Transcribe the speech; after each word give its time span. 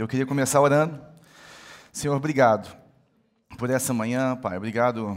Eu 0.00 0.08
queria 0.08 0.24
começar 0.24 0.62
orando. 0.62 0.98
Senhor, 1.92 2.16
obrigado 2.16 2.74
por 3.58 3.68
essa 3.68 3.92
manhã, 3.92 4.34
Pai. 4.34 4.56
Obrigado 4.56 5.14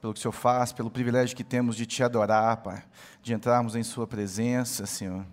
pelo 0.00 0.14
que 0.14 0.20
o 0.20 0.22
Senhor 0.22 0.32
faz, 0.32 0.72
pelo 0.72 0.88
privilégio 0.88 1.36
que 1.36 1.42
temos 1.42 1.74
de 1.74 1.86
te 1.86 2.04
adorar, 2.04 2.58
Pai, 2.58 2.84
de 3.20 3.34
entrarmos 3.34 3.74
em 3.74 3.82
Sua 3.82 4.06
presença, 4.06 4.86
Senhor, 4.86 5.26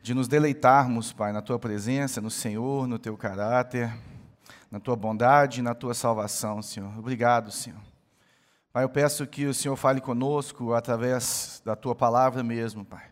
de 0.00 0.14
nos 0.14 0.26
deleitarmos, 0.26 1.12
Pai, 1.12 1.34
na 1.34 1.42
Tua 1.42 1.58
presença, 1.58 2.18
no 2.18 2.30
Senhor, 2.30 2.86
no 2.86 2.98
Teu 2.98 3.14
caráter, 3.14 3.94
na 4.70 4.80
Tua 4.80 4.96
bondade, 4.96 5.60
na 5.60 5.74
Tua 5.74 5.92
salvação, 5.92 6.62
Senhor. 6.62 6.98
Obrigado, 6.98 7.50
Senhor. 7.50 7.82
Pai, 8.72 8.84
eu 8.84 8.88
peço 8.88 9.26
que 9.26 9.44
o 9.44 9.52
Senhor 9.52 9.76
fale 9.76 10.00
conosco 10.00 10.72
através 10.72 11.60
da 11.62 11.76
Tua 11.76 11.94
palavra 11.94 12.42
mesmo, 12.42 12.86
Pai. 12.86 13.04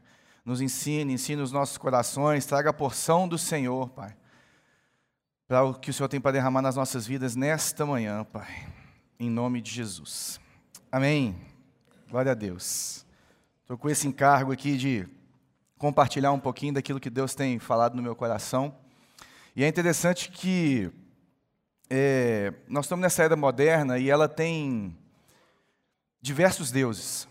Nos 0.43 0.63
ensine, 0.63 1.13
ensine 1.13 1.43
os 1.43 1.53
nossos 1.53 1.77
corações, 1.77 2.47
traga 2.47 2.71
a 2.71 2.73
porção 2.73 3.29
do 3.29 3.37
Senhor, 3.37 3.91
Pai 3.91 4.17
para 5.49 5.63
o 5.63 5.75
que 5.75 5.91
o 5.91 5.95
Senhor 5.95 6.09
tem 6.09 6.21
para 6.21 6.33
derramar 6.33 6.61
nas 6.61 6.75
nossas 6.75 7.07
vidas 7.07 7.36
nesta 7.36 7.87
manhã, 7.87 8.25
Pai. 8.25 8.67
Em 9.18 9.31
nome 9.31 9.61
de 9.61 9.71
Jesus. 9.71 10.41
Amém. 10.91 11.37
Glória 12.11 12.32
a 12.32 12.35
Deus. 12.35 13.07
Estou 13.63 13.79
com 13.79 13.89
esse 13.89 14.09
encargo 14.09 14.51
aqui 14.51 14.77
de 14.77 15.09
compartilhar 15.79 16.32
um 16.32 16.40
pouquinho 16.40 16.75
daquilo 16.75 16.99
que 16.99 17.09
Deus 17.09 17.32
tem 17.32 17.61
falado 17.61 17.95
no 17.95 18.03
meu 18.03 18.17
coração. 18.17 18.75
E 19.54 19.63
é 19.63 19.68
interessante 19.68 20.32
que 20.32 20.90
é, 21.89 22.53
nós 22.67 22.87
estamos 22.87 23.03
nessa 23.03 23.23
era 23.23 23.37
moderna 23.37 23.99
e 23.99 24.11
ela 24.11 24.29
tem 24.29 24.99
diversos 26.21 26.73
deuses, 26.73 27.29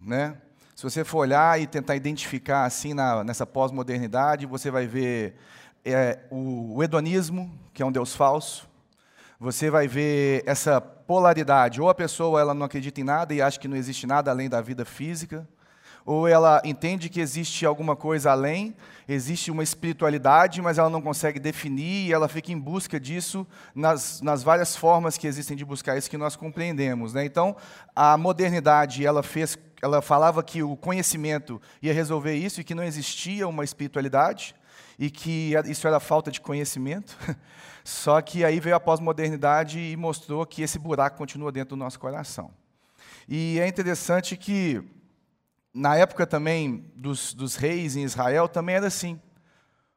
né? 0.00 0.42
Se 0.74 0.82
você 0.82 1.04
for 1.04 1.18
olhar 1.18 1.60
e 1.60 1.68
tentar 1.68 1.94
identificar 1.94 2.64
assim 2.64 2.94
na, 2.94 3.22
nessa 3.22 3.46
pós-modernidade, 3.46 4.44
você 4.44 4.72
vai 4.72 4.88
ver 4.88 5.36
é 5.84 6.20
o 6.30 6.82
hedonismo, 6.82 7.52
que 7.72 7.82
é 7.82 7.86
um 7.86 7.92
Deus 7.92 8.14
falso. 8.14 8.68
Você 9.40 9.70
vai 9.70 9.86
ver 9.86 10.42
essa 10.46 10.80
polaridade. 10.80 11.80
Ou 11.80 11.88
a 11.88 11.94
pessoa 11.94 12.40
ela 12.40 12.52
não 12.52 12.66
acredita 12.66 13.00
em 13.00 13.04
nada 13.04 13.32
e 13.32 13.40
acha 13.40 13.58
que 13.58 13.68
não 13.68 13.76
existe 13.76 14.06
nada 14.06 14.30
além 14.30 14.48
da 14.48 14.60
vida 14.60 14.84
física, 14.84 15.48
ou 16.04 16.26
ela 16.26 16.62
entende 16.64 17.10
que 17.10 17.20
existe 17.20 17.66
alguma 17.66 17.94
coisa 17.94 18.30
além, 18.30 18.74
existe 19.06 19.50
uma 19.50 19.62
espiritualidade, 19.62 20.62
mas 20.62 20.78
ela 20.78 20.88
não 20.88 21.02
consegue 21.02 21.38
definir 21.38 22.06
e 22.06 22.12
ela 22.12 22.28
fica 22.28 22.50
em 22.50 22.58
busca 22.58 22.98
disso 22.98 23.46
nas, 23.74 24.22
nas 24.22 24.42
várias 24.42 24.74
formas 24.74 25.18
que 25.18 25.26
existem 25.26 25.54
de 25.54 25.66
buscar 25.66 25.98
isso 25.98 26.08
que 26.08 26.16
nós 26.16 26.34
compreendemos. 26.34 27.12
Né? 27.12 27.26
Então, 27.26 27.54
a 27.94 28.16
modernidade 28.16 29.04
ela 29.04 29.22
fez, 29.22 29.58
ela 29.82 30.00
falava 30.00 30.42
que 30.42 30.62
o 30.62 30.76
conhecimento 30.76 31.60
ia 31.82 31.92
resolver 31.92 32.34
isso 32.34 32.62
e 32.62 32.64
que 32.64 32.74
não 32.74 32.84
existia 32.84 33.46
uma 33.46 33.62
espiritualidade 33.62 34.54
e 34.98 35.10
que 35.10 35.52
isso 35.66 35.86
era 35.86 36.00
falta 36.00 36.30
de 36.30 36.40
conhecimento. 36.40 37.16
Só 37.84 38.20
que 38.20 38.44
aí 38.44 38.60
veio 38.60 38.76
a 38.76 38.80
pós-modernidade 38.80 39.78
e 39.78 39.96
mostrou 39.96 40.44
que 40.44 40.62
esse 40.62 40.78
buraco 40.78 41.16
continua 41.16 41.50
dentro 41.50 41.70
do 41.70 41.78
nosso 41.78 41.98
coração. 41.98 42.50
E 43.26 43.58
é 43.60 43.66
interessante 43.66 44.36
que, 44.36 44.82
na 45.72 45.96
época 45.96 46.26
também 46.26 46.90
dos, 46.94 47.32
dos 47.32 47.56
reis 47.56 47.96
em 47.96 48.02
Israel, 48.02 48.48
também 48.48 48.76
era 48.76 48.86
assim. 48.86 49.20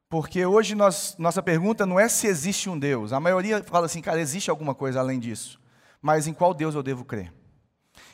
Porque 0.09 0.45
hoje 0.45 0.75
nós, 0.75 1.15
nossa 1.17 1.41
pergunta 1.41 1.85
não 1.85 1.99
é 1.99 2.09
se 2.09 2.27
existe 2.27 2.69
um 2.69 2.77
Deus. 2.77 3.13
A 3.13 3.19
maioria 3.19 3.63
fala 3.63 3.85
assim, 3.85 4.01
cara, 4.01 4.19
existe 4.19 4.49
alguma 4.49 4.75
coisa 4.75 4.99
além 4.99 5.19
disso. 5.19 5.59
Mas 6.01 6.27
em 6.27 6.33
qual 6.33 6.53
Deus 6.53 6.75
eu 6.75 6.83
devo 6.83 7.05
crer? 7.05 7.33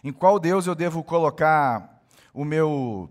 Em 0.03 0.13
qual 0.13 0.39
Deus 0.39 0.67
eu 0.67 0.75
devo 0.75 1.03
colocar 1.03 2.03
o 2.33 2.45
meu 2.45 3.09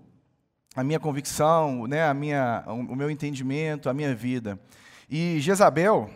a 0.77 0.85
minha 0.85 1.01
convicção, 1.01 1.87
né, 1.87 2.07
a 2.07 2.13
minha, 2.13 2.63
o 2.67 2.95
meu 2.95 3.11
entendimento, 3.11 3.89
a 3.89 3.95
minha 3.95 4.15
vida. 4.15 4.61
E 5.09 5.41
Jezabel, 5.41 6.11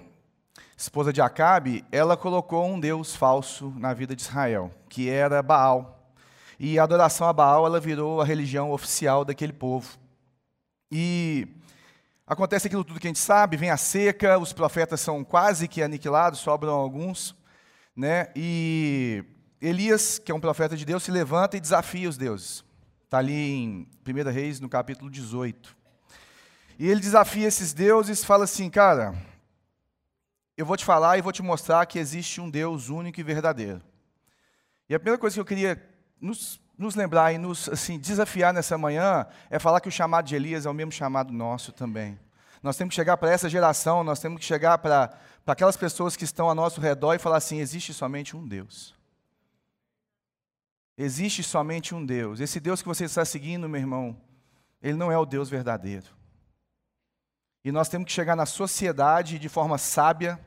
esposa 0.77 1.11
de 1.11 1.22
Acabe, 1.22 1.83
ela 1.91 2.14
colocou 2.14 2.67
um 2.67 2.78
deus 2.78 3.17
falso 3.17 3.72
na 3.78 3.94
vida 3.94 4.14
de 4.14 4.20
Israel, 4.20 4.70
que 4.86 5.08
era 5.08 5.42
Baal. 5.42 6.14
E 6.58 6.78
a 6.78 6.83
adoração 6.83 7.27
a 7.27 7.33
Baal 7.33 7.64
ela 7.64 7.80
virou 7.80 8.20
a 8.20 8.24
religião 8.24 8.70
oficial 8.70 9.24
daquele 9.24 9.55
povo. 9.55 9.96
E 10.92 11.48
acontece 12.27 12.67
aquilo 12.67 12.84
tudo 12.84 13.01
que 13.01 13.07
a 13.07 13.11
gente 13.11 13.18
sabe, 13.18 13.57
vem 13.57 13.70
a 13.70 13.79
seca, 13.79 14.39
os 14.39 14.52
profetas 14.52 15.01
são 15.01 15.24
quase 15.24 15.68
que 15.68 15.83
aniquilados, 15.83 16.40
sobram 16.40 16.74
alguns, 16.74 17.34
né? 17.96 18.29
E 18.36 19.24
Elias, 19.58 20.18
que 20.18 20.30
é 20.30 20.34
um 20.34 20.40
profeta 20.40 20.77
de 20.77 20.84
Deus, 20.84 21.02
se 21.02 21.11
levanta 21.11 21.57
e 21.57 21.61
desafia 21.61 22.11
os 22.11 22.18
deuses. 22.18 22.68
Está 23.10 23.18
ali 23.18 23.34
em 23.34 23.88
1 24.06 24.30
Reis, 24.30 24.60
no 24.60 24.68
capítulo 24.68 25.10
18. 25.10 25.76
E 26.78 26.88
ele 26.88 27.00
desafia 27.00 27.48
esses 27.48 27.72
deuses, 27.72 28.22
fala 28.22 28.44
assim, 28.44 28.70
cara, 28.70 29.16
eu 30.56 30.64
vou 30.64 30.76
te 30.76 30.84
falar 30.84 31.18
e 31.18 31.20
vou 31.20 31.32
te 31.32 31.42
mostrar 31.42 31.84
que 31.86 31.98
existe 31.98 32.40
um 32.40 32.48
Deus 32.48 32.88
único 32.88 33.18
e 33.18 33.24
verdadeiro. 33.24 33.82
E 34.88 34.94
a 34.94 34.98
primeira 35.00 35.18
coisa 35.18 35.34
que 35.34 35.40
eu 35.40 35.44
queria 35.44 35.84
nos, 36.20 36.60
nos 36.78 36.94
lembrar 36.94 37.32
e 37.32 37.38
nos 37.38 37.68
assim, 37.68 37.98
desafiar 37.98 38.54
nessa 38.54 38.78
manhã 38.78 39.27
é 39.50 39.58
falar 39.58 39.80
que 39.80 39.88
o 39.88 39.92
chamado 39.92 40.27
de 40.27 40.36
Elias 40.36 40.64
é 40.64 40.70
o 40.70 40.72
mesmo 40.72 40.92
chamado 40.92 41.32
nosso 41.32 41.72
também. 41.72 42.16
Nós 42.62 42.77
temos 42.77 42.92
que 42.92 42.96
chegar 42.96 43.16
para 43.16 43.32
essa 43.32 43.48
geração, 43.48 44.04
nós 44.04 44.20
temos 44.20 44.38
que 44.38 44.44
chegar 44.44 44.78
para, 44.78 45.08
para 45.44 45.54
aquelas 45.54 45.77
pessoas 45.77 46.14
que 46.14 46.22
estão 46.22 46.48
ao 46.48 46.54
nosso 46.54 46.80
redor 46.80 47.14
e 47.14 47.18
falar 47.18 47.38
assim: 47.38 47.58
existe 47.58 47.92
somente 47.92 48.36
um 48.36 48.46
Deus. 48.46 48.99
Existe 51.02 51.42
somente 51.42 51.94
um 51.94 52.05
Deus. 52.05 52.40
Esse 52.40 52.61
Deus 52.61 52.83
que 52.83 52.88
você 52.88 53.06
está 53.06 53.24
seguindo, 53.24 53.66
meu 53.66 53.80
irmão, 53.80 54.20
ele 54.83 54.98
não 54.98 55.11
é 55.11 55.16
o 55.16 55.24
Deus 55.24 55.48
verdadeiro. 55.48 56.05
E 57.64 57.72
nós 57.72 57.88
temos 57.88 58.05
que 58.05 58.12
chegar 58.12 58.36
na 58.36 58.44
sociedade 58.44 59.39
de 59.39 59.48
forma 59.48 59.78
sábia, 59.78 60.39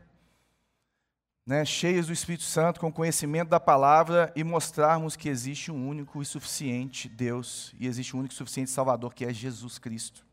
né, 1.43 1.65
cheios 1.65 2.05
do 2.05 2.13
Espírito 2.13 2.43
Santo, 2.43 2.79
com 2.79 2.91
conhecimento 2.91 3.49
da 3.49 3.59
palavra 3.59 4.31
e 4.35 4.43
mostrarmos 4.43 5.15
que 5.15 5.27
existe 5.27 5.71
um 5.71 5.89
único 5.89 6.21
e 6.21 6.25
suficiente 6.25 7.09
Deus 7.09 7.73
e 7.79 7.87
existe 7.87 8.15
um 8.15 8.19
único 8.19 8.35
e 8.35 8.37
suficiente 8.37 8.69
Salvador 8.69 9.11
que 9.11 9.25
é 9.25 9.33
Jesus 9.33 9.79
Cristo. 9.79 10.23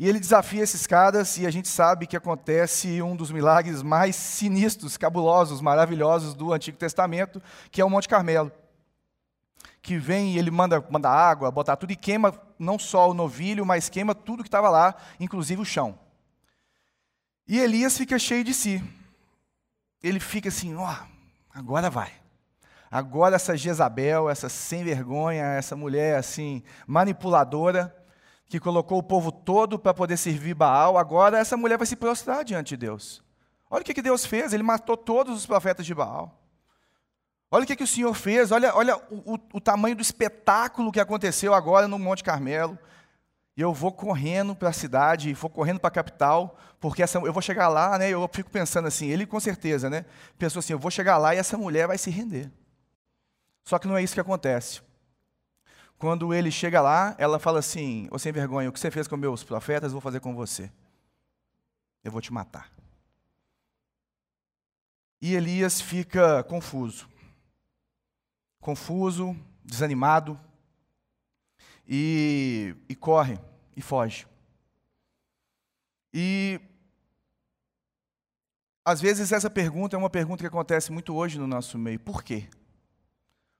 E 0.00 0.08
ele 0.08 0.18
desafia 0.18 0.64
esses 0.64 0.84
caras 0.84 1.38
e 1.38 1.46
a 1.46 1.50
gente 1.50 1.68
sabe 1.68 2.08
que 2.08 2.16
acontece 2.16 3.00
um 3.00 3.14
dos 3.14 3.30
milagres 3.30 3.84
mais 3.84 4.16
sinistros, 4.16 4.96
cabulosos, 4.96 5.60
maravilhosos 5.60 6.34
do 6.34 6.52
Antigo 6.52 6.76
Testamento, 6.76 7.40
que 7.70 7.80
é 7.80 7.84
o 7.84 7.90
Monte 7.90 8.08
Carmelo 8.08 8.50
que 9.88 9.96
vem 9.96 10.34
e 10.34 10.38
ele 10.38 10.50
manda, 10.50 10.84
manda 10.90 11.08
água, 11.08 11.50
botar 11.50 11.74
tudo 11.74 11.92
e 11.92 11.96
queima 11.96 12.38
não 12.58 12.78
só 12.78 13.08
o 13.08 13.14
novilho, 13.14 13.64
mas 13.64 13.88
queima 13.88 14.14
tudo 14.14 14.42
que 14.42 14.48
estava 14.48 14.68
lá, 14.68 14.94
inclusive 15.18 15.62
o 15.62 15.64
chão. 15.64 15.98
E 17.46 17.58
Elias 17.58 17.96
fica 17.96 18.18
cheio 18.18 18.44
de 18.44 18.52
si. 18.52 18.84
Ele 20.02 20.20
fica 20.20 20.50
assim, 20.50 20.74
ó, 20.74 20.92
oh, 20.92 21.06
agora 21.54 21.88
vai. 21.88 22.12
Agora 22.90 23.36
essa 23.36 23.56
Jezabel, 23.56 24.28
essa 24.28 24.50
sem 24.50 24.84
vergonha, 24.84 25.44
essa 25.44 25.74
mulher 25.74 26.18
assim 26.18 26.62
manipuladora 26.86 27.96
que 28.46 28.60
colocou 28.60 28.98
o 28.98 29.02
povo 29.02 29.32
todo 29.32 29.78
para 29.78 29.94
poder 29.94 30.18
servir 30.18 30.52
Baal, 30.52 30.98
agora 30.98 31.38
essa 31.38 31.56
mulher 31.56 31.78
vai 31.78 31.86
se 31.86 31.96
prostrar 31.96 32.44
diante 32.44 32.70
de 32.70 32.76
Deus. 32.76 33.22
Olha 33.70 33.80
o 33.80 33.84
que, 33.86 34.02
Deus 34.02 34.26
fez, 34.26 34.52
ele 34.52 34.62
matou 34.62 34.98
todos 34.98 35.34
os 35.34 35.46
profetas 35.46 35.86
de 35.86 35.94
Baal. 35.94 36.38
Olha 37.50 37.64
o 37.64 37.66
que, 37.66 37.76
que 37.76 37.84
o 37.84 37.86
Senhor 37.86 38.12
fez, 38.12 38.52
olha, 38.52 38.74
olha 38.74 38.96
o, 39.10 39.34
o, 39.34 39.38
o 39.54 39.60
tamanho 39.60 39.96
do 39.96 40.02
espetáculo 40.02 40.92
que 40.92 41.00
aconteceu 41.00 41.54
agora 41.54 41.88
no 41.88 41.98
Monte 41.98 42.22
Carmelo. 42.22 42.78
E 43.56 43.60
eu 43.60 43.72
vou 43.72 43.90
correndo 43.90 44.54
para 44.54 44.68
a 44.68 44.72
cidade, 44.72 45.32
vou 45.32 45.50
correndo 45.50 45.80
para 45.80 45.88
a 45.88 45.92
capital, 45.92 46.56
porque 46.78 47.02
essa, 47.02 47.18
eu 47.18 47.32
vou 47.32 47.42
chegar 47.42 47.68
lá, 47.68 47.98
né? 47.98 48.10
Eu 48.10 48.28
fico 48.32 48.50
pensando 48.50 48.86
assim, 48.86 49.06
ele 49.06 49.26
com 49.26 49.40
certeza, 49.40 49.88
né? 49.88 50.04
Pensou 50.38 50.60
assim, 50.60 50.74
eu 50.74 50.78
vou 50.78 50.90
chegar 50.90 51.16
lá 51.16 51.34
e 51.34 51.38
essa 51.38 51.56
mulher 51.56 51.88
vai 51.88 51.98
se 51.98 52.10
render. 52.10 52.50
Só 53.64 53.78
que 53.78 53.88
não 53.88 53.96
é 53.96 54.02
isso 54.02 54.14
que 54.14 54.20
acontece. 54.20 54.80
Quando 55.98 56.32
ele 56.32 56.50
chega 56.50 56.80
lá, 56.80 57.16
ela 57.18 57.40
fala 57.40 57.58
assim: 57.58 58.06
Ô 58.12 58.18
sem 58.18 58.30
vergonha, 58.30 58.68
o 58.68 58.72
que 58.72 58.78
você 58.78 58.90
fez 58.90 59.08
com 59.08 59.16
meus 59.16 59.42
profetas, 59.42 59.88
eu 59.88 59.94
vou 59.94 60.00
fazer 60.00 60.20
com 60.20 60.34
você. 60.34 60.70
Eu 62.04 62.12
vou 62.12 62.20
te 62.20 62.32
matar. 62.32 62.70
E 65.20 65.34
Elias 65.34 65.80
fica 65.80 66.44
confuso 66.44 67.08
confuso, 68.60 69.36
desanimado, 69.64 70.38
e, 71.88 72.74
e 72.88 72.94
corre 72.94 73.38
e 73.74 73.80
foge. 73.80 74.26
E 76.12 76.60
às 78.84 79.00
vezes 79.00 79.32
essa 79.32 79.48
pergunta 79.48 79.96
é 79.96 79.98
uma 79.98 80.10
pergunta 80.10 80.42
que 80.42 80.46
acontece 80.46 80.92
muito 80.92 81.14
hoje 81.14 81.38
no 81.38 81.46
nosso 81.46 81.78
meio. 81.78 81.98
Por 81.98 82.22
quê? 82.22 82.48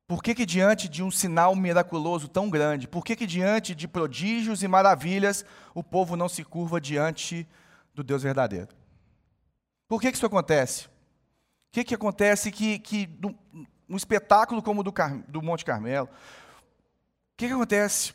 Por 0.07 0.23
que, 0.23 0.35
que 0.35 0.47
diante 0.47 0.89
de 0.89 1.03
um 1.03 1.11
sinal 1.11 1.55
miraculoso 1.55 2.29
tão 2.29 2.49
grande, 2.49 2.89
por 2.89 3.05
que, 3.05 3.15
que 3.15 3.27
diante 3.27 3.75
de 3.75 3.87
prodígios 3.87 4.63
e 4.63 4.69
maravilhas, 4.69 5.45
o 5.75 5.85
povo 5.85 6.17
não 6.17 6.31
se 6.31 6.43
curva 6.43 6.81
diante 6.81 7.47
do 7.95 8.03
Deus 8.03 8.23
verdadeiro? 8.23 8.69
Por 9.87 10.01
que, 10.01 10.11
que 10.11 10.17
isso 10.17 10.25
acontece? 10.25 10.87
O 10.87 10.91
que, 11.73 11.85
que 11.85 11.95
acontece 11.95 12.51
que, 12.51 12.79
que 12.79 13.07
um 13.89 13.97
espetáculo 13.97 14.63
como 14.63 14.81
o 14.81 14.85
do, 14.85 14.93
Car 14.93 15.19
do 15.29 15.43
Monte 15.43 15.65
Carmelo. 15.65 16.07
O 16.07 17.37
que, 17.37 17.47
que 17.47 17.53
acontece? 17.53 18.13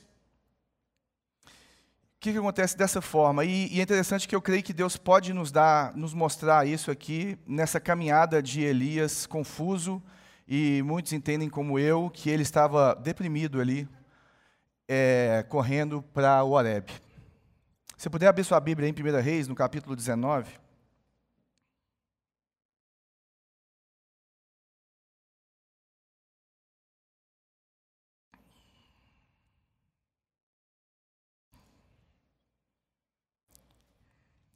que, 2.24 2.32
que 2.32 2.38
acontece 2.38 2.78
dessa 2.78 3.02
forma? 3.02 3.44
E, 3.44 3.68
e, 3.68 3.82
é 3.82 3.84
interessante 3.84 4.30
que 4.30 4.34
eu 4.34 4.42
creio 4.42 4.64
que 4.64 4.72
Deus 4.72 4.96
pode 4.96 5.34
nos 5.34 5.52
dar, 5.52 5.94
nos 5.94 6.14
mostrar 6.14 6.66
isso 6.66 6.90
aqui 6.90 7.38
nessa 7.46 7.82
caminhada 7.82 8.42
de 8.42 8.62
Elias 8.62 9.26
confuso 9.26 10.02
e 10.48 10.82
muitos 10.84 11.12
entendem 11.12 11.50
como 11.50 11.78
eu 11.78 12.10
que 12.10 12.30
ele 12.30 12.42
estava 12.42 12.96
deprimido 12.96 13.60
ali, 13.60 13.90
é, 14.88 15.46
correndo 15.50 16.02
para 16.14 16.42
o 16.46 16.52
Horeb. 16.52 16.94
Se 17.98 18.10
puder 18.10 18.28
abrir 18.28 18.46
sua 18.46 18.60
Bíblia 18.62 18.88
em 18.88 18.94
1 18.94 19.22
Reis, 19.22 19.50
no 19.50 19.56
capítulo 19.56 19.94
19. 19.94 20.63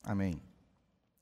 Amém. 0.07 0.41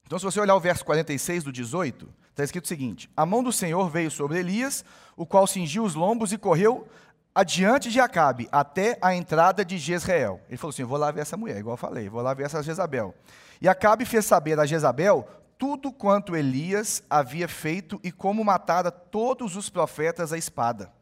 Então, 0.06 0.20
se 0.20 0.24
você 0.24 0.40
olhar 0.40 0.56
o 0.56 0.60
verso 0.60 0.86
46 0.86 1.46
do 1.46 1.52
18, 1.52 2.08
está 2.30 2.44
escrito 2.44 2.66
o 2.66 2.68
seguinte: 2.68 3.10
A 3.18 3.26
mão 3.26 3.42
do 3.42 3.52
Senhor 3.52 3.90
veio 3.90 4.12
sobre 4.12 4.38
Elias, 4.38 4.86
o 5.18 5.26
qual 5.26 5.48
cingiu 5.48 5.84
os 5.84 5.96
lombos 5.96 6.32
e 6.32 6.38
correu 6.38 6.88
adiante 7.34 7.90
de 7.90 8.00
Acabe, 8.00 8.48
até 8.52 9.00
a 9.02 9.16
entrada 9.16 9.66
de 9.66 9.80
Jezreel. 9.80 10.40
Ele 10.48 10.58
falou 10.58 10.70
assim: 10.70 10.84
Vou 10.84 11.00
lá 11.00 11.10
ver 11.10 11.22
essa 11.22 11.36
mulher, 11.36 11.58
igual 11.58 11.74
eu 11.74 11.78
falei, 11.78 12.08
vou 12.08 12.22
lá 12.22 12.36
ver 12.36 12.44
essa 12.44 12.62
Jezabel. 12.62 13.16
E 13.60 13.68
Acabe 13.68 14.06
fez 14.06 14.24
saber 14.24 14.60
a 14.60 14.68
Jezabel 14.68 15.28
tudo 15.58 15.92
quanto 15.92 16.36
Elias 16.36 17.02
havia 17.10 17.48
feito 17.48 18.00
e 18.04 18.12
como 18.12 18.46
matara 18.46 18.92
todos 18.92 19.56
os 19.56 19.68
profetas 19.68 20.32
à 20.32 20.38
espada. 20.38 20.94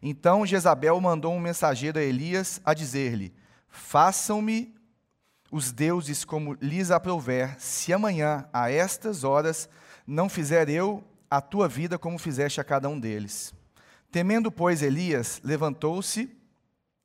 Então 0.00 0.46
Jezabel 0.46 0.98
mandou 1.02 1.34
um 1.34 1.40
mensageiro 1.40 1.98
a 1.98 2.02
Elias 2.02 2.62
a 2.64 2.72
dizer-lhe: 2.72 3.34
Façam-me 3.68 4.74
os 5.54 5.70
deuses 5.70 6.24
como 6.24 6.54
lhes 6.60 6.90
aprouver, 6.90 7.54
se 7.60 7.92
amanhã, 7.92 8.44
a 8.52 8.72
estas 8.72 9.22
horas, 9.22 9.68
não 10.04 10.28
fizer 10.28 10.68
eu 10.68 11.04
a 11.30 11.40
tua 11.40 11.68
vida 11.68 11.96
como 11.96 12.18
fizeste 12.18 12.60
a 12.60 12.64
cada 12.64 12.88
um 12.88 12.98
deles. 12.98 13.54
Temendo, 14.10 14.50
pois, 14.50 14.82
Elias, 14.82 15.40
levantou-se 15.44 16.28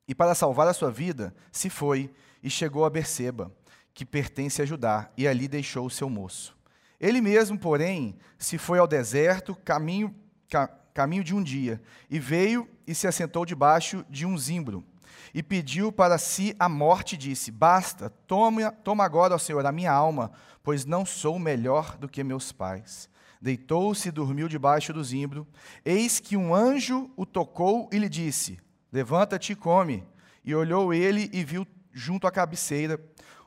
e, 0.08 0.16
para 0.16 0.34
salvar 0.34 0.66
a 0.66 0.72
sua 0.72 0.90
vida, 0.90 1.32
se 1.52 1.70
foi 1.70 2.10
e 2.42 2.50
chegou 2.50 2.84
a 2.84 2.90
Berseba, 2.90 3.54
que 3.94 4.04
pertence 4.04 4.60
a 4.60 4.66
Judá, 4.66 5.12
e 5.16 5.28
ali 5.28 5.46
deixou 5.46 5.86
o 5.86 5.90
seu 5.90 6.10
moço. 6.10 6.58
Ele 6.98 7.20
mesmo, 7.20 7.56
porém, 7.56 8.18
se 8.36 8.58
foi 8.58 8.80
ao 8.80 8.88
deserto, 8.88 9.54
caminho, 9.54 10.12
ca, 10.50 10.66
caminho 10.92 11.22
de 11.22 11.36
um 11.36 11.42
dia, 11.42 11.80
e 12.10 12.18
veio 12.18 12.68
e 12.84 12.96
se 12.96 13.06
assentou 13.06 13.46
debaixo 13.46 14.04
de 14.10 14.26
um 14.26 14.36
zimbro, 14.36 14.84
e 15.34 15.42
pediu 15.42 15.92
para 15.92 16.18
si 16.18 16.54
a 16.58 16.68
morte, 16.68 17.16
disse: 17.16 17.50
Basta, 17.50 18.10
toma, 18.10 18.72
toma 18.72 19.04
agora, 19.04 19.34
ó 19.34 19.38
Senhor, 19.38 19.64
a 19.64 19.72
minha 19.72 19.92
alma, 19.92 20.32
pois 20.62 20.84
não 20.84 21.06
sou 21.06 21.38
melhor 21.38 21.96
do 21.96 22.08
que 22.08 22.24
meus 22.24 22.52
pais. 22.52 23.08
Deitou-se 23.40 24.08
e 24.08 24.12
dormiu 24.12 24.48
debaixo 24.48 24.92
do 24.92 25.02
zimbro. 25.02 25.46
Eis 25.84 26.20
que 26.20 26.36
um 26.36 26.54
anjo 26.54 27.10
o 27.16 27.24
tocou 27.24 27.88
e 27.92 27.98
lhe 27.98 28.08
disse: 28.08 28.58
Levanta-te 28.92 29.52
e 29.52 29.56
come. 29.56 30.04
E 30.44 30.54
olhou 30.54 30.92
ele 30.92 31.30
e 31.32 31.44
viu 31.44 31.66
junto 31.92 32.26
à 32.26 32.30
cabeceira 32.30 33.00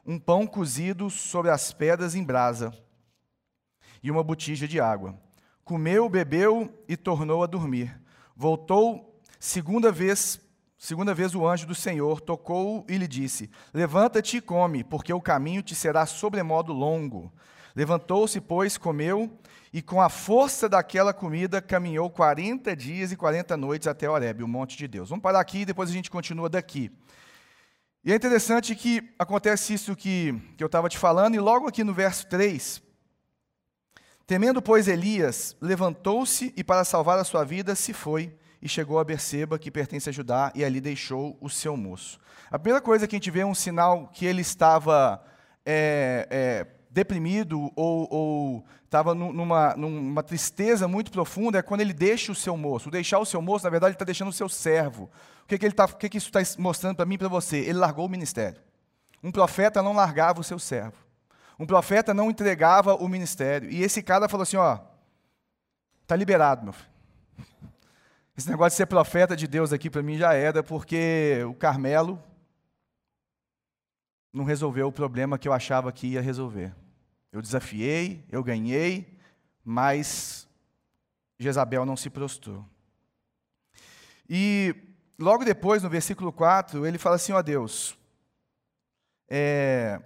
um 0.05 0.19
pão 0.19 0.45
cozido 0.45 1.09
sobre 1.09 1.49
as 1.49 1.71
pedras 1.71 2.13
em 2.13 2.23
brasa 2.23 2.73
e 4.03 4.11
uma 4.11 4.23
botija 4.23 4.67
de 4.67 4.79
água. 4.79 5.17
Comeu, 5.63 6.09
bebeu 6.09 6.77
e 6.87 6.97
tornou 6.97 7.41
a 7.41 7.47
dormir. 7.47 7.97
Voltou 8.35 9.21
segunda 9.39 9.91
vez 9.91 10.41
Segunda 10.83 11.13
vez 11.13 11.33
o 11.33 11.47
anjo 11.47 11.65
do 11.65 11.73
Senhor 11.73 12.19
tocou 12.19 12.85
e 12.89 12.97
lhe 12.97 13.07
disse: 13.07 13.49
Levanta-te 13.73 14.35
e 14.35 14.41
come, 14.41 14.83
porque 14.83 15.13
o 15.13 15.21
caminho 15.21 15.63
te 15.63 15.73
será 15.73 16.05
sobremodo 16.05 16.73
longo. 16.73 17.31
Levantou-se, 17.73 18.41
pois, 18.41 18.77
comeu, 18.77 19.31
e 19.71 19.81
com 19.81 20.01
a 20.01 20.09
força 20.09 20.67
daquela 20.67 21.13
comida 21.13 21.61
caminhou 21.61 22.09
40 22.09 22.75
dias 22.75 23.13
e 23.13 23.15
40 23.15 23.55
noites 23.55 23.87
até 23.87 24.09
Horeb, 24.09 24.43
o 24.43 24.47
monte 24.47 24.75
de 24.75 24.85
Deus. 24.85 25.07
Vamos 25.07 25.23
parar 25.23 25.39
aqui 25.39 25.59
e 25.59 25.65
depois 25.65 25.89
a 25.89 25.93
gente 25.93 26.11
continua 26.11 26.49
daqui. 26.49 26.91
E 28.03 28.11
é 28.11 28.15
interessante 28.17 28.75
que 28.75 29.09
acontece 29.17 29.73
isso 29.73 29.95
que, 29.95 30.37
que 30.57 30.63
eu 30.65 30.67
estava 30.67 30.89
te 30.89 30.97
falando, 30.97 31.35
e 31.35 31.39
logo 31.39 31.65
aqui 31.65 31.81
no 31.85 31.93
verso 31.93 32.27
3, 32.27 32.83
temendo, 34.27 34.61
pois, 34.61 34.89
Elias, 34.89 35.55
levantou-se 35.61 36.53
e 36.57 36.61
para 36.61 36.83
salvar 36.83 37.17
a 37.17 37.23
sua 37.23 37.45
vida 37.45 37.73
se 37.73 37.93
foi 37.93 38.35
e 38.63 38.69
chegou 38.69 38.97
a 38.97 39.03
Berseba, 39.03 39.59
que 39.59 39.69
pertence 39.69 40.09
a 40.09 40.13
Judá, 40.13 40.49
e 40.55 40.63
ali 40.63 40.79
deixou 40.79 41.37
o 41.41 41.49
seu 41.49 41.75
moço. 41.75 42.17
A 42.49 42.57
primeira 42.57 42.81
coisa 42.81 43.05
que 43.05 43.13
a 43.13 43.17
gente 43.17 43.29
vê 43.29 43.41
é 43.41 43.45
um 43.45 43.53
sinal 43.53 44.07
que 44.07 44.25
ele 44.25 44.39
estava 44.39 45.21
é, 45.65 46.25
é, 46.31 46.67
deprimido 46.89 47.69
ou 47.75 48.65
estava 48.85 49.13
numa, 49.13 49.75
numa 49.75 50.23
tristeza 50.23 50.87
muito 50.87 51.11
profunda 51.11 51.59
é 51.59 51.61
quando 51.61 51.81
ele 51.81 51.93
deixa 51.93 52.31
o 52.31 52.35
seu 52.35 52.55
moço. 52.55 52.87
O 52.87 52.91
deixar 52.91 53.19
o 53.19 53.25
seu 53.25 53.41
moço, 53.41 53.65
na 53.65 53.69
verdade, 53.69 53.89
ele 53.89 53.95
está 53.95 54.05
deixando 54.05 54.29
o 54.29 54.33
seu 54.33 54.47
servo. 54.47 55.09
O 55.43 55.47
que, 55.47 55.57
que, 55.57 55.65
ele 55.65 55.73
tá, 55.73 55.83
o 55.83 55.97
que, 55.97 56.07
que 56.07 56.17
isso 56.17 56.31
está 56.33 56.61
mostrando 56.61 56.95
para 56.95 57.05
mim 57.05 57.15
e 57.15 57.17
para 57.17 57.27
você? 57.27 57.57
Ele 57.57 57.79
largou 57.79 58.05
o 58.05 58.09
ministério. 58.09 58.61
Um 59.21 59.31
profeta 59.31 59.83
não 59.83 59.91
largava 59.91 60.39
o 60.39 60.43
seu 60.43 60.57
servo. 60.57 60.95
Um 61.59 61.65
profeta 61.65 62.13
não 62.13 62.31
entregava 62.31 62.95
o 62.95 63.09
ministério. 63.09 63.69
E 63.69 63.83
esse 63.83 64.01
cara 64.01 64.29
falou 64.29 64.43
assim: 64.43 64.55
ó, 64.55 64.79
está 66.03 66.15
liberado, 66.15 66.63
meu 66.63 66.71
filho. 66.71 66.93
Esse 68.35 68.49
negócio 68.49 68.71
de 68.71 68.77
ser 68.77 68.87
profeta 68.87 69.35
de 69.35 69.47
Deus 69.47 69.71
aqui 69.71 69.89
para 69.89 70.01
mim 70.01 70.17
já 70.17 70.33
era, 70.33 70.63
porque 70.63 71.43
o 71.47 71.53
Carmelo 71.53 72.21
não 74.33 74.43
resolveu 74.43 74.87
o 74.87 74.91
problema 74.91 75.37
que 75.37 75.47
eu 75.47 75.53
achava 75.53 75.91
que 75.91 76.07
ia 76.07 76.21
resolver. 76.21 76.73
Eu 77.31 77.43
desafiei, 77.43 78.25
eu 78.31 78.43
ganhei, 78.43 79.19
mas 79.63 80.47
Jezabel 81.37 81.85
não 81.85 81.95
se 81.95 82.09
prostrou. 82.09 82.65
E 84.27 84.75
logo 85.19 85.45
depois, 85.45 85.83
no 85.83 85.89
versículo 85.89 86.33
4, 86.33 86.87
ele 86.87 86.97
fala 86.97 87.17
assim: 87.17 87.33
ó 87.33 87.41
Deus, 87.43 87.95
é, 89.29 90.01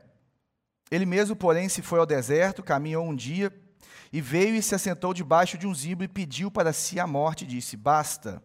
ele 0.91 1.05
mesmo, 1.05 1.33
porém, 1.33 1.69
se 1.69 1.81
foi 1.81 1.99
ao 1.99 2.05
deserto, 2.05 2.61
caminhou 2.61 3.05
um 3.05 3.15
dia 3.15 3.49
e 4.11 4.21
veio 4.21 4.55
e 4.55 4.61
se 4.61 4.75
assentou 4.75 5.13
debaixo 5.13 5.57
de 5.57 5.67
um 5.67 5.73
zimbro 5.73 6.03
e 6.03 6.07
pediu 6.07 6.49
para 6.49 6.73
si 6.73 6.99
a 6.99 7.07
morte, 7.07 7.43
e 7.43 7.47
disse: 7.47 7.75
Basta, 7.77 8.41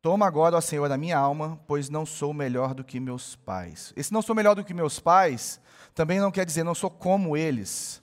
toma 0.00 0.26
agora, 0.26 0.56
ó 0.56 0.60
Senhor, 0.60 0.90
a 0.90 0.96
minha 0.96 1.18
alma, 1.18 1.60
pois 1.66 1.88
não 1.88 2.04
sou 2.04 2.32
melhor 2.32 2.74
do 2.74 2.84
que 2.84 3.00
meus 3.00 3.36
pais. 3.36 3.92
Esse 3.96 4.12
não 4.12 4.22
sou 4.22 4.34
melhor 4.34 4.54
do 4.54 4.64
que 4.64 4.74
meus 4.74 4.98
pais 4.98 5.60
também 5.94 6.18
não 6.18 6.30
quer 6.30 6.44
dizer 6.44 6.64
não 6.64 6.74
sou 6.74 6.90
como 6.90 7.36
eles. 7.36 8.02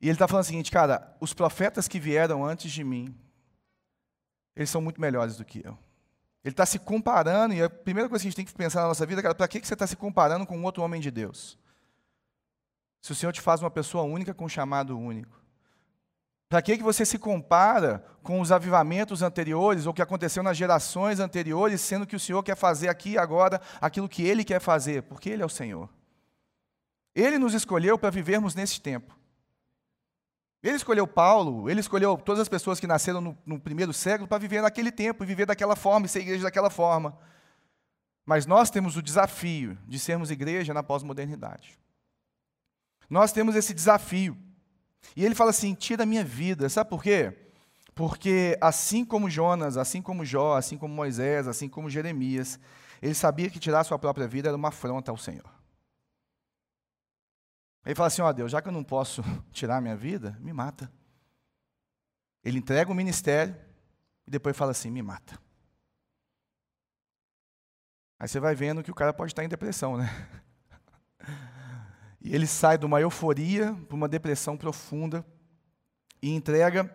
E 0.00 0.06
ele 0.06 0.12
está 0.12 0.28
falando 0.28 0.44
o 0.44 0.46
seguinte, 0.46 0.70
cara, 0.70 1.16
os 1.20 1.34
profetas 1.34 1.88
que 1.88 1.98
vieram 1.98 2.44
antes 2.44 2.70
de 2.70 2.84
mim, 2.84 3.14
eles 4.54 4.70
são 4.70 4.80
muito 4.80 5.00
melhores 5.00 5.36
do 5.36 5.44
que 5.44 5.64
eu. 5.64 5.76
Ele 6.44 6.52
está 6.52 6.64
se 6.64 6.78
comparando, 6.78 7.54
e 7.54 7.62
a 7.62 7.68
primeira 7.68 8.08
coisa 8.08 8.22
que 8.22 8.28
a 8.28 8.30
gente 8.30 8.36
tem 8.36 8.44
que 8.44 8.54
pensar 8.54 8.82
na 8.82 8.88
nossa 8.88 9.04
vida, 9.04 9.20
cara, 9.20 9.34
para 9.34 9.48
que 9.48 9.58
você 9.60 9.74
está 9.74 9.86
se 9.86 9.96
comparando 9.96 10.46
com 10.46 10.62
outro 10.62 10.82
homem 10.82 11.00
de 11.00 11.10
Deus? 11.10 11.58
Se 13.00 13.12
o 13.12 13.14
Senhor 13.14 13.32
te 13.32 13.40
faz 13.40 13.60
uma 13.60 13.70
pessoa 13.70 14.04
única 14.04 14.32
com 14.32 14.44
um 14.44 14.48
chamado 14.48 14.96
único. 14.96 15.36
Para 16.48 16.62
que, 16.62 16.78
que 16.78 16.82
você 16.82 17.04
se 17.04 17.18
compara 17.18 18.04
com 18.22 18.40
os 18.40 18.50
avivamentos 18.50 19.22
anteriores, 19.22 19.84
ou 19.84 19.92
o 19.92 19.94
que 19.94 20.00
aconteceu 20.00 20.42
nas 20.42 20.56
gerações 20.56 21.20
anteriores, 21.20 21.80
sendo 21.80 22.06
que 22.06 22.16
o 22.16 22.20
Senhor 22.20 22.42
quer 22.42 22.56
fazer 22.56 22.88
aqui 22.88 23.10
e 23.10 23.18
agora 23.18 23.60
aquilo 23.80 24.08
que 24.08 24.22
Ele 24.22 24.42
quer 24.42 24.60
fazer? 24.60 25.02
Porque 25.02 25.28
Ele 25.28 25.42
é 25.42 25.46
o 25.46 25.50
Senhor. 25.50 25.90
Ele 27.14 27.38
nos 27.38 27.52
escolheu 27.52 27.98
para 27.98 28.10
vivermos 28.10 28.54
nesse 28.54 28.80
tempo. 28.80 29.18
Ele 30.62 30.76
escolheu 30.76 31.06
Paulo, 31.06 31.70
ele 31.70 31.80
escolheu 31.80 32.16
todas 32.16 32.40
as 32.40 32.48
pessoas 32.48 32.80
que 32.80 32.86
nasceram 32.86 33.20
no, 33.20 33.38
no 33.46 33.60
primeiro 33.60 33.92
século 33.92 34.26
para 34.26 34.38
viver 34.38 34.60
naquele 34.60 34.90
tempo, 34.90 35.22
e 35.22 35.26
viver 35.26 35.46
daquela 35.46 35.76
forma, 35.76 36.06
e 36.06 36.08
ser 36.08 36.20
igreja 36.20 36.44
daquela 36.44 36.70
forma. 36.70 37.16
Mas 38.26 38.44
nós 38.44 38.68
temos 38.68 38.96
o 38.96 39.02
desafio 39.02 39.78
de 39.86 39.98
sermos 39.98 40.30
igreja 40.30 40.74
na 40.74 40.82
pós-modernidade. 40.82 41.78
Nós 43.08 43.32
temos 43.32 43.54
esse 43.54 43.72
desafio 43.72 44.36
e 45.16 45.24
ele 45.24 45.34
fala 45.34 45.50
assim: 45.50 45.74
tira 45.74 46.02
a 46.02 46.06
minha 46.06 46.24
vida. 46.24 46.68
Sabe 46.68 46.90
por 46.90 47.02
quê? 47.02 47.36
Porque 47.94 48.56
assim 48.60 49.04
como 49.04 49.28
Jonas, 49.28 49.76
assim 49.76 50.00
como 50.00 50.24
Jó, 50.24 50.56
assim 50.56 50.78
como 50.78 50.94
Moisés, 50.94 51.48
assim 51.48 51.68
como 51.68 51.90
Jeremias, 51.90 52.58
ele 53.02 53.14
sabia 53.14 53.50
que 53.50 53.58
tirar 53.58 53.80
a 53.80 53.84
sua 53.84 53.98
própria 53.98 54.28
vida 54.28 54.48
era 54.48 54.56
uma 54.56 54.68
afronta 54.68 55.10
ao 55.10 55.16
Senhor. 55.16 55.50
Ele 57.84 57.94
fala 57.94 58.06
assim: 58.08 58.22
ó 58.22 58.28
oh, 58.28 58.32
Deus, 58.32 58.52
já 58.52 58.62
que 58.62 58.68
eu 58.68 58.72
não 58.72 58.84
posso 58.84 59.22
tirar 59.50 59.78
a 59.78 59.80
minha 59.80 59.96
vida, 59.96 60.36
me 60.40 60.52
mata. 60.52 60.90
Ele 62.44 62.58
entrega 62.58 62.90
o 62.90 62.94
ministério 62.94 63.56
e 64.26 64.30
depois 64.30 64.56
fala 64.56 64.70
assim: 64.70 64.90
me 64.90 65.02
mata. 65.02 65.38
Aí 68.20 68.28
você 68.28 68.40
vai 68.40 68.54
vendo 68.54 68.82
que 68.82 68.90
o 68.90 68.94
cara 68.94 69.12
pode 69.12 69.32
estar 69.32 69.44
em 69.44 69.48
depressão, 69.48 69.96
né? 69.96 70.06
E 72.20 72.34
ele 72.34 72.46
sai 72.46 72.76
de 72.76 72.84
uma 72.84 73.00
euforia 73.00 73.76
para 73.86 73.96
uma 73.96 74.08
depressão 74.08 74.56
profunda 74.56 75.24
e 76.20 76.30
entrega. 76.30 76.94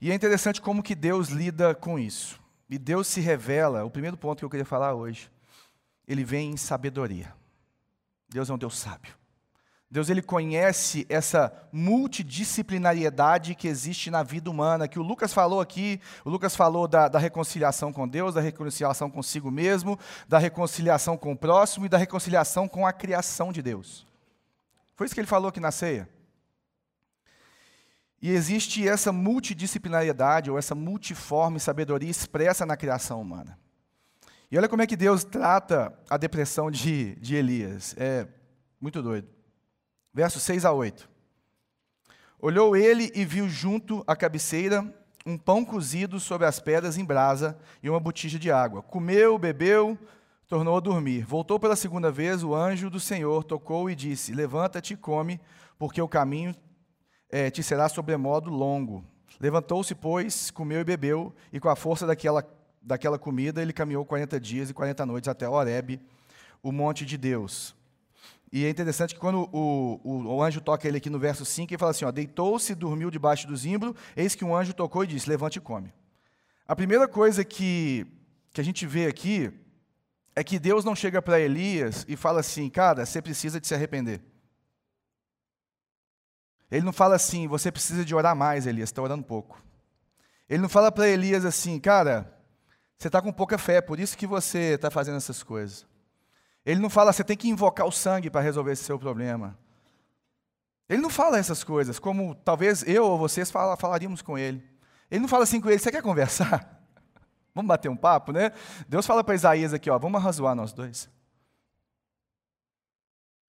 E 0.00 0.10
é 0.10 0.14
interessante 0.14 0.60
como 0.60 0.82
que 0.82 0.94
Deus 0.94 1.28
lida 1.28 1.74
com 1.74 1.98
isso. 1.98 2.40
E 2.68 2.78
Deus 2.78 3.06
se 3.06 3.20
revela, 3.20 3.84
o 3.84 3.90
primeiro 3.90 4.16
ponto 4.16 4.38
que 4.38 4.44
eu 4.44 4.50
queria 4.50 4.64
falar 4.64 4.94
hoje, 4.94 5.30
ele 6.08 6.24
vem 6.24 6.50
em 6.50 6.56
sabedoria. 6.56 7.32
Deus 8.28 8.48
é 8.48 8.54
um 8.54 8.58
Deus 8.58 8.78
sábio. 8.78 9.14
Deus 9.92 10.08
ele 10.08 10.22
conhece 10.22 11.04
essa 11.06 11.52
multidisciplinariedade 11.70 13.54
que 13.54 13.68
existe 13.68 14.10
na 14.10 14.22
vida 14.22 14.50
humana, 14.50 14.88
que 14.88 14.98
o 14.98 15.02
Lucas 15.02 15.34
falou 15.34 15.60
aqui, 15.60 16.00
o 16.24 16.30
Lucas 16.30 16.56
falou 16.56 16.88
da, 16.88 17.08
da, 17.08 17.18
reconciliação 17.18 17.92
com 17.92 18.08
Deus, 18.08 18.32
da 18.32 18.40
reconciliação 18.40 19.10
consigo 19.10 19.50
mesmo, 19.50 19.98
da 20.26 20.38
reconciliação 20.38 21.18
com 21.18 21.32
o 21.32 21.36
próximo 21.36 21.84
e 21.84 21.90
da 21.90 21.98
reconciliação 21.98 22.66
com 22.66 22.86
a 22.86 22.92
criação 22.92 23.52
de 23.52 23.60
Deus. 23.60 24.06
Foi 25.02 25.06
isso 25.06 25.16
que 25.16 25.20
ele 25.20 25.26
falou 25.26 25.48
aqui 25.48 25.58
na 25.58 25.72
ceia. 25.72 26.08
E 28.20 28.30
existe 28.30 28.86
essa 28.86 29.10
multidisciplinariedade, 29.10 30.48
ou 30.48 30.56
essa 30.56 30.76
multiforme 30.76 31.58
sabedoria 31.58 32.08
expressa 32.08 32.64
na 32.64 32.76
criação 32.76 33.20
humana. 33.20 33.58
E 34.48 34.56
olha 34.56 34.68
como 34.68 34.80
é 34.80 34.86
que 34.86 34.94
Deus 34.94 35.24
trata 35.24 35.92
a 36.08 36.16
depressão 36.16 36.70
de, 36.70 37.16
de 37.16 37.34
Elias. 37.34 37.96
É 37.98 38.28
muito 38.80 39.02
doido 39.02 39.26
versos 40.14 40.40
6 40.44 40.64
a 40.64 40.70
8. 40.72 41.10
Olhou 42.38 42.76
ele 42.76 43.10
e 43.12 43.24
viu 43.24 43.48
junto 43.48 44.04
à 44.06 44.14
cabeceira 44.14 44.84
um 45.26 45.36
pão 45.36 45.64
cozido 45.64 46.20
sobre 46.20 46.46
as 46.46 46.60
pedras 46.60 46.96
em 46.96 47.04
brasa 47.04 47.58
e 47.82 47.90
uma 47.90 47.98
botija 47.98 48.38
de 48.38 48.52
água. 48.52 48.84
Comeu, 48.84 49.36
bebeu, 49.36 49.98
tornou 50.52 50.76
a 50.76 50.80
dormir. 50.80 51.24
Voltou 51.24 51.58
pela 51.58 51.74
segunda 51.74 52.12
vez, 52.12 52.42
o 52.44 52.54
anjo 52.54 52.90
do 52.90 53.00
Senhor 53.00 53.42
tocou 53.42 53.88
e 53.88 53.94
disse: 53.94 54.34
Levanta-te 54.34 54.92
e 54.92 54.96
come, 54.98 55.40
porque 55.78 56.02
o 56.02 56.06
caminho 56.06 56.54
é, 57.30 57.50
te 57.50 57.62
será 57.62 57.88
sobremodo 57.88 58.50
longo. 58.50 59.02
Levantou-se, 59.40 59.94
pois, 59.94 60.50
comeu 60.50 60.80
e 60.80 60.84
bebeu, 60.84 61.34
e 61.50 61.58
com 61.58 61.70
a 61.70 61.74
força 61.74 62.06
daquela, 62.06 62.46
daquela 62.82 63.18
comida 63.18 63.62
ele 63.62 63.72
caminhou 63.72 64.04
quarenta 64.04 64.38
dias 64.38 64.68
e 64.68 64.74
quarenta 64.74 65.06
noites 65.06 65.26
até 65.26 65.48
Horebe, 65.48 65.98
o 66.62 66.70
monte 66.70 67.06
de 67.06 67.16
Deus. 67.16 67.74
E 68.52 68.66
é 68.66 68.68
interessante 68.68 69.14
que 69.14 69.20
quando 69.20 69.48
o, 69.50 70.00
o, 70.04 70.34
o, 70.34 70.42
anjo 70.42 70.60
toca 70.60 70.86
ele 70.86 70.98
aqui 70.98 71.08
no 71.08 71.18
verso 71.18 71.46
5, 71.46 71.72
ele 71.72 71.78
fala 71.78 71.92
assim: 71.92 72.04
Deitou-se, 72.12 72.74
dormiu 72.74 73.10
debaixo 73.10 73.46
do 73.46 73.56
zimbro, 73.56 73.96
eis 74.14 74.34
que 74.34 74.44
um 74.44 74.54
anjo 74.54 74.74
tocou 74.74 75.02
e 75.02 75.06
disse: 75.06 75.30
Levante 75.30 75.56
e 75.56 75.62
come. 75.62 75.94
A 76.68 76.76
primeira 76.76 77.08
coisa 77.08 77.42
que, 77.42 78.06
que 78.52 78.60
a 78.60 78.64
gente 78.64 78.86
vê 78.86 79.06
aqui 79.06 79.50
é 80.34 80.42
que 80.42 80.58
Deus 80.58 80.84
não 80.84 80.94
chega 80.94 81.20
para 81.20 81.40
Elias 81.40 82.04
e 82.08 82.16
fala 82.16 82.40
assim: 82.40 82.68
Cara, 82.68 83.04
você 83.04 83.20
precisa 83.20 83.60
de 83.60 83.66
se 83.66 83.74
arrepender. 83.74 84.20
Ele 86.70 86.84
não 86.84 86.92
fala 86.92 87.16
assim: 87.16 87.46
Você 87.48 87.70
precisa 87.70 88.04
de 88.04 88.14
orar 88.14 88.34
mais, 88.34 88.66
Elias, 88.66 88.88
está 88.88 89.02
orando 89.02 89.24
pouco. 89.24 89.62
Ele 90.48 90.62
não 90.62 90.68
fala 90.68 90.90
para 90.90 91.08
Elias 91.08 91.44
assim: 91.44 91.78
Cara, 91.78 92.32
você 92.98 93.08
está 93.08 93.20
com 93.20 93.32
pouca 93.32 93.58
fé, 93.58 93.80
por 93.80 93.98
isso 93.98 94.16
que 94.16 94.26
você 94.26 94.74
está 94.74 94.90
fazendo 94.90 95.16
essas 95.16 95.42
coisas. 95.42 95.86
Ele 96.64 96.80
não 96.80 96.88
fala, 96.88 97.12
você 97.12 97.24
tem 97.24 97.36
que 97.36 97.48
invocar 97.48 97.86
o 97.86 97.90
sangue 97.90 98.30
para 98.30 98.40
resolver 98.40 98.72
esse 98.72 98.84
seu 98.84 98.98
problema. 98.98 99.58
Ele 100.88 101.02
não 101.02 101.10
fala 101.10 101.38
essas 101.38 101.64
coisas, 101.64 101.98
como 101.98 102.34
talvez 102.34 102.82
eu 102.86 103.04
ou 103.04 103.18
vocês 103.18 103.50
falaríamos 103.50 104.22
com 104.22 104.38
ele. 104.38 104.64
Ele 105.10 105.20
não 105.20 105.28
fala 105.28 105.44
assim 105.44 105.60
com 105.60 105.68
ele, 105.68 105.78
você 105.78 105.90
quer 105.90 106.02
conversar? 106.02 106.81
Vamos 107.54 107.68
bater 107.68 107.88
um 107.88 107.96
papo, 107.96 108.32
né? 108.32 108.52
Deus 108.88 109.06
fala 109.06 109.22
para 109.22 109.34
Isaías 109.34 109.72
aqui, 109.74 109.90
ó, 109.90 109.98
vamos 109.98 110.20
arrazoar 110.20 110.54
nós 110.54 110.72
dois. 110.72 111.08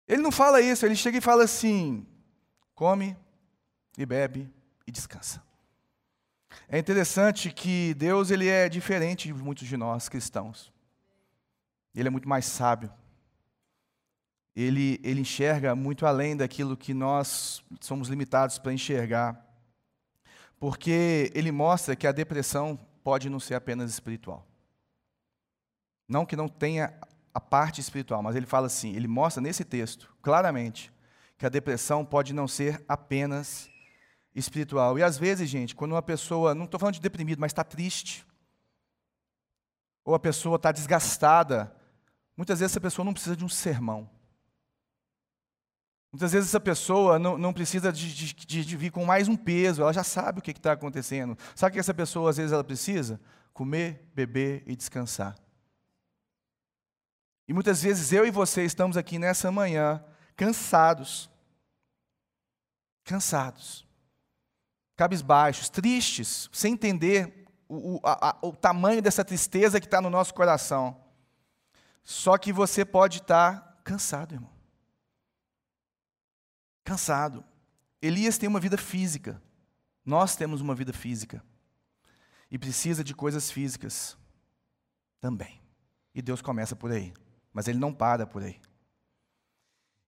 Ele 0.07 0.21
não 0.21 0.31
fala 0.31 0.59
isso, 0.61 0.85
ele 0.85 0.95
chega 0.95 1.17
e 1.17 1.21
fala 1.21 1.43
assim: 1.43 2.05
come 2.73 3.15
e 3.97 4.05
bebe 4.05 4.51
e 4.85 4.91
descansa. 4.91 5.41
É 6.67 6.77
interessante 6.77 7.51
que 7.51 7.93
Deus 7.93 8.31
ele 8.31 8.47
é 8.47 8.67
diferente 8.67 9.27
de 9.27 9.33
muitos 9.33 9.67
de 9.67 9.77
nós 9.77 10.09
cristãos. 10.09 10.71
Ele 11.93 12.07
é 12.07 12.11
muito 12.11 12.27
mais 12.27 12.45
sábio 12.45 12.91
ele, 14.55 14.99
ele 15.03 15.21
enxerga 15.21 15.75
muito 15.75 16.05
além 16.05 16.35
daquilo 16.35 16.75
que 16.75 16.93
nós 16.93 17.63
somos 17.79 18.09
limitados 18.09 18.57
para 18.57 18.73
enxergar, 18.73 19.47
porque 20.59 21.31
ele 21.33 21.51
mostra 21.51 21.95
que 21.95 22.05
a 22.05 22.11
depressão 22.11 22.79
pode 23.03 23.29
não 23.29 23.39
ser 23.39 23.55
apenas 23.55 23.91
espiritual. 23.91 24.47
Não 26.07 26.25
que 26.25 26.35
não 26.35 26.47
tenha 26.47 26.93
a 27.33 27.39
parte 27.39 27.79
espiritual, 27.79 28.21
mas 28.21 28.35
ele 28.35 28.45
fala 28.45 28.67
assim, 28.67 28.95
ele 28.95 29.07
mostra 29.07 29.41
nesse 29.41 29.63
texto, 29.63 30.13
claramente, 30.21 30.91
que 31.37 31.45
a 31.45 31.49
depressão 31.49 32.05
pode 32.05 32.33
não 32.33 32.47
ser 32.47 32.83
apenas 32.87 33.69
espiritual. 34.35 34.99
E 34.99 35.03
às 35.03 35.17
vezes, 35.17 35.49
gente, 35.49 35.75
quando 35.75 35.93
uma 35.93 36.01
pessoa, 36.01 36.53
não 36.53 36.65
estou 36.65 36.79
falando 36.79 36.95
de 36.95 37.01
deprimido, 37.01 37.39
mas 37.39 37.51
está 37.51 37.63
triste, 37.63 38.25
ou 40.03 40.13
a 40.13 40.19
pessoa 40.19 40.55
está 40.55 40.71
desgastada, 40.71 41.73
muitas 42.35 42.59
vezes 42.59 42.73
essa 42.73 42.81
pessoa 42.81 43.05
não 43.05 43.13
precisa 43.13 43.35
de 43.35 43.45
um 43.45 43.49
sermão. 43.49 44.09
Muitas 46.11 46.33
vezes 46.33 46.49
essa 46.49 46.59
pessoa 46.59 47.17
não, 47.17 47.37
não 47.37 47.53
precisa 47.53 47.91
de, 47.91 48.13
de, 48.13 48.65
de, 48.65 48.77
vir 48.77 48.91
com 48.91 49.05
mais 49.05 49.29
um 49.29 49.35
peso, 49.35 49.81
ela 49.81 49.93
já 49.93 50.03
sabe 50.03 50.39
o 50.39 50.41
que 50.41 50.51
está 50.51 50.73
acontecendo. 50.73 51.37
Sabe 51.55 51.71
o 51.71 51.73
que 51.73 51.79
essa 51.79 51.93
pessoa 51.93 52.29
às 52.29 52.37
vezes 52.37 52.51
ela 52.51 52.63
precisa? 52.63 53.19
Comer, 53.53 54.11
beber 54.13 54.61
e 54.67 54.75
descansar. 54.75 55.37
E 57.47 57.53
muitas 57.53 57.81
vezes 57.81 58.11
eu 58.11 58.25
e 58.25 58.31
você 58.31 58.65
estamos 58.65 58.97
aqui 58.97 59.17
nessa 59.17 59.51
manhã 59.51 60.03
cansados. 60.35 61.29
Cansados. 63.05 63.87
Cabisbaixos, 64.97 65.69
tristes, 65.69 66.49
sem 66.51 66.73
entender 66.73 67.45
o, 67.69 67.95
o, 67.95 68.01
a, 68.03 68.37
o 68.41 68.53
tamanho 68.53 69.01
dessa 69.01 69.23
tristeza 69.23 69.79
que 69.79 69.87
está 69.87 70.01
no 70.01 70.09
nosso 70.09 70.33
coração. 70.33 71.01
Só 72.03 72.37
que 72.37 72.51
você 72.51 72.83
pode 72.83 73.19
estar 73.19 73.61
tá 73.61 73.81
cansado, 73.85 74.33
irmão 74.33 74.60
cansado. 76.83 77.43
Elias 78.01 78.37
tem 78.37 78.49
uma 78.49 78.59
vida 78.59 78.77
física. 78.77 79.41
Nós 80.05 80.35
temos 80.35 80.61
uma 80.61 80.75
vida 80.75 80.91
física. 80.91 81.43
E 82.49 82.57
precisa 82.57 83.03
de 83.03 83.13
coisas 83.13 83.51
físicas 83.51 84.17
também. 85.19 85.61
E 86.13 86.21
Deus 86.21 86.41
começa 86.41 86.75
por 86.75 86.91
aí. 86.91 87.13
Mas 87.53 87.67
ele 87.67 87.79
não 87.79 87.93
para 87.93 88.25
por 88.25 88.43
aí. 88.43 88.59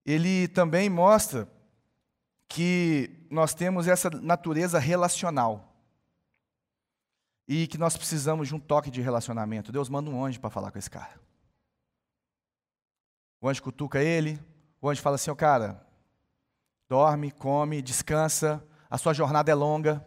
Ele 0.05 0.47
também 0.49 0.89
mostra 0.89 1.49
que 2.47 3.25
nós 3.29 3.53
temos 3.53 3.87
essa 3.87 4.09
natureza 4.09 4.79
relacional. 4.79 5.69
E 7.47 7.67
que 7.67 7.77
nós 7.77 7.95
precisamos 7.95 8.47
de 8.47 8.55
um 8.55 8.59
toque 8.59 8.89
de 8.89 9.01
relacionamento. 9.01 9.71
Deus 9.71 9.89
manda 9.89 10.09
um 10.09 10.23
anjo 10.23 10.39
para 10.39 10.49
falar 10.49 10.71
com 10.71 10.79
esse 10.79 10.89
cara. 10.89 11.21
O 13.39 13.49
anjo 13.49 13.61
cutuca 13.61 14.01
ele, 14.01 14.39
o 14.81 14.89
anjo 14.89 15.01
fala 15.01 15.15
assim: 15.15 15.29
Ó, 15.29 15.33
oh, 15.33 15.35
cara, 15.35 15.85
dorme, 16.93 17.31
come, 17.31 17.81
descansa, 17.81 18.63
a 18.87 18.99
sua 18.99 19.15
jornada 19.15 19.51
é 19.51 19.55
longa. 19.55 20.05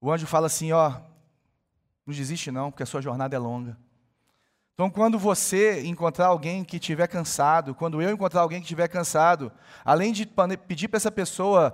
O 0.00 0.10
anjo 0.10 0.26
fala 0.26 0.48
assim: 0.48 0.72
ó, 0.72 0.90
não 2.04 2.12
desiste 2.12 2.50
não, 2.50 2.72
porque 2.72 2.82
a 2.82 2.86
sua 2.86 3.00
jornada 3.00 3.36
é 3.36 3.38
longa. 3.38 3.78
Então, 4.74 4.90
quando 4.90 5.16
você 5.16 5.86
encontrar 5.86 6.26
alguém 6.26 6.64
que 6.64 6.78
estiver 6.78 7.06
cansado, 7.06 7.72
quando 7.72 8.02
eu 8.02 8.10
encontrar 8.10 8.40
alguém 8.40 8.58
que 8.58 8.64
estiver 8.64 8.88
cansado, 8.88 9.52
além 9.84 10.12
de 10.12 10.28
pedir 10.66 10.88
para 10.88 10.96
essa 10.96 11.12
pessoa 11.12 11.72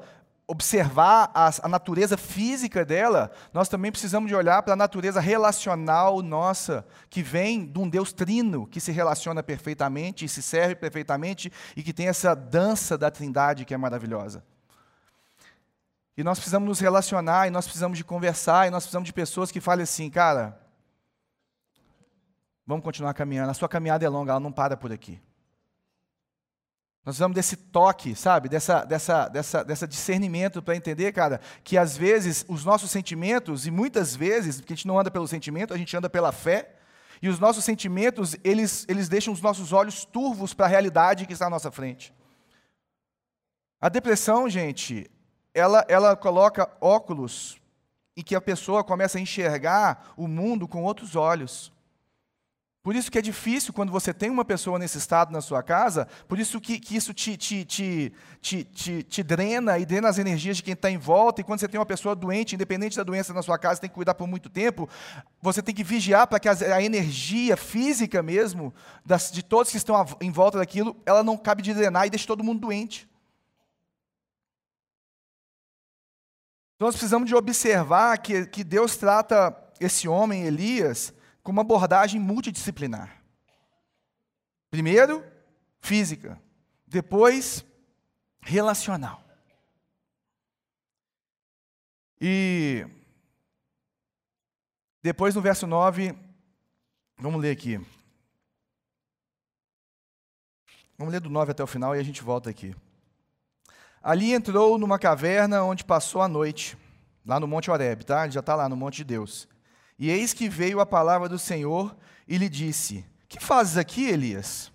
observar 0.51 1.31
a, 1.33 1.49
a, 1.63 1.69
natureza 1.69 2.17
física 2.17 2.85
dela, 2.85 3.31
nós 3.55 3.69
também 3.69 3.93
precisamos 3.93 4.29
de 4.29 4.35
olhar 4.35 4.61
para 4.65 4.73
a 4.73 4.77
natureza 4.77 5.21
relacional 5.21 6.21
nossa, 6.23 6.85
que 7.09 7.23
vem 7.23 7.65
de 7.65 7.79
um 7.79 7.89
Deus 7.89 8.13
trino, 8.13 8.67
que 8.67 8.81
se 8.81 8.91
relaciona 8.91 9.45
perfeitamente 9.45 10.25
e 10.25 10.29
se 10.29 10.43
serve 10.43 10.75
perfeitamente 10.75 11.53
e 11.77 11.85
que 11.85 11.93
tem 11.93 12.09
essa 12.09 12.35
dança 12.35 12.99
da 12.99 13.13
trindade 13.13 13.65
que 13.65 13.73
é 13.73 13.77
maravilhosa. 13.77 14.45
E 16.17 16.25
nós 16.25 16.37
precisamos 16.39 16.69
nos 16.69 16.81
relacionar, 16.81 17.47
e 17.47 17.51
nós 17.51 17.65
precisamos 17.65 17.97
de 17.97 18.03
conversar, 18.03 18.67
e 18.67 18.71
nós 18.71 18.83
precisamos 18.83 19.07
de 19.07 19.13
pessoas 19.13 19.53
que 19.53 19.61
falem 19.61 19.85
assim, 19.85 20.11
cara, 20.11 20.61
vamos 22.67 22.85
continuar 22.85 23.15
caminhando, 23.15 23.51
a 23.51 23.55
sua 23.55 23.69
caminhada 23.69 24.05
é 24.05 24.09
longa, 24.09 24.33
ela 24.33 24.41
não 24.41 24.51
para 24.51 24.77
por 24.77 24.93
aqui. 24.93 25.21
Nós 27.05 27.15
precisamos 27.15 27.35
desse 27.35 27.57
toque, 27.57 28.15
sabe? 28.15 28.49
Dessa, 28.49 28.85
dessa, 28.85 29.29
dessa, 29.29 29.65
dessa 29.65 29.89
discernimento 29.89 30.63
para 30.63 30.77
entender, 30.77 31.13
cara, 31.13 31.41
que 31.65 31.79
às 31.79 31.97
vezes 31.97 32.45
os 32.47 32.65
nossos 32.65 32.91
sentimentos, 32.91 33.67
e 33.67 33.71
muitas 33.71 34.15
vezes, 34.15 34.61
porque 34.61 34.75
a 34.75 34.77
gente 34.77 34.87
não 34.87 34.99
anda 34.99 35.11
pelo 35.11 35.27
sentimento, 35.27 35.73
a 35.73 35.79
gente 35.79 35.97
anda 35.97 36.11
pela 36.11 36.31
fé, 36.31 36.77
e 37.23 37.29
os 37.29 37.39
nossos 37.39 37.65
sentimentos, 37.65 38.37
eles, 38.45 38.85
eles 38.89 39.09
deixam 39.09 39.33
os 39.33 39.41
nossos 39.41 39.73
olhos 39.73 40.05
turvos 40.05 40.53
para 40.53 40.67
a 40.67 40.69
realidade 40.69 41.27
que 41.27 41.33
está 41.33 41.47
à 41.47 41.51
nossa 41.51 41.71
frente. 41.71 42.15
A 43.81 43.89
depressão, 43.89 44.49
gente, 44.49 45.11
ela, 45.55 45.85
ela 45.89 46.15
coloca 46.15 46.71
óculos 46.81 47.59
e 48.15 48.23
que 48.23 48.35
a 48.35 48.41
pessoa 48.41 48.85
começa 48.85 49.17
a 49.17 49.21
enxergar 49.21 50.13
o 50.17 50.29
mundo 50.29 50.69
com 50.69 50.83
outros 50.83 51.17
olhos. 51.17 51.73
Por 52.83 52.97
isso 52.97 53.11
que 53.11 53.19
é 53.19 53.23
difícil 53.23 53.75
quando 53.75 53.93
você 53.93 54.15
tem 54.15 54.31
uma 54.31 54.45
pessoa 54.45 54.79
nesse 54.79 54.97
estado 54.97 55.31
na 55.31 55.43
sua 55.43 55.63
casa, 55.63 56.09
por 56.27 56.39
isso 56.39 56.59
que, 56.59 56.81
que 56.81 56.97
isso 56.97 57.13
te, 57.13 57.37
te, 57.37 57.63
te, 57.63 58.13
te, 58.41 58.65
te, 58.65 59.03
te 59.03 59.23
drena 59.23 59.79
e 59.79 59.85
drena 59.85 60.09
as 60.09 60.17
energias 60.17 60.57
de 60.57 60.63
quem 60.63 60.73
está 60.73 60.91
em 60.91 60.97
volta. 60.97 61.43
E 61.43 61.45
quando 61.45 61.61
você 61.61 61.69
tem 61.69 61.79
uma 61.79 61.85
pessoa 61.85 62.17
doente, 62.17 62.55
independente 62.55 62.97
da 62.97 63.03
doença 63.03 63.35
na 63.35 63.43
sua 63.43 63.59
casa, 63.59 63.83
tem 63.83 63.91
que 63.91 63.95
cuidar 63.95 64.15
por 64.15 64.27
muito 64.27 64.49
tempo, 64.49 64.89
você 65.43 65.63
tem 65.63 65.75
que 65.75 65.85
vigiar 65.85 66.27
para 66.27 66.41
que 66.41 66.49
a, 66.49 66.53
a 66.53 66.83
energia 66.83 67.55
física 67.55 68.23
mesmo, 68.23 68.73
das, 69.05 69.31
de 69.31 69.43
todos 69.43 69.71
que 69.71 69.77
estão 69.77 70.03
em 70.19 70.31
volta 70.31 70.57
daquilo, 70.57 70.97
ela 71.05 71.23
não 71.23 71.37
cabe 71.37 71.61
de 71.61 71.75
drenar 71.75 72.07
e 72.07 72.11
deixe 72.11 72.27
todo 72.27 72.43
mundo 72.43 72.61
doente. 72.61 73.07
Então 76.77 76.89
nós 76.89 76.95
precisamos 76.95 77.29
de 77.29 77.35
observar 77.35 78.17
que, 78.17 78.47
que 78.47 78.65
Deus 78.65 78.97
trata 78.97 79.55
esse 79.79 80.09
homem, 80.09 80.45
Elias, 80.45 81.13
com 81.43 81.53
uma 81.53 81.63
abordagem 81.63 82.21
multidisciplinar. 82.21 83.23
Primeiro, 84.71 85.25
física. 85.81 86.41
Depois, 86.87 87.65
relacional. 88.41 89.25
E 92.21 92.87
depois 95.03 95.35
no 95.35 95.41
verso 95.41 95.67
9, 95.67 96.15
vamos 97.17 97.41
ler 97.41 97.53
aqui. 97.53 97.81
Vamos 100.99 101.13
ler 101.15 101.21
do 101.21 101.31
9 101.31 101.53
até 101.53 101.63
o 101.63 101.67
final 101.67 101.97
e 101.97 101.99
a 101.99 102.03
gente 102.03 102.23
volta 102.23 102.51
aqui. 102.51 102.77
Ali 104.03 104.33
entrou 104.33 104.79
numa 104.79 104.99
caverna 104.99 105.63
onde 105.63 105.83
passou 105.83 106.21
a 106.21 106.29
noite, 106.29 106.77
lá 107.25 107.41
no 107.41 107.47
Monte 107.49 107.71
Horeb, 107.71 108.05
tá? 108.05 108.25
Ele 108.25 108.33
já 108.33 108.41
está 108.41 108.55
lá 108.55 108.69
no 108.69 108.77
Monte 108.77 108.97
de 108.97 109.05
Deus. 109.05 109.49
E 110.01 110.11
eis 110.11 110.33
que 110.33 110.49
veio 110.49 110.81
a 110.81 110.87
palavra 110.87 111.29
do 111.29 111.39
Senhor 111.39 111.95
e 112.27 112.39
lhe 112.39 112.49
disse: 112.49 113.05
Que 113.29 113.39
fazes 113.39 113.77
aqui, 113.77 114.09
Elias? 114.09 114.73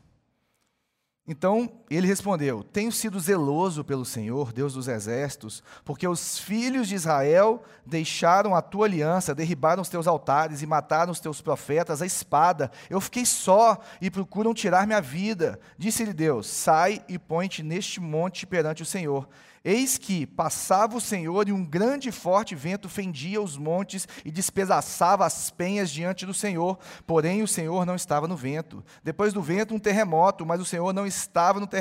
Então 1.27 1.83
ele 1.89 2.07
respondeu: 2.07 2.63
Tenho 2.63 2.91
sido 2.91 3.19
zeloso 3.19 3.83
pelo 3.83 4.05
Senhor, 4.05 4.51
Deus 4.51 4.73
dos 4.73 4.87
exércitos, 4.87 5.63
porque 5.83 6.07
os 6.07 6.39
filhos 6.39 6.87
de 6.87 6.95
Israel 6.95 7.63
deixaram 7.85 8.55
a 8.55 8.61
tua 8.61 8.87
aliança, 8.87 9.35
derribaram 9.35 9.81
os 9.81 9.89
teus 9.89 10.07
altares 10.07 10.61
e 10.61 10.65
mataram 10.65 11.11
os 11.11 11.19
teus 11.19 11.41
profetas 11.41 12.01
à 12.01 12.05
espada. 12.05 12.71
Eu 12.89 12.99
fiquei 12.99 13.25
só 13.25 13.79
e 14.01 14.09
procuram 14.09 14.53
tirar 14.53 14.87
minha 14.87 15.01
vida. 15.01 15.59
Disse-lhe 15.77 16.13
Deus: 16.13 16.47
Sai 16.47 17.03
e 17.07 17.19
põe-te 17.19 17.61
neste 17.61 17.99
monte 17.99 18.47
perante 18.47 18.81
o 18.81 18.85
Senhor. 18.85 19.27
Eis 19.67 19.97
que 19.97 20.27
passava 20.27 20.95
o 20.95 21.01
Senhor 21.01 21.49
e 21.49 21.51
um 21.51 21.65
grande 21.65 22.09
e 22.09 22.11
forte 22.11 22.53
vento 22.53 22.87
fendia 22.87 23.41
os 23.41 23.57
montes 23.57 24.07
e 24.23 24.29
despedaçava 24.29 25.25
as 25.25 25.49
penhas 25.49 25.89
diante 25.89 26.23
do 26.23 26.35
Senhor, 26.35 26.77
porém 27.07 27.41
o 27.41 27.47
Senhor 27.47 27.83
não 27.83 27.95
estava 27.95 28.27
no 28.27 28.37
vento. 28.37 28.85
Depois 29.03 29.33
do 29.33 29.41
vento, 29.41 29.73
um 29.73 29.79
terremoto, 29.79 30.45
mas 30.45 30.61
o 30.61 30.65
Senhor 30.65 30.93
não 30.93 31.07
estava 31.07 31.59
no 31.59 31.65
terremoto. 31.65 31.74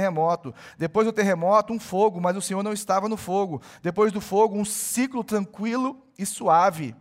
Depois 0.78 1.06
do 1.06 1.12
terremoto, 1.12 1.72
um 1.72 1.80
fogo, 1.80 2.20
mas 2.20 2.36
o 2.36 2.42
Senhor 2.42 2.62
não 2.62 2.72
estava 2.72 3.08
no 3.08 3.16
fogo. 3.16 3.60
Depois 3.82 4.12
do 4.12 4.20
fogo, 4.20 4.56
um 4.56 4.64
ciclo 4.64 5.22
tranquilo 5.24 6.02
e 6.18 6.24
suave. 6.24 6.94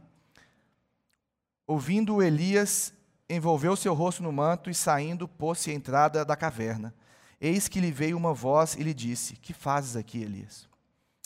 Ouvindo 1.66 2.22
Elias, 2.22 2.94
envolveu 3.30 3.76
seu 3.76 3.94
rosto 3.94 4.22
no 4.22 4.32
manto 4.32 4.70
e 4.70 4.74
saindo, 4.74 5.28
pôs-se 5.28 5.72
à 5.72 5.74
entrada 5.74 6.26
da 6.26 6.36
caverna. 6.36 6.94
Eis 7.40 7.68
que 7.68 7.80
lhe 7.80 7.92
veio 7.92 8.18
uma 8.18 8.34
voz 8.34 8.76
e 8.76 8.84
lhe 8.84 8.94
disse: 8.94 9.36
Que 9.36 9.54
fazes 9.54 9.96
aqui, 9.96 10.22
Elias? 10.22 10.68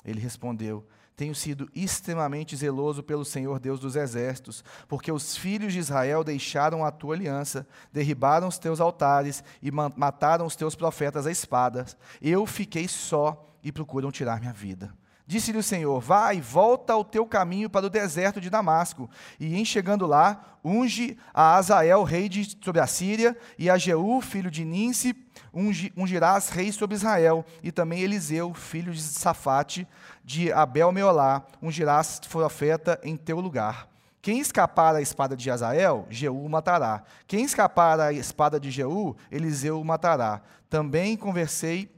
Ele 0.03 0.19
respondeu: 0.19 0.87
Tenho 1.17 1.33
sido 1.33 1.67
extremamente 1.73 2.55
zeloso 2.55 3.01
pelo 3.01 3.25
Senhor 3.25 3.59
Deus 3.59 3.79
dos 3.79 3.95
exércitos, 3.95 4.63
porque 4.87 5.11
os 5.11 5.35
filhos 5.35 5.73
de 5.73 5.79
Israel 5.79 6.23
deixaram 6.23 6.85
a 6.85 6.91
tua 6.91 7.15
aliança, 7.15 7.67
derribaram 7.91 8.47
os 8.47 8.59
teus 8.59 8.79
altares 8.79 9.43
e 9.59 9.71
mataram 9.71 10.45
os 10.45 10.55
teus 10.55 10.75
profetas 10.75 11.25
a 11.25 11.31
espadas. 11.31 11.97
Eu 12.21 12.45
fiquei 12.45 12.87
só 12.87 13.49
e 13.63 13.71
procuram 13.71 14.11
tirar 14.11 14.39
minha 14.39 14.53
vida. 14.53 14.93
Disse-lhe 15.25 15.57
o 15.57 15.63
Senhor: 15.63 15.99
Vai, 15.99 16.39
volta 16.39 16.93
ao 16.93 17.03
teu 17.03 17.25
caminho 17.25 17.67
para 17.67 17.87
o 17.87 17.89
deserto 17.89 18.39
de 18.39 18.49
Damasco, 18.49 19.09
e 19.39 19.55
em 19.55 19.65
chegando 19.65 20.05
lá, 20.05 20.59
unge 20.63 21.17
a 21.33 21.55
Azael, 21.55 22.03
rei 22.03 22.29
de, 22.29 22.57
sobre 22.63 22.79
a 22.79 22.85
Síria, 22.85 23.35
e 23.57 23.71
a 23.71 23.77
Jeú, 23.77 24.21
filho 24.21 24.51
de 24.51 24.63
Ninse, 24.63 25.13
ungirás 25.53 26.49
rei 26.49 26.71
sobre 26.71 26.95
Israel, 26.95 27.45
e 27.63 27.71
também 27.71 28.01
Eliseu, 28.01 28.53
filho 28.53 28.93
de 28.93 29.01
Safate, 29.01 29.87
de 30.23 30.51
Abel 30.51 30.91
Meolá, 30.91 31.45
ungirás 31.61 32.19
profeta 32.29 32.99
em 33.03 33.15
teu 33.15 33.39
lugar. 33.39 33.87
Quem 34.21 34.39
escapar 34.39 34.95
à 34.95 35.01
espada 35.01 35.37
de 35.37 35.49
Azael, 35.49 36.05
Jeú 36.09 36.43
o 36.43 36.49
matará. 36.49 37.03
Quem 37.25 37.45
escapar 37.45 37.99
à 37.99 38.11
espada 38.11 38.59
de 38.59 38.69
Jeú, 38.69 39.15
Eliseu 39.31 39.79
o 39.79 39.85
matará. 39.85 40.41
Também 40.69 41.15
conversei 41.15 41.89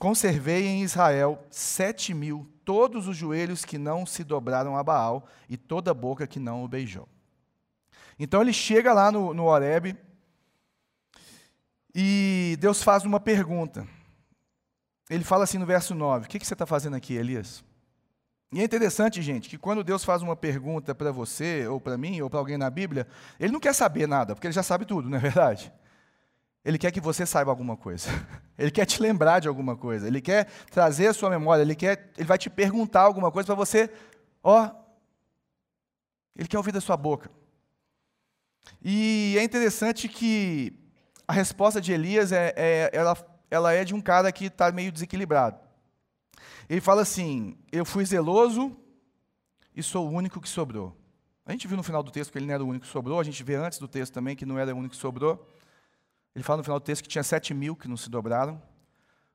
Conservei 0.00 0.66
em 0.66 0.82
Israel 0.82 1.44
sete 1.50 2.14
mil, 2.14 2.50
todos 2.64 3.06
os 3.06 3.14
joelhos 3.14 3.66
que 3.66 3.76
não 3.76 4.06
se 4.06 4.24
dobraram 4.24 4.74
a 4.74 4.82
Baal 4.82 5.26
e 5.46 5.58
toda 5.58 5.92
boca 5.92 6.26
que 6.26 6.40
não 6.40 6.64
o 6.64 6.68
beijou. 6.68 7.06
Então 8.18 8.40
ele 8.40 8.54
chega 8.54 8.94
lá 8.94 9.12
no, 9.12 9.34
no 9.34 9.44
Horeb 9.44 9.94
e 11.94 12.56
Deus 12.60 12.82
faz 12.82 13.04
uma 13.04 13.20
pergunta. 13.20 13.86
Ele 15.08 15.24
fala 15.24 15.44
assim 15.44 15.58
no 15.58 15.66
verso 15.66 15.94
9: 15.94 16.26
O 16.26 16.28
que, 16.28 16.38
que 16.38 16.46
você 16.46 16.54
está 16.54 16.66
fazendo 16.66 16.96
aqui, 16.96 17.14
Elias? 17.14 17.64
E 18.52 18.60
é 18.60 18.64
interessante, 18.64 19.22
gente, 19.22 19.48
que 19.48 19.56
quando 19.56 19.84
Deus 19.84 20.04
faz 20.04 20.22
uma 20.22 20.34
pergunta 20.34 20.92
para 20.94 21.12
você, 21.12 21.66
ou 21.68 21.80
para 21.80 21.96
mim, 21.96 22.20
ou 22.20 22.28
para 22.28 22.40
alguém 22.40 22.58
na 22.58 22.68
Bíblia, 22.68 23.06
ele 23.38 23.52
não 23.52 23.60
quer 23.60 23.72
saber 23.72 24.08
nada, 24.08 24.34
porque 24.34 24.46
ele 24.46 24.54
já 24.54 24.62
sabe 24.62 24.84
tudo, 24.84 25.08
não 25.10 25.18
é 25.18 25.20
verdade? 25.20 25.72
Ele 26.64 26.76
quer 26.76 26.90
que 26.90 27.00
você 27.00 27.24
saiba 27.24 27.50
alguma 27.50 27.76
coisa. 27.76 28.08
Ele 28.58 28.70
quer 28.70 28.84
te 28.84 29.00
lembrar 29.00 29.40
de 29.40 29.48
alguma 29.48 29.74
coisa. 29.74 30.06
Ele 30.06 30.20
quer 30.20 30.44
trazer 30.70 31.06
a 31.06 31.14
sua 31.14 31.30
memória. 31.30 31.62
Ele, 31.62 31.74
quer, 31.74 32.12
ele 32.18 32.26
vai 32.26 32.36
te 32.36 32.50
perguntar 32.50 33.00
alguma 33.00 33.32
coisa 33.32 33.46
para 33.46 33.54
você. 33.54 33.90
Ó, 34.42 34.70
ele 36.36 36.46
quer 36.46 36.58
ouvir 36.58 36.70
da 36.70 36.80
sua 36.82 36.98
boca. 36.98 37.30
E 38.84 39.36
é 39.38 39.42
interessante 39.42 40.06
que 40.06 40.78
a 41.30 41.32
resposta 41.32 41.80
de 41.80 41.92
Elias 41.92 42.32
é, 42.32 42.52
é 42.56 42.90
ela, 42.92 43.16
ela 43.48 43.72
é 43.72 43.84
de 43.84 43.94
um 43.94 44.00
cara 44.00 44.32
que 44.32 44.46
está 44.46 44.72
meio 44.72 44.90
desequilibrado. 44.90 45.60
Ele 46.68 46.80
fala 46.80 47.02
assim: 47.02 47.56
Eu 47.70 47.84
fui 47.84 48.04
zeloso 48.04 48.76
e 49.72 49.80
sou 49.80 50.08
o 50.08 50.10
único 50.10 50.40
que 50.40 50.48
sobrou. 50.48 50.96
A 51.46 51.52
gente 51.52 51.68
viu 51.68 51.76
no 51.76 51.84
final 51.84 52.02
do 52.02 52.10
texto 52.10 52.32
que 52.32 52.38
ele 52.38 52.46
não 52.46 52.54
era 52.54 52.64
o 52.64 52.66
único 52.66 52.84
que 52.84 52.90
sobrou. 52.90 53.20
A 53.20 53.22
gente 53.22 53.44
vê 53.44 53.54
antes 53.54 53.78
do 53.78 53.86
texto 53.86 54.12
também 54.12 54.34
que 54.34 54.44
não 54.44 54.58
era 54.58 54.74
o 54.74 54.76
único 54.76 54.92
que 54.96 55.00
sobrou. 55.00 55.46
Ele 56.34 56.42
fala 56.42 56.56
no 56.56 56.64
final 56.64 56.80
do 56.80 56.82
texto 56.82 57.02
que 57.02 57.08
tinha 57.08 57.22
sete 57.22 57.54
mil 57.54 57.76
que 57.76 57.86
não 57.86 57.96
se 57.96 58.10
dobraram. 58.10 58.60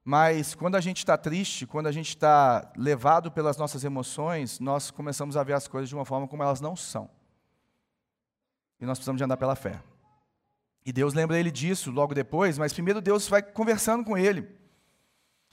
Mas 0.04 0.54
quando 0.54 0.76
a 0.76 0.82
gente 0.82 0.98
está 0.98 1.18
triste, 1.18 1.66
quando 1.66 1.88
a 1.88 1.94
gente 1.94 2.10
está 2.10 2.74
levado 2.76 3.32
pelas 3.32 3.56
nossas 3.56 3.86
emoções, 3.86 4.60
nós 4.60 4.92
começamos 4.92 5.38
a 5.38 5.44
ver 5.44 5.54
as 5.54 5.66
coisas 5.66 5.88
de 5.88 5.96
uma 5.96 6.04
forma 6.04 6.28
como 6.28 6.44
elas 6.44 6.60
não 6.60 6.76
são. 6.76 7.10
E 8.82 8.86
nós 8.86 8.98
precisamos 8.98 9.18
de 9.18 9.24
andar 9.24 9.38
pela 9.38 9.56
fé. 9.56 9.82
E 10.86 10.94
Deus 10.94 11.14
lembra 11.14 11.40
ele 11.40 11.50
disso 11.50 11.90
logo 11.90 12.14
depois, 12.14 12.58
mas 12.58 12.72
primeiro 12.72 13.02
Deus 13.02 13.28
vai 13.28 13.42
conversando 13.42 14.06
com 14.06 14.16
ele. 14.16 14.48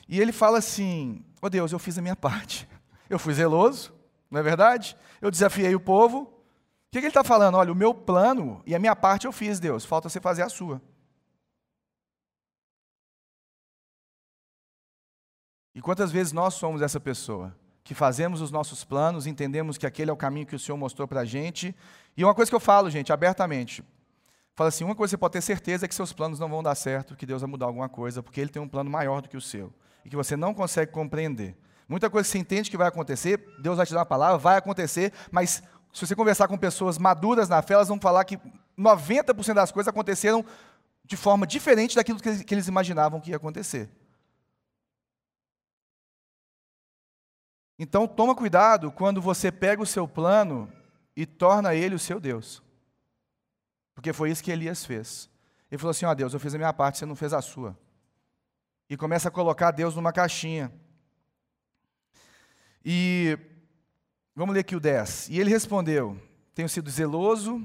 E 0.07 0.21
ele 0.21 0.31
fala 0.31 0.59
assim: 0.59 1.25
Ó 1.41 1.47
oh 1.47 1.51
Deus, 1.51 1.73
eu 1.73 1.79
fiz 1.79 1.97
a 1.97 2.03
minha 2.03 2.15
parte. 2.15 2.69
Eu 3.09 3.19
fui 3.19 3.33
zeloso, 3.33 3.93
não 4.31 4.41
é 4.41 4.43
verdade? 4.43 4.97
Eu 5.21 5.31
desafiei 5.31 5.75
o 5.75 5.81
povo. 5.81 6.23
O 6.23 6.29
que, 6.91 6.99
que 6.99 7.07
ele 7.07 7.09
está 7.09 7.25
falando? 7.25 7.55
Olha, 7.55 7.73
o 7.73 7.75
meu 7.75 7.95
plano 7.95 8.63
e 8.67 8.75
a 8.75 8.79
minha 8.79 8.95
parte 8.95 9.27
eu 9.27 9.33
fiz, 9.33 9.59
Deus, 9.59 9.85
falta 9.85 10.09
você 10.09 10.21
fazer 10.21 10.43
a 10.43 10.49
sua. 10.49 10.81
E 15.75 15.81
quantas 15.81 16.13
vezes 16.13 16.33
nós 16.33 16.55
somos 16.55 16.83
essa 16.83 17.01
pessoa? 17.01 17.57
Que 17.83 17.95
fazemos 17.95 18.43
os 18.43 18.51
nossos 18.51 18.85
planos, 18.85 19.27
entendemos 19.27 19.79
que 19.79 19.87
aquele 19.87 20.11
é 20.11 20.13
o 20.13 20.17
caminho 20.17 20.47
que 20.47 20.55
o 20.55 20.59
Senhor 20.59 20.77
mostrou 20.77 21.09
para 21.09 21.21
a 21.21 21.25
gente. 21.25 21.75
E 22.15 22.23
uma 22.23 22.35
coisa 22.35 22.51
que 22.51 22.55
eu 22.55 22.61
falo, 22.61 22.91
gente, 22.91 23.13
abertamente. 23.13 23.83
Fala 24.63 24.69
assim: 24.69 24.85
uma 24.85 24.95
coisa 24.95 25.11
você 25.11 25.17
pode 25.17 25.33
ter 25.33 25.41
certeza 25.41 25.87
é 25.87 25.89
que 25.89 25.95
seus 25.95 26.13
planos 26.13 26.39
não 26.39 26.49
vão 26.49 26.63
dar 26.63 26.77
certo, 26.77 27.17
que 27.17 27.27
Deus 27.27 27.43
vai 27.43 27.51
mudar 27.51 27.67
alguma 27.67 27.89
coisa, 27.89 28.23
porque 28.23 28.41
Ele 28.41 28.49
tem 28.49 28.63
um 28.63 28.69
plano 28.69 28.89
maior 28.89 29.21
do 29.21 29.29
que 29.29 29.37
o 29.37 29.41
seu. 29.41 29.75
E 30.05 30.09
que 30.09 30.15
você 30.15 30.37
não 30.37 30.55
consegue 30.55 30.93
compreender. 30.93 31.57
Muita 31.89 32.09
coisa 32.09 32.29
que 32.29 32.31
você 32.31 32.39
entende 32.39 32.71
que 32.71 32.77
vai 32.77 32.87
acontecer, 32.87 33.45
Deus 33.61 33.77
vai 33.77 33.85
te 33.85 33.93
dar 33.93 33.99
uma 33.99 34.07
palavra, 34.07 34.39
vai 34.39 34.57
acontecer, 34.57 35.13
mas 35.33 35.65
se 35.93 36.07
você 36.07 36.15
conversar 36.15 36.47
com 36.47 36.57
pessoas 36.57 36.97
maduras 36.97 37.49
na 37.49 37.61
fé, 37.61 37.75
elas 37.75 37.89
vão 37.89 37.99
falar 38.01 38.25
que 38.25 38.39
90% 38.79 39.53
das 39.53 39.73
coisas 39.73 39.89
aconteceram 39.89 40.45
de 41.05 41.17
forma 41.17 41.45
diferente 41.45 41.97
daquilo 41.97 42.21
que 42.21 42.55
eles 42.55 42.69
imaginavam 42.69 43.21
que 43.21 43.31
ia 43.31 43.37
acontecer. 43.37 43.91
Então 47.77 48.07
toma 48.07 48.33
cuidado 48.33 48.93
quando 48.93 49.21
você 49.21 49.51
pega 49.51 49.83
o 49.83 49.87
seu 49.87 50.07
plano 50.07 50.73
e 51.17 51.27
torna 51.27 51.75
ele 51.75 51.97
o 51.97 51.99
seu 51.99 52.21
Deus. 52.21 52.63
Porque 53.95 54.13
foi 54.13 54.31
isso 54.31 54.43
que 54.43 54.51
Elias 54.51 54.85
fez. 54.85 55.29
Ele 55.71 55.79
falou 55.79 55.91
assim: 55.91 56.05
Ó 56.05 56.11
oh, 56.11 56.15
Deus, 56.15 56.35
eu 56.35 56.41
fiz 56.41 56.55
a 56.55 56.59
minha 56.59 56.73
parte, 56.73 56.99
você 56.99 57.07
não 57.07 57.17
fez 57.17 57.33
a 57.33 57.41
sua. 57.41 57.77
E 58.89 58.97
começa 58.97 59.29
a 59.29 59.31
colocar 59.31 59.71
Deus 59.71 59.95
numa 59.95 60.13
caixinha. 60.13 60.73
E 62.85 63.39
vamos 64.35 64.55
ler 64.55 64.61
aqui 64.61 64.77
o 64.77 64.81
10. 64.81 65.29
E 65.31 65.41
ele 65.41 65.51
respondeu: 65.51 66.21
Tenho 66.55 66.69
sido 66.69 66.91
zeloso, 66.91 67.65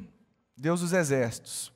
Deus 0.56 0.82
dos 0.82 0.94
exércitos, 0.94 1.74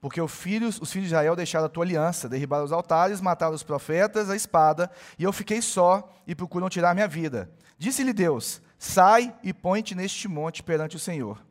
porque 0.00 0.20
os 0.20 0.32
filhos, 0.32 0.80
os 0.80 0.92
filhos 0.92 1.08
de 1.08 1.14
Israel 1.14 1.34
deixaram 1.34 1.66
a 1.66 1.68
tua 1.68 1.84
aliança, 1.84 2.28
derribaram 2.28 2.64
os 2.64 2.72
altares, 2.72 3.20
mataram 3.20 3.54
os 3.54 3.62
profetas, 3.62 4.30
a 4.30 4.36
espada, 4.36 4.90
e 5.18 5.24
eu 5.24 5.32
fiquei 5.32 5.60
só 5.60 6.12
e 6.26 6.34
procuram 6.34 6.68
tirar 6.68 6.94
minha 6.94 7.08
vida. 7.08 7.50
Disse-lhe 7.78 8.12
Deus: 8.12 8.62
Sai 8.78 9.34
e 9.42 9.52
põe-te 9.52 9.94
neste 9.94 10.28
monte 10.28 10.62
perante 10.62 10.96
o 10.96 11.00
Senhor. 11.00 11.44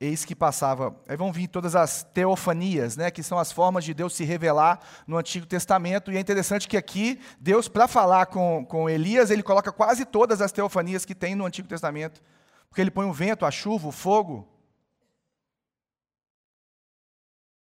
Eis 0.00 0.24
que 0.24 0.34
passava. 0.34 0.94
Aí 1.08 1.16
vão 1.16 1.32
vir 1.32 1.48
todas 1.48 1.76
as 1.76 2.02
teofanias, 2.02 2.96
né, 2.96 3.10
que 3.10 3.22
são 3.22 3.38
as 3.38 3.52
formas 3.52 3.84
de 3.84 3.94
Deus 3.94 4.14
se 4.14 4.24
revelar 4.24 4.80
no 5.06 5.16
Antigo 5.16 5.46
Testamento. 5.46 6.10
E 6.10 6.16
é 6.16 6.20
interessante 6.20 6.68
que 6.68 6.76
aqui, 6.76 7.20
Deus, 7.40 7.68
para 7.68 7.86
falar 7.86 8.26
com, 8.26 8.64
com 8.64 8.90
Elias, 8.90 9.30
ele 9.30 9.42
coloca 9.42 9.72
quase 9.72 10.04
todas 10.04 10.40
as 10.40 10.52
teofanias 10.52 11.04
que 11.04 11.14
tem 11.14 11.34
no 11.34 11.46
Antigo 11.46 11.68
Testamento. 11.68 12.22
Porque 12.68 12.80
ele 12.80 12.90
põe 12.90 13.06
o 13.06 13.12
vento, 13.12 13.46
a 13.46 13.50
chuva, 13.50 13.88
o 13.88 13.92
fogo, 13.92 14.48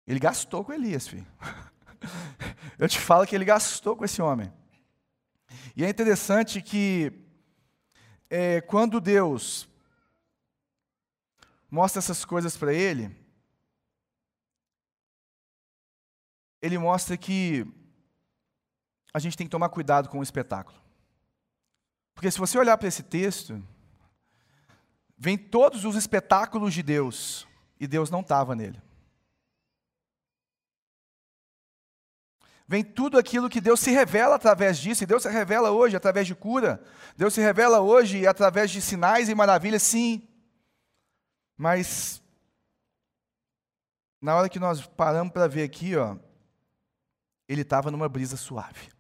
Ele 0.07 0.21
gastou 0.21 0.65
com 0.65 0.73
Elias, 0.73 1.09
filho. 1.09 1.27
Eu 2.79 2.89
te 2.89 3.01
falo 3.01 3.27
que 3.27 3.35
ele 3.35 3.45
gastou 3.45 3.97
com 3.97 4.05
esse 4.05 4.23
homem. 4.23 4.53
E 5.75 5.85
é 5.85 5.89
interessante 5.89 6.63
que 6.63 7.13
é, 8.31 8.61
quando 8.61 9.01
Deus 9.01 9.69
mostra 11.71 11.99
essas 11.99 12.25
coisas 12.25 12.57
para 12.57 12.73
ele, 12.73 13.15
ele 16.61 16.79
mostra 16.79 17.17
que 17.17 17.67
a 19.13 19.19
gente 19.19 19.37
tem 19.37 19.47
que 19.47 19.51
tomar 19.51 19.69
cuidado 19.69 20.09
com 20.09 20.19
o 20.19 20.23
espetáculo. 20.23 20.79
Porque 22.15 22.31
se 22.31 22.39
você 22.39 22.59
olhar 22.59 22.77
para 22.79 22.89
esse 22.89 23.03
texto, 23.03 23.63
vem 25.17 25.37
todos 25.37 25.85
os 25.85 25.97
espetáculos 25.97 26.73
de 26.73 26.83
Deus, 26.83 27.47
e 27.79 27.87
Deus 27.87 28.11
não 28.11 28.21
estava 28.21 28.55
nele. 28.55 28.81
vem 32.69 32.83
tudo 32.83 33.17
aquilo 33.17 33.49
que 33.49 33.61
Deus 33.61 33.79
se 33.81 33.91
revela 33.91 34.35
através 34.35 34.79
disso, 34.79 35.05
e 35.05 35.07
Deus 35.07 35.23
se 35.23 35.29
revela 35.29 35.71
hoje 35.71 35.97
através 35.97 36.27
de 36.27 36.35
cura, 36.35 36.83
Deus 37.17 37.33
se 37.33 37.41
revela 37.41 37.81
hoje 37.81 38.27
através 38.27 38.71
de 38.71 38.81
sinais 38.81 39.29
e 39.29 39.35
maravilhas, 39.35 39.83
sim. 39.83 40.27
Mas, 41.57 42.23
na 44.21 44.35
hora 44.37 44.49
que 44.49 44.59
nós 44.59 44.87
paramos 44.87 45.33
para 45.33 45.49
ver 45.49 45.63
aqui, 45.63 45.97
ó, 45.97 46.17
ele 47.49 47.63
estava 47.63 47.91
numa 47.91 48.09
brisa 48.09 48.37
suave. 48.37 48.91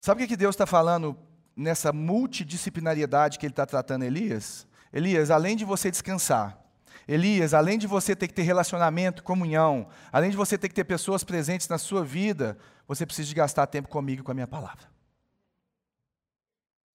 Sabe 0.00 0.24
o 0.24 0.28
que 0.28 0.36
Deus 0.36 0.54
está 0.54 0.66
falando 0.66 1.16
nessa 1.54 1.92
multidisciplinariedade 1.92 3.38
que 3.38 3.46
ele 3.46 3.52
está 3.52 3.66
tratando 3.66 4.04
Elias? 4.04 4.66
Elias, 4.92 5.30
além 5.30 5.56
de 5.56 5.64
você 5.64 5.90
descansar, 5.90 6.58
Elias, 7.06 7.52
além 7.52 7.78
de 7.78 7.86
você 7.86 8.14
ter 8.14 8.28
que 8.28 8.34
ter 8.34 8.42
relacionamento, 8.42 9.22
comunhão, 9.22 9.88
além 10.10 10.30
de 10.30 10.36
você 10.36 10.56
ter 10.56 10.68
que 10.68 10.74
ter 10.74 10.84
pessoas 10.84 11.24
presentes 11.24 11.68
na 11.68 11.78
sua 11.78 12.04
vida, 12.04 12.58
você 12.86 13.04
precisa 13.04 13.28
de 13.28 13.34
gastar 13.34 13.66
tempo 13.66 13.88
comigo 13.88 14.22
e 14.22 14.24
com 14.24 14.30
a 14.30 14.34
minha 14.34 14.46
palavra. 14.46 14.90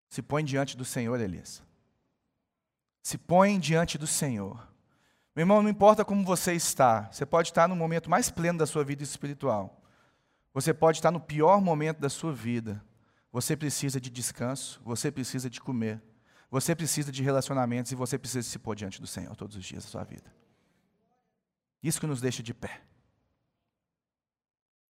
Se 0.09 0.21
põe 0.21 0.43
diante 0.43 0.77
do 0.77 0.85
Senhor, 0.85 1.19
Elias. 1.19 1.61
Se 3.07 3.17
põe 3.17 3.57
diante 3.57 3.97
do 3.97 4.05
Senhor. 4.05 4.67
Meu 5.33 5.43
irmão, 5.43 5.63
não 5.63 5.69
importa 5.69 6.03
como 6.03 6.25
você 6.25 6.51
está, 6.51 7.09
você 7.09 7.25
pode 7.25 7.47
estar 7.47 7.65
no 7.65 7.73
momento 7.73 8.09
mais 8.09 8.29
pleno 8.29 8.59
da 8.59 8.65
sua 8.65 8.83
vida 8.83 9.01
espiritual. 9.01 9.81
Você 10.53 10.73
pode 10.73 10.97
estar 10.97 11.09
no 11.09 11.21
pior 11.21 11.61
momento 11.61 11.99
da 11.99 12.09
sua 12.09 12.33
vida. 12.33 12.83
Você 13.31 13.55
precisa 13.55 14.01
de 14.01 14.09
descanso, 14.09 14.81
você 14.83 15.09
precisa 15.09 15.49
de 15.49 15.61
comer. 15.61 16.03
Você 16.51 16.75
precisa 16.75 17.09
de 17.09 17.23
relacionamentos 17.23 17.93
e 17.93 17.95
você 17.95 18.17
precisa 18.17 18.45
se 18.45 18.59
pôr 18.59 18.75
diante 18.75 18.99
do 18.99 19.07
Senhor 19.07 19.33
todos 19.37 19.55
os 19.55 19.63
dias 19.63 19.85
da 19.85 19.89
sua 19.89 20.03
vida. 20.03 20.29
Isso 21.81 22.01
que 22.01 22.07
nos 22.07 22.19
deixa 22.19 22.43
de 22.43 22.53
pé. 22.53 22.81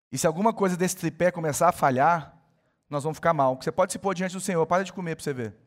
E 0.10 0.18
se 0.18 0.26
alguma 0.26 0.54
coisa 0.54 0.78
desse 0.78 0.96
tripé 0.96 1.30
começar 1.30 1.68
a 1.68 1.74
falhar, 1.74 2.42
nós 2.90 3.04
vamos 3.04 3.18
ficar 3.18 3.34
mal. 3.34 3.58
Você 3.62 3.70
pode 3.70 3.92
se 3.92 4.00
pôr 4.00 4.16
diante 4.16 4.32
do 4.32 4.40
Senhor, 4.40 4.66
para 4.66 4.86
de 4.86 4.94
comer 4.94 5.18
para 5.18 5.24
você 5.26 5.34
ver. 5.34 5.67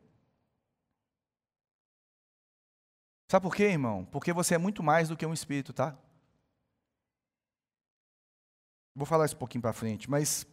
Sabe 3.31 3.45
por 3.45 3.55
quê, 3.55 3.63
irmão? 3.63 4.05
Porque 4.11 4.33
você 4.33 4.57
é 4.57 4.59
muito 4.59 4.83
mais 4.83 5.09
do 5.09 5.17
que 5.17 5.25
um 5.25 5.33
espírito, 5.33 5.73
tá? 5.73 5.97
Vou 8.93 9.07
falar 9.07 9.25
isso 9.25 9.37
um 9.37 9.39
pouquinho 9.39 9.63
para 9.63 9.73
frente, 9.73 10.11
mas. 10.11 10.45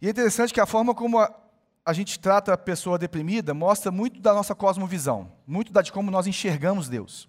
E 0.00 0.06
é 0.06 0.10
interessante 0.10 0.54
que 0.54 0.60
a 0.60 0.64
forma 0.64 0.94
como 0.94 1.18
a, 1.18 1.28
a 1.84 1.92
gente 1.92 2.20
trata 2.20 2.52
a 2.52 2.56
pessoa 2.56 2.96
deprimida 2.96 3.52
mostra 3.52 3.90
muito 3.90 4.20
da 4.20 4.32
nossa 4.32 4.54
cosmovisão, 4.54 5.32
muito 5.44 5.72
da 5.72 5.82
de 5.82 5.90
como 5.90 6.08
nós 6.08 6.28
enxergamos 6.28 6.88
Deus. 6.88 7.28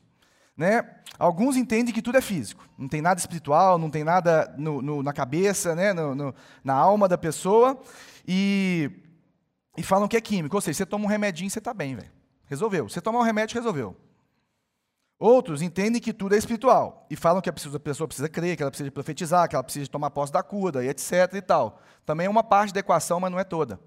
Né? 0.56 0.88
Alguns 1.18 1.58
entendem 1.58 1.92
que 1.92 2.02
tudo 2.02 2.20
é 2.20 2.22
físico, 2.22 2.64
não 2.78 2.88
tem 2.88 3.02
nada 3.02 3.20
espiritual, 3.20 3.80
não 3.80 3.90
tem 3.90 4.04
nada 4.04 4.54
no, 4.56 4.84
no, 4.84 5.02
na 5.02 5.14
cabeça, 5.14 5.76
né? 5.76 5.94
No, 5.94 6.36
na 6.64 6.76
alma 6.76 7.08
da 7.08 7.18
pessoa, 7.18 7.82
e, 8.28 8.92
e 9.76 9.82
falam 9.82 10.08
que 10.08 10.16
é 10.16 10.22
químico, 10.22 10.56
ou 10.56 10.62
seja, 10.62 10.78
você 10.78 10.86
toma 10.86 11.06
um 11.06 11.10
remedinho, 11.10 11.50
você 11.50 11.58
está 11.58 11.74
bem, 11.74 11.96
velho. 11.96 12.12
Resolveu. 12.46 12.88
Você 12.88 13.02
tomar 13.02 13.18
um 13.18 13.24
remédio, 13.24 13.56
resolveu. 13.56 13.98
Outros 15.20 15.64
entendem 15.64 16.00
que 16.00 16.14
tudo 16.14 16.36
é 16.36 16.38
espiritual 16.38 17.08
e 17.10 17.16
falam 17.16 17.42
que 17.42 17.50
a 17.50 17.54
pessoa 17.54 18.08
precisa 18.08 18.30
crer, 18.30 18.56
que 18.56 18.62
ela 18.62 18.72
precisa 18.72 18.92
profetizar, 18.92 19.50
que 19.50 19.56
ela 19.56 19.64
precisa 19.64 19.90
tomar 19.90 20.12
posse 20.12 20.32
da 20.32 20.44
cura, 20.44 20.86
e 20.86 20.90
etc. 20.90 21.34
e 21.34 21.42
tal. 21.42 21.82
Também 22.06 22.28
é 22.28 22.30
uma 22.30 22.44
parte 22.44 22.72
da 22.72 22.80
equação, 22.80 23.20
mas 23.20 23.32
não 23.32 23.40
é 23.40 23.44
toda. 23.44 23.80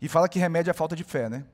E 0.00 0.08
fala 0.08 0.28
que 0.28 0.38
remédio 0.38 0.70
é 0.70 0.74
falta 0.74 0.96
de 0.96 1.04
fé, 1.04 1.28
né? 1.28 1.44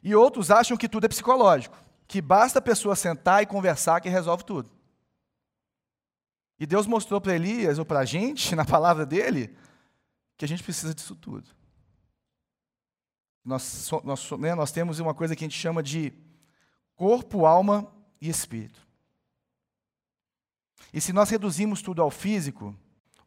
E 0.00 0.14
outros 0.14 0.52
acham 0.52 0.76
que 0.76 0.88
tudo 0.88 1.06
é 1.06 1.08
psicológico, 1.08 1.76
que 2.06 2.22
basta 2.22 2.60
a 2.60 2.62
pessoa 2.62 2.94
sentar 2.94 3.42
e 3.42 3.46
conversar 3.46 4.00
que 4.00 4.08
resolve 4.08 4.44
tudo. 4.44 4.70
E 6.58 6.66
Deus 6.66 6.86
mostrou 6.86 7.20
para 7.20 7.34
Elias, 7.34 7.80
ou 7.80 7.84
para 7.84 7.98
a 7.98 8.04
gente, 8.04 8.54
na 8.56 8.64
palavra 8.64 9.04
dele, 9.04 9.56
que 10.36 10.44
a 10.44 10.48
gente 10.48 10.62
precisa 10.62 10.94
disso 10.94 11.16
tudo. 11.16 11.50
Nós, 13.46 13.88
nós, 14.02 14.30
né, 14.32 14.56
nós 14.56 14.72
temos 14.72 14.98
uma 14.98 15.14
coisa 15.14 15.36
que 15.36 15.44
a 15.44 15.48
gente 15.48 15.56
chama 15.56 15.80
de 15.80 16.12
corpo, 16.96 17.46
alma 17.46 17.86
e 18.20 18.28
espírito. 18.28 18.84
E 20.92 21.00
se 21.00 21.12
nós 21.12 21.30
reduzimos 21.30 21.80
tudo 21.80 22.02
ao 22.02 22.10
físico, 22.10 22.76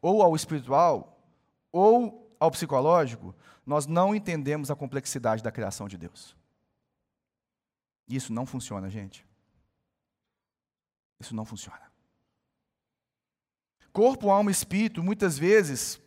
ou 0.01 0.21
ao 0.21 0.35
espiritual, 0.35 1.23
ou 1.71 2.35
ao 2.37 2.51
psicológico, 2.51 3.33
nós 3.65 3.87
não 3.87 4.13
entendemos 4.13 4.69
a 4.69 4.75
complexidade 4.75 5.41
da 5.41 5.53
criação 5.53 5.87
de 5.87 5.97
Deus. 5.97 6.35
Isso 8.05 8.33
não 8.33 8.45
funciona, 8.45 8.89
gente. 8.89 9.25
Isso 11.17 11.33
não 11.33 11.45
funciona. 11.45 11.89
Corpo, 13.93 14.29
alma 14.29 14.51
e 14.51 14.53
espírito, 14.53 15.01
muitas 15.01 15.37
vezes, 15.37 16.01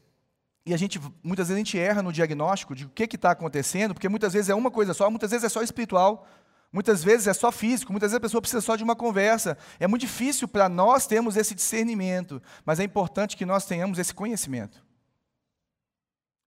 e 0.64 0.72
a 0.72 0.77
gente, 0.77 1.01
muitas 1.22 1.48
vezes 1.48 1.57
a 1.57 1.64
gente 1.64 1.79
erra 1.79 2.03
no 2.03 2.12
diagnóstico 2.12 2.75
de 2.75 2.85
o 2.85 2.88
que 2.88 3.05
está 3.05 3.33
acontecendo, 3.33 3.94
porque 3.94 4.09
muitas 4.09 4.33
vezes 4.33 4.48
é 4.48 4.55
uma 4.55 4.70
coisa 4.70 4.94
só, 4.94 5.11
muitas 5.11 5.31
vezes 5.31 5.44
é 5.44 5.48
só 5.48 5.61
espiritual, 5.61 6.27
muitas 6.72 7.03
vezes 7.03 7.27
é 7.27 7.35
só 7.35 7.51
físico, 7.51 7.92
muitas 7.92 8.12
vezes 8.12 8.18
a 8.18 8.20
pessoa 8.20 8.40
precisa 8.40 8.61
só 8.61 8.77
de 8.77 8.85
uma 8.85 8.94
conversa. 8.94 9.59
É 9.81 9.88
muito 9.88 10.03
difícil 10.03 10.46
para 10.46 10.68
nós 10.68 11.07
termos 11.07 11.37
esse 11.37 11.55
discernimento, 11.55 12.40
mas 12.64 12.79
é 12.79 12.85
importante 12.85 13.37
que 13.37 13.44
nós 13.44 13.66
tenhamos 13.66 13.98
esse 13.98 14.14
conhecimento 14.14 14.85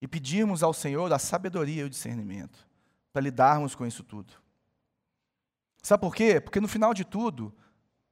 e 0.02 0.08
pedirmos 0.08 0.64
ao 0.64 0.74
Senhor 0.74 1.12
a 1.12 1.20
sabedoria 1.20 1.82
e 1.82 1.86
o 1.86 1.90
discernimento 1.90 2.66
para 3.12 3.22
lidarmos 3.22 3.76
com 3.76 3.86
isso 3.86 4.04
tudo. 4.04 4.34
Sabe 5.82 6.02
por 6.02 6.16
quê? 6.16 6.40
Porque 6.40 6.62
no 6.62 6.68
final 6.68 6.94
de 6.94 7.04
tudo, 7.04 7.54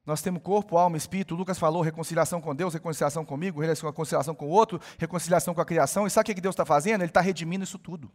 nós 0.06 0.22
temos 0.22 0.42
corpo, 0.42 0.78
alma, 0.78 0.98
espírito. 0.98 1.34
Lucas 1.34 1.58
falou 1.58 1.82
reconciliação 1.82 2.42
com 2.42 2.54
Deus, 2.54 2.74
reconciliação 2.74 3.24
comigo, 3.24 3.62
reconciliação 3.62 4.36
com 4.36 4.48
o 4.48 4.50
outro, 4.50 4.80
reconciliação 4.98 5.54
com 5.54 5.62
a 5.62 5.66
criação. 5.66 6.06
E 6.06 6.10
sabe 6.10 6.32
o 6.32 6.36
que 6.36 6.42
Deus 6.42 6.54
está 6.54 6.66
fazendo? 6.66 7.02
Ele 7.02 7.10
está 7.10 7.22
redimindo 7.22 7.64
isso 7.64 7.78
tudo. 7.78 8.12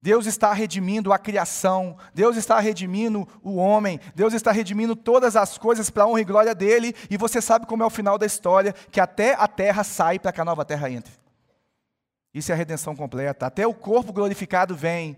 Deus 0.00 0.26
está 0.26 0.52
redimindo 0.52 1.12
a 1.12 1.18
criação, 1.18 1.96
Deus 2.12 2.36
está 2.36 2.58
redimindo 2.58 3.28
o 3.40 3.54
homem, 3.54 4.00
Deus 4.16 4.34
está 4.34 4.50
redimindo 4.50 4.96
todas 4.96 5.36
as 5.36 5.56
coisas 5.56 5.90
para 5.90 6.02
a 6.02 6.06
honra 6.08 6.20
e 6.20 6.24
glória 6.24 6.54
dele, 6.56 6.92
e 7.08 7.16
você 7.16 7.40
sabe 7.40 7.66
como 7.66 7.84
é 7.84 7.86
o 7.86 7.90
final 7.90 8.18
da 8.18 8.26
história, 8.26 8.72
que 8.90 9.00
até 9.00 9.34
a 9.34 9.46
terra 9.46 9.84
sai 9.84 10.18
para 10.18 10.32
que 10.32 10.40
a 10.40 10.44
nova 10.44 10.64
terra 10.64 10.90
entre. 10.90 11.12
Isso 12.34 12.50
é 12.50 12.54
a 12.54 12.58
redenção 12.58 12.96
completa. 12.96 13.46
Até 13.46 13.64
o 13.66 13.74
corpo 13.74 14.12
glorificado 14.12 14.74
vem. 14.74 15.16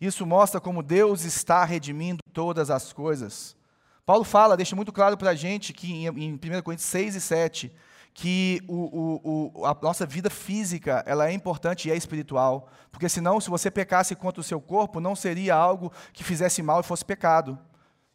Isso 0.00 0.26
mostra 0.26 0.60
como 0.60 0.82
Deus 0.82 1.24
está 1.24 1.64
redimindo 1.64 2.18
todas 2.32 2.70
as 2.70 2.92
coisas. 2.92 3.56
Paulo 4.04 4.24
fala, 4.24 4.56
deixa 4.56 4.74
muito 4.74 4.92
claro 4.92 5.16
para 5.16 5.30
a 5.30 5.34
gente 5.34 5.72
que 5.72 6.06
em, 6.06 6.34
1 6.34 6.38
Coríntios 6.62 6.88
6 6.88 7.14
e 7.14 7.20
7, 7.20 7.72
que 8.12 8.60
o, 8.68 8.74
o, 8.74 9.60
o, 9.60 9.66
a 9.66 9.76
nossa 9.80 10.04
vida 10.04 10.28
física 10.28 11.02
ela 11.06 11.28
é 11.28 11.32
importante 11.32 11.88
e 11.88 11.92
é 11.92 11.96
espiritual. 11.96 12.68
Porque 12.90 13.08
senão, 13.08 13.40
se 13.40 13.48
você 13.48 13.70
pecasse 13.70 14.14
contra 14.14 14.40
o 14.40 14.44
seu 14.44 14.60
corpo, 14.60 15.00
não 15.00 15.14
seria 15.14 15.54
algo 15.54 15.92
que 16.12 16.24
fizesse 16.24 16.62
mal 16.62 16.80
e 16.80 16.84
fosse 16.84 17.04
pecado. 17.04 17.58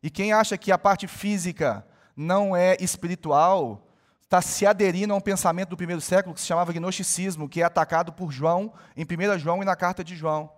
E 0.03 0.09
quem 0.09 0.33
acha 0.33 0.57
que 0.57 0.71
a 0.71 0.77
parte 0.77 1.07
física 1.07 1.85
não 2.15 2.55
é 2.55 2.75
espiritual, 2.79 3.87
está 4.21 4.41
se 4.41 4.65
aderindo 4.65 5.13
a 5.13 5.17
um 5.17 5.21
pensamento 5.21 5.69
do 5.69 5.77
primeiro 5.77 6.01
século 6.01 6.35
que 6.35 6.41
se 6.41 6.47
chamava 6.47 6.73
gnosticismo, 6.73 7.47
que 7.47 7.61
é 7.61 7.63
atacado 7.63 8.11
por 8.11 8.31
João 8.31 8.73
em 8.95 9.03
1 9.03 9.39
João 9.39 9.61
e 9.61 9.65
na 9.65 9.75
carta 9.75 10.03
de 10.03 10.15
João. 10.15 10.56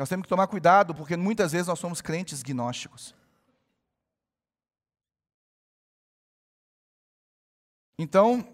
Nós 0.00 0.08
temos 0.08 0.22
que 0.22 0.30
tomar 0.30 0.46
cuidado, 0.46 0.94
porque 0.94 1.14
muitas 1.14 1.52
vezes 1.52 1.66
nós 1.66 1.78
somos 1.78 2.00
crentes 2.00 2.42
gnósticos. 2.42 3.14
Então, 7.98 8.48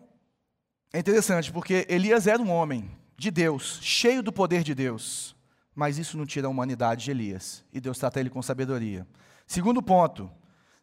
é 0.93 0.99
interessante, 0.99 1.53
porque 1.53 1.87
Elias 1.89 2.27
era 2.27 2.43
um 2.43 2.51
homem 2.51 2.91
de 3.17 3.31
Deus, 3.31 3.79
cheio 3.81 4.25
do 4.25 4.33
poder 4.33 4.65
de 4.65 4.75
Deus, 4.75 5.37
mas 5.73 5.99
isso 5.99 6.19
não 6.19 6.27
tira 6.27 6.49
a 6.49 6.51
humanidade 6.51 7.05
de 7.05 7.13
Elias, 7.13 7.65
e 7.73 7.81
Deus 7.81 7.97
trata 7.97 8.19
ele 8.19 8.29
com 8.29 8.43
sabedoria. 8.43 9.07
Segundo 9.47 9.81
ponto, 9.81 10.29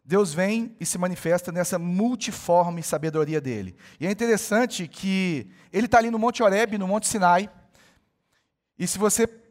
Deus 0.02 0.32
vem 0.32 0.74
e 0.80 0.86
se 0.86 0.96
manifesta 0.96 1.52
nessa 1.52 1.78
multiforme 1.78 2.82
sabedoria 2.82 3.38
dele. 3.38 3.76
E 4.00 4.06
é 4.06 4.10
interessante 4.10 4.88
que 4.88 5.46
ele 5.70 5.84
está 5.84 5.98
ali 5.98 6.10
no 6.10 6.18
Monte 6.18 6.42
Horeb, 6.42 6.78
no 6.78 6.88
Monte 6.88 7.06
Sinai, 7.06 7.50
e 8.78 8.86
se 8.86 8.96
você 8.96 9.43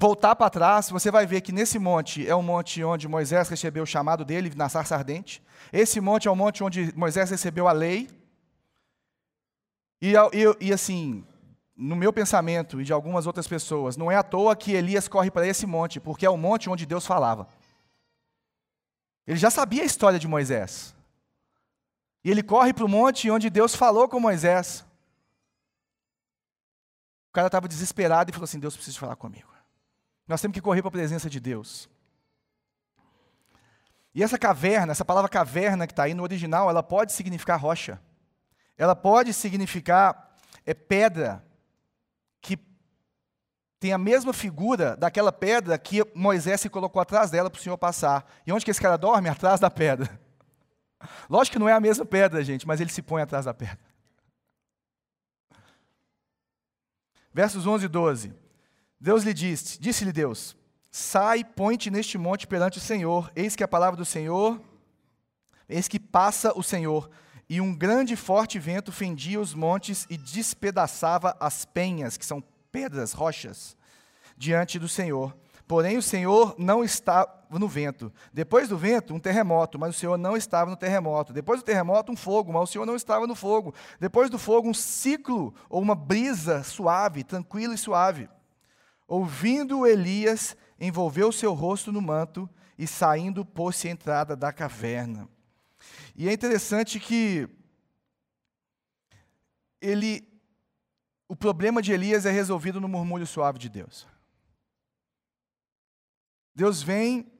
voltar 0.00 0.34
para 0.34 0.48
trás, 0.48 0.88
você 0.88 1.10
vai 1.10 1.26
ver 1.26 1.42
que 1.42 1.52
nesse 1.52 1.78
monte 1.78 2.26
é 2.26 2.34
o 2.34 2.42
monte 2.42 2.82
onde 2.82 3.06
Moisés 3.06 3.50
recebeu 3.50 3.82
o 3.82 3.86
chamado 3.86 4.24
dele 4.24 4.50
na 4.56 4.66
sarça 4.66 4.94
ardente. 4.94 5.42
Esse 5.70 6.00
monte 6.00 6.26
é 6.26 6.30
o 6.30 6.34
monte 6.34 6.64
onde 6.64 6.90
Moisés 6.96 7.28
recebeu 7.30 7.68
a 7.68 7.72
lei. 7.72 8.08
E, 10.00 10.14
e, 10.14 10.68
e, 10.68 10.72
assim, 10.72 11.22
no 11.76 11.94
meu 11.94 12.14
pensamento 12.14 12.80
e 12.80 12.84
de 12.84 12.94
algumas 12.94 13.26
outras 13.26 13.46
pessoas, 13.46 13.98
não 13.98 14.10
é 14.10 14.16
à 14.16 14.22
toa 14.22 14.56
que 14.56 14.72
Elias 14.72 15.06
corre 15.06 15.30
para 15.30 15.46
esse 15.46 15.66
monte, 15.66 16.00
porque 16.00 16.24
é 16.24 16.30
o 16.30 16.36
monte 16.38 16.70
onde 16.70 16.86
Deus 16.86 17.04
falava. 17.04 17.46
Ele 19.26 19.38
já 19.38 19.50
sabia 19.50 19.82
a 19.82 19.86
história 19.86 20.18
de 20.18 20.26
Moisés. 20.26 20.94
E 22.24 22.30
ele 22.30 22.42
corre 22.42 22.72
para 22.72 22.86
o 22.86 22.88
monte 22.88 23.30
onde 23.30 23.50
Deus 23.50 23.74
falou 23.74 24.08
com 24.08 24.18
Moisés. 24.18 24.82
O 27.28 27.32
cara 27.32 27.48
estava 27.48 27.68
desesperado 27.68 28.30
e 28.30 28.32
falou 28.32 28.44
assim: 28.44 28.58
Deus 28.58 28.74
precisa 28.74 28.98
falar 28.98 29.16
comigo. 29.16 29.49
Nós 30.30 30.40
temos 30.40 30.54
que 30.54 30.60
correr 30.60 30.80
para 30.80 30.90
a 30.90 30.92
presença 30.92 31.28
de 31.28 31.40
Deus. 31.40 31.90
E 34.14 34.22
essa 34.22 34.38
caverna, 34.38 34.92
essa 34.92 35.04
palavra 35.04 35.28
caverna 35.28 35.88
que 35.88 35.92
está 35.92 36.04
aí 36.04 36.14
no 36.14 36.22
original, 36.22 36.70
ela 36.70 36.84
pode 36.84 37.12
significar 37.12 37.58
rocha. 37.58 38.00
Ela 38.78 38.94
pode 38.94 39.32
significar 39.32 40.36
é, 40.64 40.72
pedra, 40.72 41.44
que 42.40 42.56
tem 43.80 43.92
a 43.92 43.98
mesma 43.98 44.32
figura 44.32 44.96
daquela 44.96 45.32
pedra 45.32 45.76
que 45.76 46.06
Moisés 46.14 46.60
se 46.60 46.70
colocou 46.70 47.02
atrás 47.02 47.28
dela 47.32 47.50
para 47.50 47.58
o 47.58 47.62
Senhor 47.62 47.76
passar. 47.76 48.24
E 48.46 48.52
onde 48.52 48.64
que 48.64 48.70
esse 48.70 48.80
cara 48.80 48.96
dorme? 48.96 49.28
Atrás 49.28 49.58
da 49.58 49.68
pedra. 49.68 50.20
Lógico 51.28 51.54
que 51.54 51.58
não 51.58 51.68
é 51.68 51.72
a 51.72 51.80
mesma 51.80 52.06
pedra, 52.06 52.44
gente, 52.44 52.68
mas 52.68 52.80
ele 52.80 52.90
se 52.90 53.02
põe 53.02 53.20
atrás 53.20 53.46
da 53.46 53.52
pedra. 53.52 53.80
Versos 57.34 57.66
11 57.66 57.86
e 57.86 57.88
12. 57.88 58.49
Deus 59.00 59.22
lhe 59.22 59.32
disse, 59.32 59.80
disse-lhe 59.80 60.12
Deus: 60.12 60.56
Sai, 60.90 61.42
põe-te 61.42 61.90
neste 61.90 62.18
monte 62.18 62.46
perante 62.46 62.78
o 62.78 62.80
Senhor. 62.80 63.30
Eis 63.34 63.56
que 63.56 63.64
a 63.64 63.68
palavra 63.68 63.96
do 63.96 64.04
Senhor, 64.04 64.60
eis 65.68 65.88
que 65.88 65.98
passa 65.98 66.52
o 66.56 66.62
Senhor 66.62 67.08
e 67.48 67.60
um 67.60 67.74
grande 67.74 68.14
e 68.14 68.16
forte 68.16 68.60
vento 68.60 68.92
fendia 68.92 69.40
os 69.40 69.54
montes 69.54 70.06
e 70.08 70.16
despedaçava 70.16 71.36
as 71.40 71.64
penhas, 71.64 72.16
que 72.16 72.24
são 72.24 72.40
pedras, 72.70 73.12
rochas, 73.12 73.76
diante 74.36 74.78
do 74.78 74.88
Senhor. 74.88 75.36
Porém, 75.66 75.96
o 75.96 76.02
Senhor 76.02 76.54
não 76.56 76.84
estava 76.84 77.28
no 77.50 77.66
vento. 77.66 78.12
Depois 78.32 78.68
do 78.68 78.78
vento, 78.78 79.14
um 79.14 79.18
terremoto, 79.18 79.80
mas 79.80 79.96
o 79.96 79.98
Senhor 79.98 80.16
não 80.16 80.36
estava 80.36 80.70
no 80.70 80.76
terremoto. 80.76 81.32
Depois 81.32 81.60
do 81.60 81.64
terremoto, 81.64 82.12
um 82.12 82.16
fogo, 82.16 82.52
mas 82.52 82.68
o 82.68 82.72
Senhor 82.72 82.86
não 82.86 82.94
estava 82.94 83.26
no 83.26 83.34
fogo. 83.34 83.74
Depois 83.98 84.30
do 84.30 84.38
fogo, 84.38 84.68
um 84.68 84.74
ciclo 84.74 85.52
ou 85.68 85.82
uma 85.82 85.96
brisa 85.96 86.62
suave, 86.62 87.24
tranquila 87.24 87.74
e 87.74 87.78
suave. 87.78 88.28
Ouvindo 89.10 89.84
Elias, 89.84 90.56
envolveu 90.78 91.32
seu 91.32 91.52
rosto 91.52 91.90
no 91.90 92.00
manto 92.00 92.48
e 92.78 92.86
saindo 92.86 93.44
pôs-se 93.44 93.88
à 93.88 93.90
entrada 93.90 94.36
da 94.36 94.52
caverna. 94.52 95.28
E 96.14 96.28
é 96.28 96.32
interessante 96.32 97.00
que 97.00 97.48
ele 99.80 100.24
o 101.28 101.34
problema 101.34 101.82
de 101.82 101.90
Elias 101.90 102.24
é 102.24 102.30
resolvido 102.30 102.80
no 102.80 102.86
murmúrio 102.86 103.26
suave 103.26 103.58
de 103.58 103.68
Deus. 103.68 104.06
Deus 106.54 106.80
vem 106.80 107.32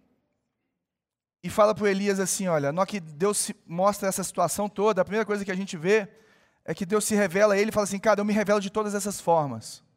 e 1.40 1.48
fala 1.48 1.72
para 1.72 1.88
Elias 1.88 2.18
assim: 2.18 2.48
olha, 2.48 2.72
no 2.72 2.85
que 2.85 2.98
Deus 2.98 3.52
mostra 3.64 4.09
essa 4.09 4.24
situação 4.24 4.68
toda, 4.68 5.02
a 5.02 5.04
primeira 5.04 5.24
coisa 5.24 5.44
que 5.44 5.52
a 5.52 5.56
gente 5.56 5.76
vê 5.76 6.09
é 6.64 6.74
que 6.74 6.85
Deus 6.85 7.04
se 7.04 7.14
revela 7.14 7.54
a 7.54 7.56
ele 7.56 7.70
e 7.70 7.72
fala 7.72 7.85
assim: 7.85 8.00
cara, 8.00 8.20
eu 8.20 8.24
me 8.24 8.33
revelo 8.33 8.61
de 8.61 8.70
todas 8.70 8.92
essas 8.92 9.20
formas. 9.20 9.88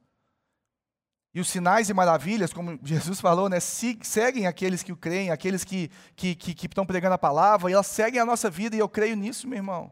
E 1.33 1.39
os 1.39 1.49
sinais 1.49 1.89
e 1.89 1.93
maravilhas, 1.93 2.53
como 2.53 2.79
Jesus 2.83 3.19
falou, 3.19 3.49
né, 3.49 3.59
seguem 3.59 4.45
aqueles 4.45 4.83
que 4.83 4.91
o 4.91 4.97
creem, 4.97 5.31
aqueles 5.31 5.63
que, 5.63 5.89
que, 6.15 6.35
que, 6.35 6.53
que 6.53 6.67
estão 6.67 6.85
pregando 6.85 7.15
a 7.15 7.17
palavra, 7.17 7.71
e 7.71 7.73
elas 7.73 7.87
seguem 7.87 8.19
a 8.19 8.25
nossa 8.25 8.51
vida, 8.51 8.75
e 8.75 8.79
eu 8.79 8.87
creio 8.87 9.15
nisso, 9.15 9.47
meu 9.47 9.57
irmão. 9.57 9.91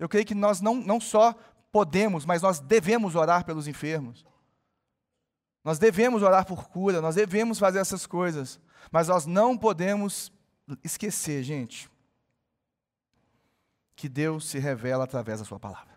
Eu 0.00 0.08
creio 0.08 0.26
que 0.26 0.34
nós 0.34 0.60
não, 0.60 0.74
não 0.74 1.00
só 1.00 1.32
podemos, 1.70 2.26
mas 2.26 2.42
nós 2.42 2.58
devemos 2.58 3.14
orar 3.14 3.44
pelos 3.44 3.68
enfermos. 3.68 4.26
Nós 5.62 5.78
devemos 5.78 6.22
orar 6.22 6.44
por 6.44 6.68
cura, 6.68 7.00
nós 7.00 7.14
devemos 7.14 7.58
fazer 7.58 7.78
essas 7.78 8.04
coisas, 8.04 8.60
mas 8.90 9.06
nós 9.06 9.26
não 9.26 9.56
podemos 9.56 10.32
esquecer, 10.82 11.44
gente, 11.44 11.88
que 13.94 14.08
Deus 14.08 14.48
se 14.48 14.58
revela 14.58 15.04
através 15.04 15.38
da 15.38 15.44
Sua 15.44 15.60
palavra. 15.60 15.94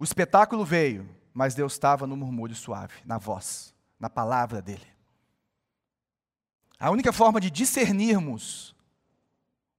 O 0.00 0.04
espetáculo 0.04 0.64
veio, 0.64 1.08
mas 1.32 1.54
Deus 1.54 1.72
estava 1.72 2.06
no 2.06 2.16
murmúrio 2.16 2.54
suave, 2.54 2.94
na 3.04 3.18
voz, 3.18 3.74
na 3.98 4.10
palavra 4.10 4.60
dele. 4.60 4.86
A 6.78 6.90
única 6.90 7.12
forma 7.12 7.40
de 7.40 7.50
discernirmos 7.50 8.74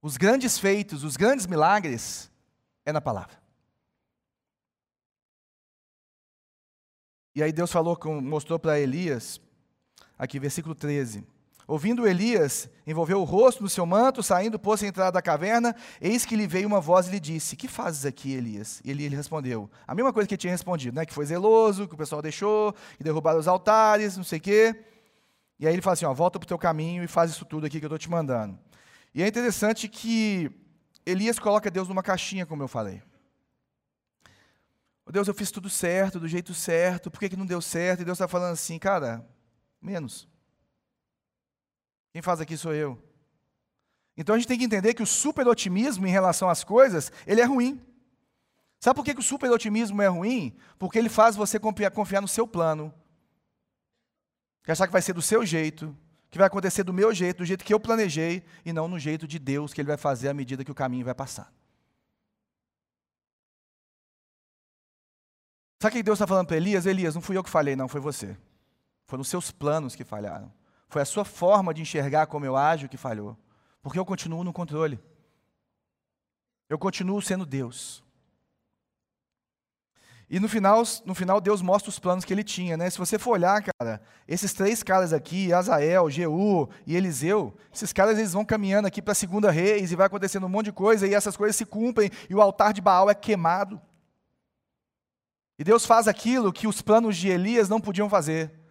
os 0.00 0.16
grandes 0.16 0.58
feitos, 0.58 1.02
os 1.02 1.16
grandes 1.16 1.46
milagres, 1.46 2.30
é 2.84 2.92
na 2.92 3.00
palavra. 3.00 3.42
E 7.34 7.42
aí 7.42 7.52
Deus 7.52 7.72
falou, 7.72 7.98
mostrou 8.22 8.58
para 8.58 8.78
Elias, 8.78 9.40
aqui 10.18 10.38
versículo 10.38 10.74
13: 10.74 11.26
Ouvindo 11.66 12.06
Elias, 12.06 12.68
envolveu 12.86 13.20
o 13.20 13.24
rosto 13.24 13.62
no 13.62 13.68
seu 13.70 13.86
manto, 13.86 14.22
saindo, 14.22 14.58
pôs-se 14.58 14.84
a 14.84 14.88
entrada 14.88 15.12
da 15.12 15.22
caverna, 15.22 15.74
eis 16.00 16.26
que 16.26 16.36
lhe 16.36 16.46
veio 16.46 16.68
uma 16.68 16.80
voz 16.80 17.08
e 17.08 17.12
lhe 17.12 17.20
disse, 17.20 17.56
que 17.56 17.66
fazes 17.66 18.04
aqui, 18.04 18.32
Elias? 18.34 18.82
E 18.84 18.90
ele 18.90 19.08
respondeu, 19.08 19.70
a 19.86 19.94
mesma 19.94 20.12
coisa 20.12 20.26
que 20.26 20.34
ele 20.34 20.40
tinha 20.40 20.50
respondido, 20.50 20.94
né? 20.94 21.06
que 21.06 21.14
foi 21.14 21.24
zeloso, 21.24 21.88
que 21.88 21.94
o 21.94 21.96
pessoal 21.96 22.20
deixou, 22.20 22.74
que 22.98 23.04
derrubaram 23.04 23.38
os 23.38 23.48
altares, 23.48 24.16
não 24.16 24.24
sei 24.24 24.38
o 24.38 24.42
quê. 24.42 24.84
E 25.58 25.66
aí 25.66 25.72
ele 25.72 25.80
fala 25.80 25.94
assim, 25.94 26.04
ó, 26.04 26.12
volta 26.12 26.38
para 26.38 26.44
o 26.44 26.48
teu 26.48 26.58
caminho 26.58 27.02
e 27.02 27.06
faz 27.06 27.30
isso 27.30 27.44
tudo 27.46 27.66
aqui 27.66 27.78
que 27.78 27.84
eu 27.84 27.88
estou 27.88 27.98
te 27.98 28.10
mandando. 28.10 28.58
E 29.14 29.22
é 29.22 29.26
interessante 29.26 29.88
que 29.88 30.50
Elias 31.06 31.38
coloca 31.38 31.70
Deus 31.70 31.88
numa 31.88 32.02
caixinha, 32.02 32.44
como 32.44 32.62
eu 32.62 32.68
falei. 32.68 33.02
Oh, 35.06 35.12
Deus, 35.12 35.28
eu 35.28 35.34
fiz 35.34 35.50
tudo 35.50 35.70
certo, 35.70 36.18
do 36.18 36.26
jeito 36.26 36.52
certo, 36.52 37.10
por 37.10 37.20
que, 37.20 37.28
que 37.28 37.36
não 37.36 37.46
deu 37.46 37.60
certo? 37.60 38.00
E 38.00 38.04
Deus 38.04 38.16
está 38.16 38.26
falando 38.26 38.52
assim, 38.52 38.78
cara, 38.78 39.24
menos. 39.80 40.26
Quem 42.14 42.22
faz 42.22 42.40
aqui 42.40 42.56
sou 42.56 42.72
eu. 42.72 42.96
Então 44.16 44.36
a 44.36 44.38
gente 44.38 44.46
tem 44.46 44.56
que 44.56 44.64
entender 44.64 44.94
que 44.94 45.02
o 45.02 45.06
super 45.06 45.48
otimismo 45.48 46.06
em 46.06 46.10
relação 46.10 46.48
às 46.48 46.62
coisas, 46.62 47.10
ele 47.26 47.40
é 47.40 47.44
ruim. 47.44 47.84
Sabe 48.78 48.94
por 48.94 49.04
que, 49.04 49.14
que 49.14 49.20
o 49.20 49.24
super 49.24 49.50
otimismo 49.50 50.00
é 50.00 50.06
ruim? 50.06 50.56
Porque 50.78 50.96
ele 50.96 51.08
faz 51.08 51.34
você 51.34 51.58
confiar, 51.58 51.90
confiar 51.90 52.20
no 52.20 52.28
seu 52.28 52.46
plano. 52.46 52.94
Que 54.62 54.70
achar 54.70 54.86
que 54.86 54.92
vai 54.92 55.02
ser 55.02 55.12
do 55.12 55.20
seu 55.20 55.44
jeito, 55.44 55.92
que 56.30 56.38
vai 56.38 56.46
acontecer 56.46 56.84
do 56.84 56.92
meu 56.92 57.12
jeito, 57.12 57.38
do 57.38 57.44
jeito 57.44 57.64
que 57.64 57.74
eu 57.74 57.80
planejei, 57.80 58.44
e 58.64 58.72
não 58.72 58.86
no 58.86 58.96
jeito 58.96 59.26
de 59.26 59.40
Deus 59.40 59.74
que 59.74 59.80
ele 59.80 59.88
vai 59.88 59.96
fazer 59.96 60.28
à 60.28 60.34
medida 60.34 60.64
que 60.64 60.70
o 60.70 60.74
caminho 60.74 61.04
vai 61.04 61.16
passar. 61.16 61.52
Sabe 65.82 65.94
o 65.94 65.96
que 65.98 66.02
Deus 66.04 66.18
está 66.18 66.28
falando 66.28 66.46
para 66.46 66.58
Elias? 66.58 66.86
Elias, 66.86 67.16
não 67.16 67.20
fui 67.20 67.36
eu 67.36 67.42
que 67.42 67.50
falei, 67.50 67.74
não, 67.74 67.88
foi 67.88 68.00
você. 68.00 68.36
Foram 69.04 69.22
os 69.22 69.28
seus 69.28 69.50
planos 69.50 69.96
que 69.96 70.04
falharam. 70.04 70.52
Foi 70.94 71.02
a 71.02 71.04
sua 71.04 71.24
forma 71.24 71.74
de 71.74 71.82
enxergar 71.82 72.28
como 72.28 72.46
eu 72.46 72.56
ajo 72.56 72.88
que 72.88 72.96
falhou. 72.96 73.36
Porque 73.82 73.98
eu 73.98 74.04
continuo 74.04 74.44
no 74.44 74.52
controle. 74.52 75.00
Eu 76.68 76.78
continuo 76.78 77.20
sendo 77.20 77.44
Deus. 77.44 78.00
E 80.30 80.38
no 80.38 80.48
final, 80.48 80.84
no 81.04 81.12
final 81.12 81.40
Deus 81.40 81.60
mostra 81.60 81.90
os 81.90 81.98
planos 81.98 82.24
que 82.24 82.32
ele 82.32 82.44
tinha, 82.44 82.76
né? 82.76 82.88
Se 82.90 82.96
você 82.96 83.18
for 83.18 83.32
olhar, 83.32 83.60
cara, 83.60 84.00
esses 84.28 84.52
três 84.52 84.84
caras 84.84 85.12
aqui, 85.12 85.52
Azael, 85.52 86.08
Jeú 86.08 86.68
e 86.86 86.94
Eliseu, 86.94 87.52
esses 87.74 87.92
caras 87.92 88.16
eles 88.16 88.32
vão 88.32 88.44
caminhando 88.44 88.86
aqui 88.86 89.02
para 89.02 89.10
a 89.10 89.16
segunda 89.16 89.50
reis 89.50 89.90
e 89.90 89.96
vai 89.96 90.06
acontecendo 90.06 90.46
um 90.46 90.48
monte 90.48 90.66
de 90.66 90.72
coisa 90.72 91.08
e 91.08 91.12
essas 91.12 91.36
coisas 91.36 91.56
se 91.56 91.66
cumprem 91.66 92.08
e 92.30 92.36
o 92.36 92.40
altar 92.40 92.72
de 92.72 92.80
Baal 92.80 93.10
é 93.10 93.16
queimado. 93.16 93.82
E 95.58 95.64
Deus 95.64 95.84
faz 95.84 96.06
aquilo 96.06 96.52
que 96.52 96.68
os 96.68 96.80
planos 96.80 97.16
de 97.16 97.28
Elias 97.28 97.68
não 97.68 97.80
podiam 97.80 98.08
fazer. 98.08 98.63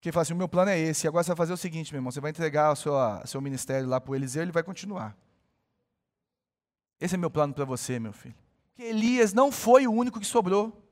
Que 0.00 0.10
fala 0.10 0.22
assim: 0.22 0.32
o 0.32 0.36
meu 0.36 0.48
plano 0.48 0.70
é 0.70 0.78
esse. 0.78 1.06
Agora 1.06 1.22
você 1.22 1.28
vai 1.28 1.36
fazer 1.36 1.52
o 1.52 1.56
seguinte, 1.56 1.92
meu 1.92 1.98
irmão: 1.98 2.10
você 2.10 2.20
vai 2.20 2.30
entregar 2.30 2.72
o 2.72 2.76
seu, 2.76 2.92
seu 3.26 3.40
ministério 3.40 3.88
lá 3.88 4.00
para 4.00 4.12
o 4.12 4.14
Eliseu 4.14 4.42
ele 4.42 4.52
vai 4.52 4.62
continuar. 4.62 5.16
Esse 6.98 7.14
é 7.14 7.18
meu 7.18 7.30
plano 7.30 7.54
para 7.54 7.64
você, 7.64 7.98
meu 7.98 8.12
filho. 8.12 8.34
Que 8.74 8.82
Elias 8.82 9.32
não 9.32 9.50
foi 9.50 9.86
o 9.86 9.92
único 9.92 10.20
que 10.20 10.26
sobrou. 10.26 10.86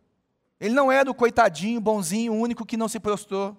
Ele 0.61 0.75
não 0.75 0.91
era 0.91 1.11
o 1.11 1.15
coitadinho, 1.15 1.81
bonzinho, 1.81 2.35
único 2.35 2.67
que 2.67 2.77
não 2.77 2.89
se 2.89 2.99
prostrou. 2.99 3.57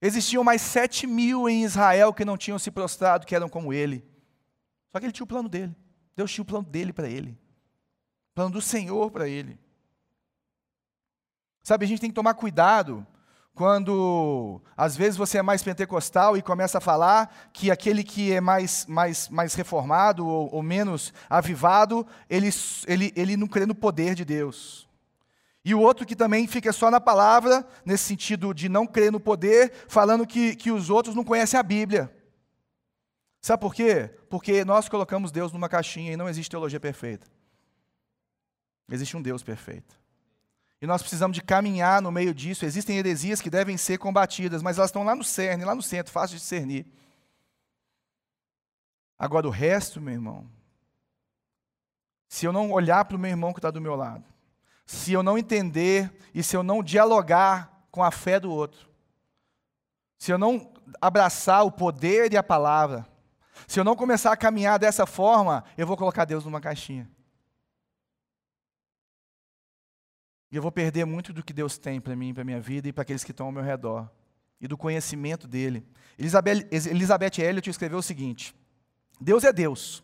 Existiam 0.00 0.42
mais 0.44 0.62
sete 0.62 1.06
mil 1.06 1.48
em 1.48 1.62
Israel 1.62 2.14
que 2.14 2.24
não 2.24 2.36
tinham 2.36 2.58
se 2.58 2.70
prostrado, 2.70 3.26
que 3.26 3.34
eram 3.34 3.48
como 3.48 3.72
ele. 3.72 4.04
Só 4.90 4.98
que 4.98 5.06
ele 5.06 5.12
tinha 5.12 5.24
o 5.24 5.28
plano 5.28 5.48
dele. 5.48 5.74
Deus 6.16 6.32
tinha 6.32 6.42
o 6.42 6.46
plano 6.46 6.66
dele 6.66 6.92
para 6.92 7.08
ele. 7.08 7.32
O 8.30 8.34
plano 8.34 8.50
do 8.50 8.62
Senhor 8.62 9.10
para 9.10 9.28
ele. 9.28 9.58
Sabe, 11.62 11.84
a 11.84 11.88
gente 11.88 12.00
tem 12.00 12.10
que 12.10 12.14
tomar 12.14 12.34
cuidado 12.34 13.06
quando 13.60 14.58
às 14.74 14.96
vezes 14.96 15.18
você 15.18 15.36
é 15.36 15.42
mais 15.42 15.62
pentecostal 15.62 16.34
e 16.34 16.40
começa 16.40 16.78
a 16.78 16.80
falar 16.80 17.50
que 17.52 17.70
aquele 17.70 18.02
que 18.02 18.32
é 18.32 18.40
mais, 18.40 18.86
mais, 18.86 19.28
mais 19.28 19.52
reformado 19.52 20.26
ou, 20.26 20.48
ou 20.50 20.62
menos 20.62 21.12
avivado, 21.28 22.06
ele, 22.30 22.48
ele, 22.86 23.12
ele 23.14 23.36
não 23.36 23.46
crê 23.46 23.66
no 23.66 23.74
poder 23.74 24.14
de 24.14 24.24
Deus. 24.24 24.88
E 25.62 25.74
o 25.74 25.80
outro 25.80 26.06
que 26.06 26.16
também 26.16 26.46
fica 26.46 26.72
só 26.72 26.90
na 26.90 27.02
palavra, 27.02 27.62
nesse 27.84 28.04
sentido 28.04 28.54
de 28.54 28.66
não 28.66 28.86
crer 28.86 29.12
no 29.12 29.20
poder, 29.20 29.70
falando 29.88 30.26
que, 30.26 30.56
que 30.56 30.70
os 30.70 30.88
outros 30.88 31.14
não 31.14 31.22
conhecem 31.22 31.60
a 31.60 31.62
Bíblia. 31.62 32.10
Sabe 33.42 33.60
por 33.60 33.74
quê? 33.74 34.08
Porque 34.30 34.64
nós 34.64 34.88
colocamos 34.88 35.30
Deus 35.30 35.52
numa 35.52 35.68
caixinha 35.68 36.14
e 36.14 36.16
não 36.16 36.30
existe 36.30 36.48
teologia 36.48 36.80
perfeita. 36.80 37.26
Existe 38.90 39.18
um 39.18 39.20
Deus 39.20 39.42
perfeito. 39.42 39.99
E 40.80 40.86
nós 40.86 41.02
precisamos 41.02 41.34
de 41.34 41.42
caminhar 41.42 42.00
no 42.00 42.10
meio 42.10 42.32
disso. 42.32 42.64
Existem 42.64 42.96
heresias 42.96 43.40
que 43.40 43.50
devem 43.50 43.76
ser 43.76 43.98
combatidas, 43.98 44.62
mas 44.62 44.78
elas 44.78 44.88
estão 44.88 45.04
lá 45.04 45.14
no 45.14 45.22
cerne, 45.22 45.64
lá 45.64 45.74
no 45.74 45.82
centro, 45.82 46.12
fácil 46.12 46.36
de 46.36 46.42
discernir. 46.42 46.86
Agora, 49.18 49.46
o 49.46 49.50
resto, 49.50 50.00
meu 50.00 50.14
irmão, 50.14 50.48
se 52.26 52.46
eu 52.46 52.52
não 52.52 52.72
olhar 52.72 53.04
para 53.04 53.16
o 53.16 53.20
meu 53.20 53.30
irmão 53.30 53.52
que 53.52 53.58
está 53.58 53.70
do 53.70 53.80
meu 53.80 53.94
lado, 53.94 54.24
se 54.86 55.12
eu 55.12 55.22
não 55.22 55.36
entender 55.36 56.10
e 56.34 56.42
se 56.42 56.56
eu 56.56 56.62
não 56.62 56.82
dialogar 56.82 57.84
com 57.90 58.02
a 58.02 58.10
fé 58.10 58.40
do 58.40 58.50
outro, 58.50 58.88
se 60.16 60.32
eu 60.32 60.38
não 60.38 60.72
abraçar 61.00 61.64
o 61.64 61.70
poder 61.70 62.32
e 62.32 62.36
a 62.36 62.42
palavra, 62.42 63.06
se 63.68 63.78
eu 63.78 63.84
não 63.84 63.94
começar 63.94 64.32
a 64.32 64.36
caminhar 64.36 64.78
dessa 64.78 65.04
forma, 65.04 65.64
eu 65.76 65.86
vou 65.86 65.96
colocar 65.96 66.24
Deus 66.24 66.44
numa 66.44 66.60
caixinha. 66.60 67.10
E 70.50 70.56
eu 70.56 70.62
vou 70.62 70.72
perder 70.72 71.04
muito 71.04 71.32
do 71.32 71.42
que 71.42 71.52
Deus 71.52 71.78
tem 71.78 72.00
para 72.00 72.16
mim, 72.16 72.34
para 72.34 72.44
minha 72.44 72.60
vida 72.60 72.88
e 72.88 72.92
para 72.92 73.02
aqueles 73.02 73.22
que 73.22 73.30
estão 73.30 73.46
ao 73.46 73.52
meu 73.52 73.62
redor. 73.62 74.10
E 74.60 74.66
do 74.66 74.76
conhecimento 74.76 75.46
dele. 75.46 75.86
Elizabeth 76.18 77.40
Elliot 77.40 77.70
escreveu 77.70 77.98
o 77.98 78.02
seguinte: 78.02 78.54
Deus 79.20 79.44
é 79.44 79.52
Deus. 79.52 80.02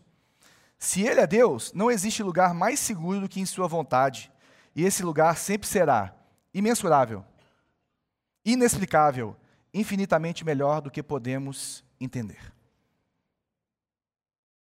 Se 0.79 1.01
Ele 1.01 1.19
é 1.19 1.27
Deus, 1.27 1.71
não 1.73 1.91
existe 1.91 2.23
lugar 2.23 2.53
mais 2.53 2.79
seguro 2.79 3.21
do 3.21 3.29
que 3.29 3.39
em 3.39 3.45
Sua 3.45 3.67
vontade. 3.67 4.31
E 4.75 4.83
esse 4.83 5.03
lugar 5.03 5.35
sempre 5.37 5.67
será 5.67 6.15
imensurável, 6.53 7.25
inexplicável, 8.45 9.35
infinitamente 9.73 10.45
melhor 10.45 10.81
do 10.81 10.89
que 10.89 11.03
podemos 11.03 11.83
entender. 11.99 12.53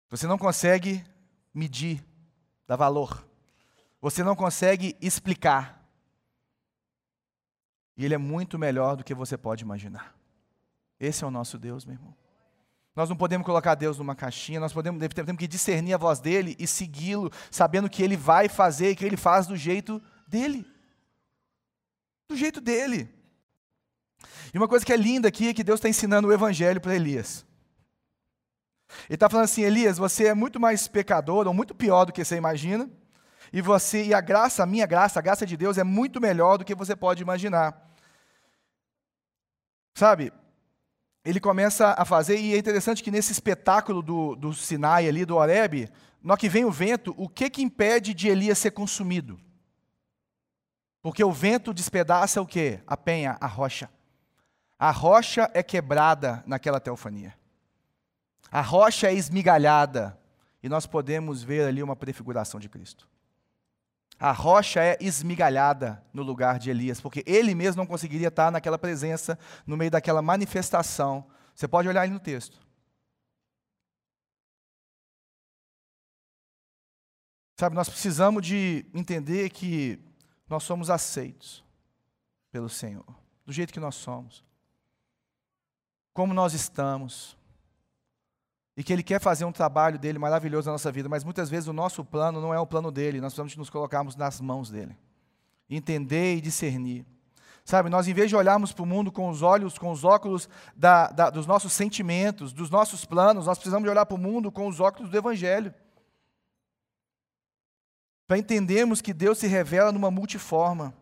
Você 0.09 0.27
não 0.27 0.39
consegue 0.39 1.05
medir, 1.55 2.05
dar 2.67 2.77
valor 2.77 3.27
você 4.03 4.25
não 4.25 4.35
consegue 4.35 4.97
explicar. 5.01 5.81
E 7.97 8.05
Ele 8.05 8.15
é 8.15 8.19
muito 8.19 8.59
melhor 8.59 8.97
do 8.97 9.05
que 9.05 9.15
você 9.15 9.39
pode 9.39 9.63
imaginar. 9.63 10.13
Esse 10.99 11.23
é 11.23 11.27
o 11.27 11.31
nosso 11.31 11.57
Deus, 11.57 11.87
meu 11.87 11.95
irmão. 11.95 12.15
Nós 12.97 13.09
não 13.09 13.17
podemos 13.17 13.47
colocar 13.47 13.77
Deus 13.77 13.99
numa 13.99 14.15
caixinha, 14.15 14.61
nós 14.61 14.73
podemos, 14.73 15.01
temos 15.15 15.37
que 15.39 15.47
discernir 15.47 15.95
a 15.95 15.99
voz 15.99 16.19
dele 16.19 16.57
e 16.59 16.67
segui-lo, 16.67 17.31
sabendo 17.51 17.89
que 17.89 18.03
ele 18.03 18.17
vai 18.17 18.49
fazer 18.49 18.91
e 18.91 18.97
que 18.97 19.05
ele 19.05 19.17
faz 19.17 19.47
do 19.47 19.57
jeito 19.57 20.03
dele. 20.27 20.67
Do 22.29 22.37
jeito 22.37 22.61
dele. 22.61 23.09
E 24.53 24.59
uma 24.59 24.69
coisa 24.69 24.85
que 24.85 24.93
é 24.93 24.97
linda 24.97 25.29
aqui 25.29 25.49
é 25.49 25.55
que 25.55 25.65
Deus 25.65 25.79
está 25.79 25.89
ensinando 25.89 26.29
o 26.29 26.33
evangelho 26.33 26.81
para 26.81 26.95
Elias. 26.95 27.47
Ele 29.09 29.15
está 29.15 29.31
falando 29.31 29.45
assim: 29.45 29.63
Elias, 29.63 29.97
você 29.97 30.27
é 30.27 30.35
muito 30.35 30.61
mais 30.61 30.87
pecador, 30.87 31.47
ou 31.47 31.55
muito 31.55 31.75
pior 31.75 32.05
do 32.05 32.13
que 32.13 32.23
você 32.23 32.37
imagina. 32.37 32.91
E 33.53 33.61
você 33.61 34.05
e 34.05 34.15
a 34.15 34.21
graça, 34.21 34.63
a 34.63 34.67
minha 34.67 34.87
graça, 34.87 35.19
a 35.19 35.23
graça 35.23 35.45
de 35.45 35.57
Deus 35.57 35.77
é 35.77 35.85
muito 35.85 36.21
melhor 36.21 36.57
do 36.57 36.65
que 36.65 36.75
você 36.75 36.97
pode 36.97 37.23
imaginar. 37.23 37.93
Sabe? 39.95 40.33
Ele 41.25 41.39
começa 41.39 41.95
a 41.97 42.05
fazer, 42.05 42.39
e 42.39 42.55
é 42.55 42.59
interessante 42.59 43.03
que 43.03 43.11
nesse 43.11 43.31
espetáculo 43.31 44.03
do, 44.03 44.35
do 44.35 44.55
Sinai 44.55 45.07
ali, 45.07 45.25
do 45.25 45.37
Horeb, 45.37 45.89
no 46.23 46.37
que 46.37 46.49
vem 46.49 46.65
o 46.65 46.71
vento, 46.71 47.15
o 47.17 47.29
que 47.29 47.51
que 47.51 47.63
impede 47.63 48.15
de 48.15 48.29
Elias 48.29 48.59
ser 48.59 48.71
consumido? 48.71 49.39
Porque 51.03 51.23
o 51.23 51.33
vento 51.33 51.75
despedaça 51.75 52.41
o 52.41 52.47
quê? 52.47 52.81
A 52.87 52.97
penha, 52.97 53.37
a 53.41 53.47
rocha. 53.47 53.91
A 54.79 54.91
rocha 54.91 55.51
é 55.53 55.63
quebrada 55.63 56.43
naquela 56.47 56.81
teofania. 56.81 57.35
A 58.51 58.61
rocha 58.61 59.09
é 59.09 59.15
esmigalhada. 59.15 60.19
E 60.63 60.69
nós 60.69 60.87
podemos 60.87 61.43
ver 61.43 61.67
ali 61.67 61.83
uma 61.83 61.97
prefiguração 61.97 62.59
de 62.59 62.69
Cristo. 62.69 63.09
A 64.23 64.31
rocha 64.31 64.81
é 64.81 64.97
esmigalhada 65.01 66.01
no 66.13 66.23
lugar 66.23 66.57
de 66.57 66.71
Elias, 66.71 67.01
porque 67.01 67.25
ele 67.27 67.57
mesmo 67.57 67.83
não 67.83 67.87
conseguiria 67.89 68.29
estar 68.29 68.53
naquela 68.53 68.79
presença, 68.79 69.37
no 69.67 69.77
meio 69.77 69.91
daquela 69.91 70.23
manifestação. 70.23 71.27
Você 71.53 71.67
pode 71.67 71.89
olhar 71.89 72.03
aí 72.03 72.09
no 72.09 72.21
texto. 72.21 72.61
Sabe, 77.59 77.75
nós 77.75 77.89
precisamos 77.89 78.47
de 78.47 78.87
entender 78.95 79.51
que 79.51 79.99
nós 80.49 80.63
somos 80.63 80.89
aceitos 80.89 81.65
pelo 82.53 82.69
Senhor, 82.69 83.05
do 83.45 83.53
jeito 83.53 83.73
que 83.73 83.81
nós 83.81 83.97
somos, 83.97 84.45
como 86.15 86.33
nós 86.33 86.55
estamos, 86.55 87.37
e 88.77 88.83
que 88.83 88.93
Ele 88.93 89.03
quer 89.03 89.21
fazer 89.21 89.45
um 89.45 89.53
trabalho 89.53 89.99
dele 89.99 90.19
maravilhoso 90.19 90.67
na 90.67 90.73
nossa 90.73 90.91
vida, 90.91 91.09
mas 91.09 91.25
muitas 91.25 91.51
vezes 91.51 91.69
o 91.69 91.73
nosso 91.73 92.05
plano 92.05 92.41
não 92.41 92.55
é 92.55 92.59
o 92.59 92.67
plano 92.67 92.91
dele, 92.91 93.21
nós 93.21 93.33
precisamos 93.33 93.57
nos 93.57 93.71
colocarmos 93.71 94.17
nas 94.17 94.41
mãos 94.41 94.71
dele, 94.71 94.97
entender 95.69 96.37
e 96.37 96.41
discernir. 96.41 97.07
Sabe, 97.65 97.89
nós 97.89 98.09
em 98.09 98.15
vez 98.15 98.29
de 98.29 98.35
olharmos 98.35 98.73
para 98.73 98.83
o 98.83 98.87
mundo 98.87 99.13
com 99.13 99.29
os 99.29 99.41
olhos, 99.41 99.79
com 99.79 99.93
os 99.93 100.03
óculos 100.03 100.49
da, 100.75 101.09
da, 101.09 101.31
dos 101.31 101.47
nossos 101.47 101.73
sentimentos, 101.73 102.53
dos 102.53 102.71
nossos 102.71 103.05
planos, 103.05 103.47
nós 103.47 103.57
precisamos 103.57 103.89
olhar 103.89 104.05
para 104.05 104.17
o 104.17 104.19
mundo 104.19 104.51
com 104.51 104.67
os 104.67 104.81
óculos 104.81 105.11
do 105.11 105.17
Evangelho. 105.17 105.73
Para 108.27 108.39
entendermos 108.39 109.01
que 109.01 109.13
Deus 109.13 109.39
se 109.39 109.47
revela 109.47 109.93
numa 109.93 110.11
multiforma, 110.11 110.93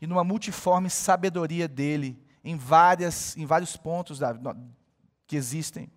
e 0.00 0.06
numa 0.06 0.24
multiforme 0.24 0.90
sabedoria 0.90 1.66
dele, 1.66 2.22
em, 2.44 2.56
várias, 2.56 3.36
em 3.36 3.46
vários 3.46 3.76
pontos 3.76 4.18
da, 4.18 4.36
que 5.26 5.36
existem 5.36 5.90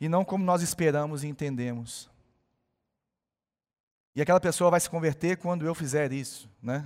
e 0.00 0.08
não 0.08 0.24
como 0.24 0.44
nós 0.44 0.62
esperamos 0.62 1.22
e 1.22 1.28
entendemos. 1.28 2.10
E 4.14 4.20
aquela 4.20 4.40
pessoa 4.40 4.70
vai 4.70 4.80
se 4.80 4.90
converter 4.90 5.36
quando 5.38 5.64
eu 5.64 5.74
fizer 5.74 6.12
isso, 6.12 6.48
né? 6.62 6.84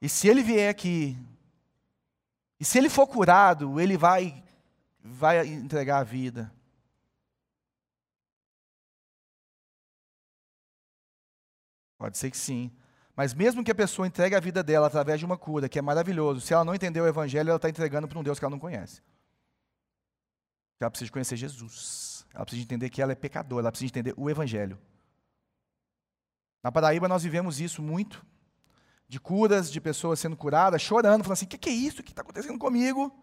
E 0.00 0.08
se 0.08 0.28
ele 0.28 0.42
vier 0.42 0.68
aqui, 0.68 1.16
e 2.60 2.64
se 2.64 2.78
ele 2.78 2.90
for 2.90 3.06
curado, 3.06 3.80
ele 3.80 3.96
vai 3.96 4.42
vai 5.02 5.46
entregar 5.46 5.98
a 5.98 6.04
vida. 6.04 6.50
Pode 11.98 12.18
ser 12.18 12.30
que 12.30 12.36
sim. 12.36 12.70
Mas 13.16 13.32
mesmo 13.32 13.62
que 13.62 13.70
a 13.70 13.74
pessoa 13.74 14.06
entregue 14.06 14.34
a 14.34 14.40
vida 14.40 14.62
dela 14.62 14.86
através 14.86 15.18
de 15.20 15.24
uma 15.24 15.38
cura, 15.38 15.68
que 15.68 15.78
é 15.78 15.82
maravilhoso, 15.82 16.40
se 16.40 16.52
ela 16.52 16.64
não 16.64 16.74
entender 16.74 17.00
o 17.00 17.06
evangelho, 17.06 17.48
ela 17.48 17.56
está 17.56 17.68
entregando 17.68 18.08
para 18.08 18.18
um 18.18 18.22
Deus 18.22 18.38
que 18.38 18.44
ela 18.44 18.50
não 18.50 18.58
conhece. 18.58 19.00
Ela 20.80 20.90
precisa 20.90 21.10
conhecer 21.10 21.36
Jesus. 21.36 22.26
Ela 22.34 22.44
precisa 22.44 22.64
entender 22.64 22.90
que 22.90 23.00
ela 23.00 23.12
é 23.12 23.14
pecadora. 23.14 23.64
Ela 23.64 23.72
precisa 23.72 23.90
entender 23.90 24.14
o 24.16 24.28
Evangelho. 24.28 24.78
Na 26.62 26.72
Paraíba 26.72 27.08
nós 27.08 27.22
vivemos 27.22 27.60
isso 27.60 27.82
muito. 27.82 28.24
De 29.06 29.20
curas, 29.20 29.70
de 29.70 29.80
pessoas 29.80 30.18
sendo 30.18 30.36
curadas, 30.36 30.80
chorando, 30.80 31.22
falando 31.22 31.34
assim: 31.34 31.44
o 31.44 31.48
que, 31.48 31.58
que 31.58 31.68
é 31.68 31.72
isso? 31.72 32.00
O 32.00 32.04
que 32.04 32.12
está 32.12 32.22
acontecendo 32.22 32.58
comigo? 32.58 33.14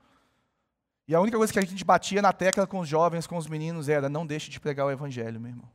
E 1.07 1.15
a 1.15 1.19
única 1.19 1.37
coisa 1.37 1.51
que 1.51 1.59
a 1.59 1.65
gente 1.65 1.83
batia 1.83 2.21
na 2.21 2.31
tecla 2.31 2.67
com 2.67 2.79
os 2.79 2.87
jovens, 2.87 3.25
com 3.25 3.35
os 3.35 3.47
meninos, 3.47 3.89
era: 3.89 4.07
não 4.07 4.25
deixe 4.25 4.49
de 4.49 4.59
pregar 4.59 4.85
o 4.85 4.91
Evangelho, 4.91 5.41
meu 5.41 5.49
irmão. 5.49 5.69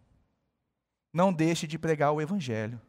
Não 1.12 1.32
deixe 1.32 1.66
de 1.66 1.78
pregar 1.78 2.12
o 2.12 2.20
Evangelho. 2.20 2.80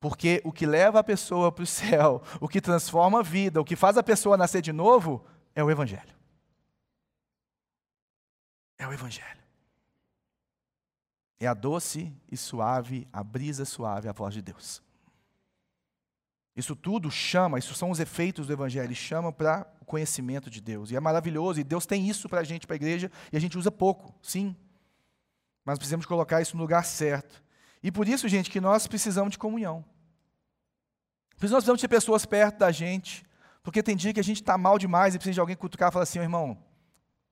Porque 0.00 0.42
o 0.44 0.52
que 0.52 0.66
leva 0.66 0.98
a 0.98 1.04
pessoa 1.04 1.50
para 1.52 1.62
o 1.62 1.66
céu, 1.66 2.22
o 2.40 2.48
que 2.48 2.60
transforma 2.60 3.20
a 3.20 3.22
vida, 3.22 3.60
o 3.60 3.64
que 3.64 3.76
faz 3.76 3.96
a 3.96 4.02
pessoa 4.02 4.36
nascer 4.36 4.60
de 4.60 4.72
novo, 4.72 5.24
é 5.54 5.62
o 5.62 5.70
Evangelho. 5.70 6.15
É 8.78 8.86
o 8.86 8.92
Evangelho. 8.92 9.40
É 11.38 11.46
a 11.46 11.54
doce 11.54 12.12
e 12.30 12.36
suave, 12.36 13.06
a 13.12 13.22
brisa 13.22 13.64
suave, 13.64 14.08
a 14.08 14.12
voz 14.12 14.32
de 14.32 14.42
Deus. 14.42 14.82
Isso 16.56 16.74
tudo 16.74 17.10
chama, 17.10 17.58
isso 17.58 17.74
são 17.74 17.90
os 17.90 18.00
efeitos 18.00 18.46
do 18.46 18.52
Evangelho, 18.52 18.94
chama 18.94 19.30
para 19.30 19.70
o 19.78 19.84
conhecimento 19.84 20.48
de 20.48 20.60
Deus. 20.60 20.90
E 20.90 20.96
é 20.96 21.00
maravilhoso, 21.00 21.60
e 21.60 21.64
Deus 21.64 21.84
tem 21.84 22.08
isso 22.08 22.28
para 22.28 22.40
a 22.40 22.44
gente, 22.44 22.66
para 22.66 22.74
a 22.74 22.76
igreja, 22.76 23.10
e 23.30 23.36
a 23.36 23.40
gente 23.40 23.58
usa 23.58 23.70
pouco, 23.70 24.14
sim. 24.22 24.56
Mas 25.62 25.78
precisamos 25.78 26.06
colocar 26.06 26.40
isso 26.40 26.56
no 26.56 26.62
lugar 26.62 26.84
certo. 26.84 27.44
E 27.82 27.92
por 27.92 28.08
isso, 28.08 28.26
gente, 28.26 28.50
que 28.50 28.60
nós 28.60 28.86
precisamos 28.86 29.32
de 29.32 29.38
comunhão. 29.38 29.84
Por 31.36 31.44
isso 31.44 31.52
nós 31.52 31.62
precisamos 31.62 31.82
ter 31.82 31.88
pessoas 31.88 32.24
perto 32.24 32.58
da 32.58 32.72
gente, 32.72 33.26
porque 33.62 33.82
tem 33.82 33.94
dia 33.94 34.14
que 34.14 34.20
a 34.20 34.24
gente 34.24 34.40
está 34.40 34.56
mal 34.56 34.78
demais 34.78 35.14
e 35.14 35.18
precisa 35.18 35.34
de 35.34 35.40
alguém 35.40 35.56
cutucar 35.56 35.90
e 35.90 35.92
falar 35.92 36.04
assim, 36.04 36.20
irmão, 36.20 36.56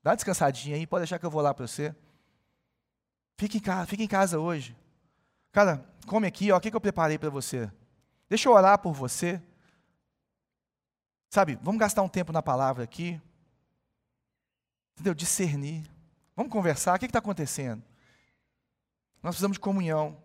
dá 0.05 0.11
uma 0.11 0.17
descansadinha 0.17 0.77
aí, 0.77 0.87
pode 0.87 1.01
deixar 1.01 1.19
que 1.19 1.25
eu 1.25 1.31
vou 1.31 1.41
lá 1.41 1.55
para 1.55 1.67
você. 1.67 1.97
Fique 3.39 3.57
em 3.57 3.61
casa, 3.61 3.87
fique 3.87 4.03
em 4.03 4.09
casa 4.09 4.39
hoje. 4.39 4.77
Cara, 5.51 5.83
come 6.07 6.27
aqui, 6.27 6.53
ó, 6.53 6.59
o 6.59 6.61
que, 6.61 6.71
que 6.71 6.77
eu 6.77 6.81
preparei 6.81 7.19
para 7.19 7.31
você? 7.31 7.73
Deixa 8.29 8.49
eu 8.49 8.53
orar 8.53 8.79
por 8.79 8.93
você. 8.93 9.43
Sabe, 11.31 11.59
vamos 11.63 11.81
gastar 11.81 12.03
um 12.03 12.09
tempo 12.09 12.33
na 12.33 12.43
palavra 12.43 12.85
aqui. 12.85 13.21
Entendeu? 14.93 15.15
Discernir. 15.15 15.91
Vamos 16.37 16.53
conversar. 16.53 16.95
O 16.95 16.99
que 16.99 17.07
está 17.07 17.19
acontecendo? 17.19 17.83
Nós 19.23 19.31
precisamos 19.31 19.57
de 19.57 19.61
comunhão. 19.61 20.23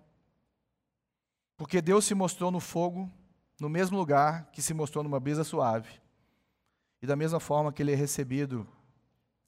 Porque 1.58 1.82
Deus 1.82 2.06
se 2.06 2.14
mostrou 2.14 2.52
no 2.52 2.60
fogo, 2.60 3.10
no 3.60 3.70
mesmo 3.70 3.98
lugar 3.98 4.52
que 4.52 4.62
se 4.62 4.74
mostrou 4.74 5.04
numa 5.04 5.20
brisa 5.20 5.44
suave. 5.44 6.02
E 7.02 7.08
da 7.08 7.16
mesma 7.16 7.40
forma 7.40 7.72
que 7.72 7.82
ele 7.82 7.94
é 7.94 7.96
recebido 7.96 8.68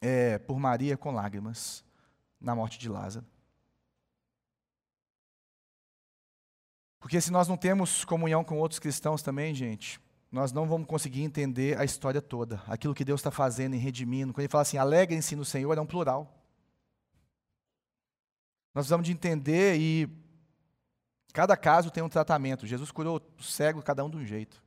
é, 0.01 0.39
por 0.39 0.59
Maria 0.59 0.97
com 0.97 1.11
lágrimas 1.11 1.85
na 2.39 2.55
morte 2.55 2.79
de 2.79 2.89
Lázaro. 2.89 3.25
Porque 6.99 7.21
se 7.21 7.31
nós 7.31 7.47
não 7.47 7.57
temos 7.57 8.03
comunhão 8.03 8.43
com 8.43 8.59
outros 8.59 8.79
cristãos 8.79 9.21
também, 9.21 9.55
gente, 9.55 9.99
nós 10.31 10.51
não 10.51 10.67
vamos 10.67 10.87
conseguir 10.87 11.23
entender 11.23 11.77
a 11.77 11.83
história 11.83 12.21
toda, 12.21 12.61
aquilo 12.67 12.93
que 12.93 13.05
Deus 13.05 13.19
está 13.19 13.31
fazendo 13.31 13.75
em 13.75 13.79
redimindo. 13.79 14.33
Quando 14.33 14.41
ele 14.41 14.51
fala 14.51 14.61
assim, 14.63 14.77
alegrem-se 14.77 15.35
no 15.35 15.45
Senhor, 15.45 15.77
é 15.77 15.81
um 15.81 15.85
plural. 15.85 16.23
Nós 18.73 18.83
precisamos 18.83 19.05
de 19.05 19.11
entender 19.11 19.77
e 19.77 20.07
cada 21.33 21.57
caso 21.57 21.91
tem 21.91 22.03
um 22.03 22.09
tratamento. 22.09 22.65
Jesus 22.65 22.91
curou 22.91 23.21
o 23.37 23.43
cego, 23.43 23.81
cada 23.81 24.05
um 24.05 24.09
de 24.09 24.17
um 24.17 24.25
jeito. 24.25 24.63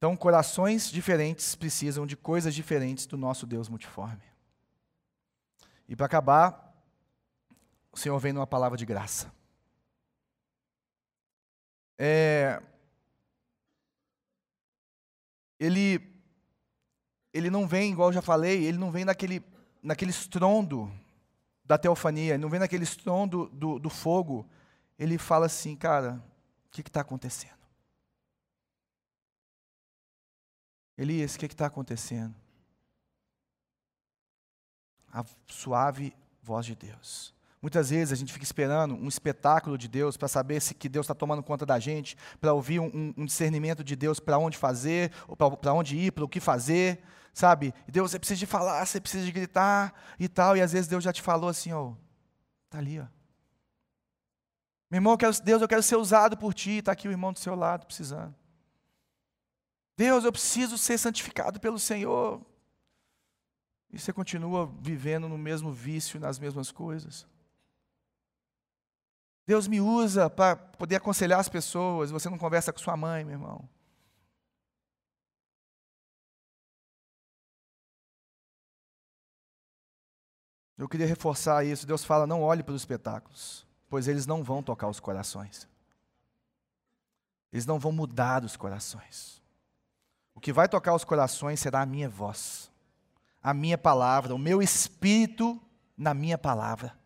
Então, 0.00 0.16
corações 0.16 0.90
diferentes 0.90 1.54
precisam 1.54 2.06
de 2.06 2.16
coisas 2.16 2.54
diferentes 2.54 3.04
do 3.04 3.18
nosso 3.18 3.46
Deus 3.46 3.68
multiforme. 3.68 4.22
E 5.86 5.94
para 5.94 6.06
acabar, 6.06 6.74
o 7.92 7.98
Senhor 7.98 8.18
vem 8.18 8.32
numa 8.32 8.46
palavra 8.46 8.78
de 8.78 8.86
graça. 8.86 9.30
É, 11.98 12.62
ele, 15.58 16.00
ele 17.30 17.50
não 17.50 17.68
vem, 17.68 17.92
igual 17.92 18.08
eu 18.08 18.14
já 18.14 18.22
falei, 18.22 18.64
ele 18.64 18.78
não 18.78 18.90
vem 18.90 19.04
naquele, 19.04 19.44
naquele 19.82 20.12
estrondo 20.12 20.90
da 21.62 21.76
teofania, 21.76 22.32
ele 22.32 22.42
não 22.42 22.48
vem 22.48 22.60
naquele 22.60 22.84
estrondo 22.84 23.50
do, 23.50 23.78
do 23.78 23.90
fogo. 23.90 24.48
Ele 24.98 25.18
fala 25.18 25.44
assim, 25.44 25.76
cara, 25.76 26.24
o 26.68 26.70
que 26.70 26.80
está 26.80 27.02
acontecendo? 27.02 27.59
Elias, 31.00 31.34
o 31.34 31.38
que 31.38 31.46
está 31.46 31.64
acontecendo? 31.64 32.34
A 35.10 35.24
suave 35.46 36.14
voz 36.42 36.66
de 36.66 36.74
Deus. 36.74 37.34
Muitas 37.62 37.88
vezes 37.88 38.12
a 38.12 38.16
gente 38.16 38.30
fica 38.30 38.44
esperando 38.44 38.94
um 38.94 39.08
espetáculo 39.08 39.78
de 39.78 39.88
Deus 39.88 40.18
para 40.18 40.28
saber 40.28 40.60
se 40.60 40.74
que 40.74 40.90
Deus 40.90 41.04
está 41.04 41.14
tomando 41.14 41.42
conta 41.42 41.64
da 41.64 41.78
gente, 41.78 42.18
para 42.38 42.52
ouvir 42.52 42.80
um, 42.80 43.14
um, 43.16 43.24
discernimento 43.24 43.82
de 43.82 43.96
Deus 43.96 44.20
para 44.20 44.36
onde 44.36 44.58
fazer, 44.58 45.10
para 45.62 45.72
onde 45.72 45.96
ir, 45.96 46.12
para 46.12 46.22
o 46.22 46.28
que 46.28 46.38
fazer, 46.38 47.02
sabe? 47.32 47.72
Deus, 47.88 48.10
você 48.10 48.18
precisa 48.18 48.38
de 48.38 48.46
falar, 48.46 48.84
você 48.84 49.00
precisa 49.00 49.24
de 49.24 49.32
gritar 49.32 49.94
e 50.18 50.28
tal, 50.28 50.54
e 50.54 50.60
às 50.60 50.72
vezes 50.72 50.86
Deus 50.86 51.02
já 51.02 51.14
te 51.14 51.22
falou 51.22 51.48
assim, 51.48 51.72
ó, 51.72 51.94
tá 52.68 52.76
ali, 52.76 53.00
ó. 53.00 53.06
Meu 54.90 54.98
irmão, 54.98 55.14
eu 55.14 55.18
quero, 55.18 55.42
Deus, 55.42 55.62
eu 55.62 55.68
quero 55.68 55.82
ser 55.82 55.96
usado 55.96 56.36
por 56.36 56.52
ti, 56.52 56.72
está 56.72 56.92
aqui 56.92 57.08
o 57.08 57.10
irmão 57.10 57.32
do 57.32 57.38
seu 57.38 57.54
lado 57.54 57.86
precisando. 57.86 58.34
Deus, 59.96 60.24
eu 60.24 60.32
preciso 60.32 60.78
ser 60.78 60.98
santificado 60.98 61.60
pelo 61.60 61.78
Senhor. 61.78 62.40
E 63.92 63.98
você 63.98 64.12
continua 64.12 64.66
vivendo 64.80 65.28
no 65.28 65.36
mesmo 65.36 65.72
vício, 65.72 66.20
nas 66.20 66.38
mesmas 66.38 66.70
coisas. 66.70 67.26
Deus 69.46 69.66
me 69.66 69.80
usa 69.80 70.30
para 70.30 70.54
poder 70.54 70.96
aconselhar 70.96 71.40
as 71.40 71.48
pessoas. 71.48 72.10
Você 72.10 72.30
não 72.30 72.38
conversa 72.38 72.72
com 72.72 72.78
sua 72.78 72.96
mãe, 72.96 73.24
meu 73.24 73.34
irmão. 73.34 73.68
Eu 80.78 80.88
queria 80.88 81.06
reforçar 81.06 81.64
isso. 81.64 81.86
Deus 81.86 82.04
fala: 82.04 82.26
não 82.26 82.42
olhe 82.42 82.62
para 82.62 82.72
os 82.72 82.80
espetáculos, 82.80 83.66
pois 83.88 84.08
eles 84.08 84.24
não 84.24 84.42
vão 84.42 84.62
tocar 84.62 84.88
os 84.88 85.00
corações. 85.00 85.68
Eles 87.52 87.66
não 87.66 87.78
vão 87.78 87.90
mudar 87.90 88.44
os 88.44 88.56
corações. 88.56 89.39
O 90.40 90.42
que 90.42 90.54
vai 90.54 90.66
tocar 90.66 90.94
os 90.94 91.04
corações 91.04 91.60
será 91.60 91.82
a 91.82 91.86
minha 91.86 92.08
voz, 92.08 92.72
a 93.42 93.52
minha 93.52 93.76
palavra, 93.76 94.34
o 94.34 94.38
meu 94.38 94.62
espírito 94.62 95.60
na 95.94 96.14
minha 96.14 96.38
palavra. 96.38 96.96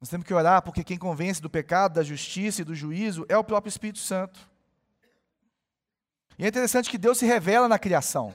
Nós 0.00 0.08
temos 0.08 0.26
que 0.26 0.32
orar 0.32 0.62
porque 0.62 0.82
quem 0.82 0.96
convence 0.96 1.42
do 1.42 1.50
pecado, 1.50 1.96
da 1.96 2.02
justiça 2.02 2.62
e 2.62 2.64
do 2.64 2.74
juízo 2.74 3.26
é 3.28 3.36
o 3.36 3.44
próprio 3.44 3.68
Espírito 3.68 3.98
Santo. 3.98 4.40
E 6.38 6.46
é 6.46 6.48
interessante 6.48 6.88
que 6.88 6.96
Deus 6.96 7.18
se 7.18 7.26
revela 7.26 7.68
na 7.68 7.78
criação, 7.78 8.34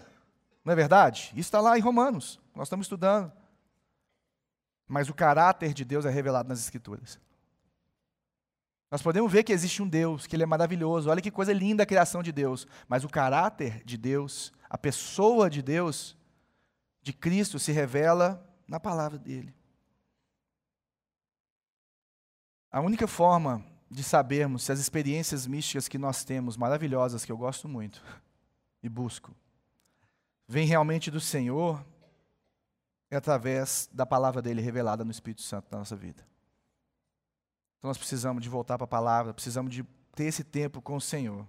não 0.63 0.71
é 0.71 0.75
verdade? 0.75 1.31
Isso 1.31 1.47
está 1.47 1.59
lá 1.59 1.75
em 1.79 1.81
Romanos, 1.81 2.39
nós 2.53 2.67
estamos 2.67 2.85
estudando. 2.85 3.31
Mas 4.87 5.09
o 5.09 5.15
caráter 5.15 5.73
de 5.73 5.83
Deus 5.83 6.05
é 6.05 6.11
revelado 6.11 6.47
nas 6.47 6.59
Escrituras. 6.59 7.19
Nós 8.91 9.01
podemos 9.01 9.31
ver 9.31 9.43
que 9.43 9.53
existe 9.53 9.83
um 9.83 9.87
Deus, 9.87 10.25
que 10.25 10.35
Ele 10.35 10.43
é 10.43 10.47
maravilhoso, 10.47 11.09
olha 11.09 11.21
que 11.21 11.29
coisa 11.29 11.53
linda 11.53 11.83
a 11.83 11.85
criação 11.85 12.23
de 12.23 12.31
Deus. 12.31 12.67
Mas 12.87 13.03
o 13.03 13.09
caráter 13.09 13.83
de 13.83 13.97
Deus, 13.97 14.51
a 14.69 14.77
pessoa 14.77 15.49
de 15.49 15.61
Deus, 15.61 16.17
de 17.01 17.13
Cristo, 17.13 17.59
se 17.59 17.71
revela 17.71 18.43
na 18.67 18.79
palavra 18.79 19.19
dele. 19.19 19.53
A 22.71 22.81
única 22.81 23.07
forma 23.07 23.63
de 23.89 24.03
sabermos 24.03 24.63
se 24.63 24.71
as 24.71 24.79
experiências 24.79 25.47
místicas 25.47 25.87
que 25.87 25.97
nós 25.97 26.23
temos, 26.23 26.57
maravilhosas, 26.57 27.25
que 27.25 27.31
eu 27.31 27.37
gosto 27.37 27.67
muito 27.67 28.03
e 28.81 28.89
busco, 28.89 29.35
vêm 30.47 30.65
realmente 30.65 31.11
do 31.11 31.19
Senhor, 31.19 31.83
é 33.09 33.15
através 33.15 33.89
da 33.91 34.05
palavra 34.05 34.41
dele 34.41 34.61
revelada 34.61 35.03
no 35.03 35.11
Espírito 35.11 35.41
Santo 35.41 35.67
na 35.71 35.79
nossa 35.79 35.95
vida. 35.95 36.23
Então 37.79 37.89
nós 37.89 37.97
precisamos 37.97 38.43
de 38.43 38.49
voltar 38.49 38.77
para 38.77 38.85
a 38.85 38.87
palavra, 38.87 39.33
precisamos 39.33 39.73
de 39.73 39.83
ter 40.13 40.25
esse 40.25 40.43
tempo 40.43 40.81
com 40.81 40.95
o 40.95 41.01
Senhor. 41.01 41.47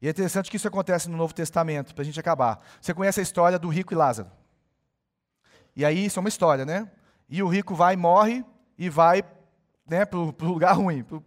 E 0.00 0.06
é 0.06 0.10
interessante 0.10 0.50
que 0.50 0.56
isso 0.56 0.68
acontece 0.68 1.08
no 1.08 1.16
Novo 1.16 1.34
Testamento, 1.34 1.94
para 1.94 2.02
a 2.02 2.04
gente 2.04 2.20
acabar. 2.20 2.64
Você 2.80 2.94
conhece 2.94 3.20
a 3.20 3.22
história 3.22 3.58
do 3.58 3.68
rico 3.68 3.92
e 3.92 3.96
Lázaro. 3.96 4.30
E 5.74 5.84
aí, 5.84 6.06
isso 6.06 6.18
é 6.18 6.20
uma 6.20 6.28
história, 6.28 6.64
né? 6.64 6.90
E 7.28 7.42
o 7.42 7.48
rico 7.48 7.74
vai, 7.74 7.96
morre 7.96 8.44
e 8.78 8.88
vai 8.88 9.24
né, 9.86 10.04
para 10.04 10.18
o 10.18 10.34
lugar 10.40 10.74
ruim, 10.76 11.02
para 11.02 11.20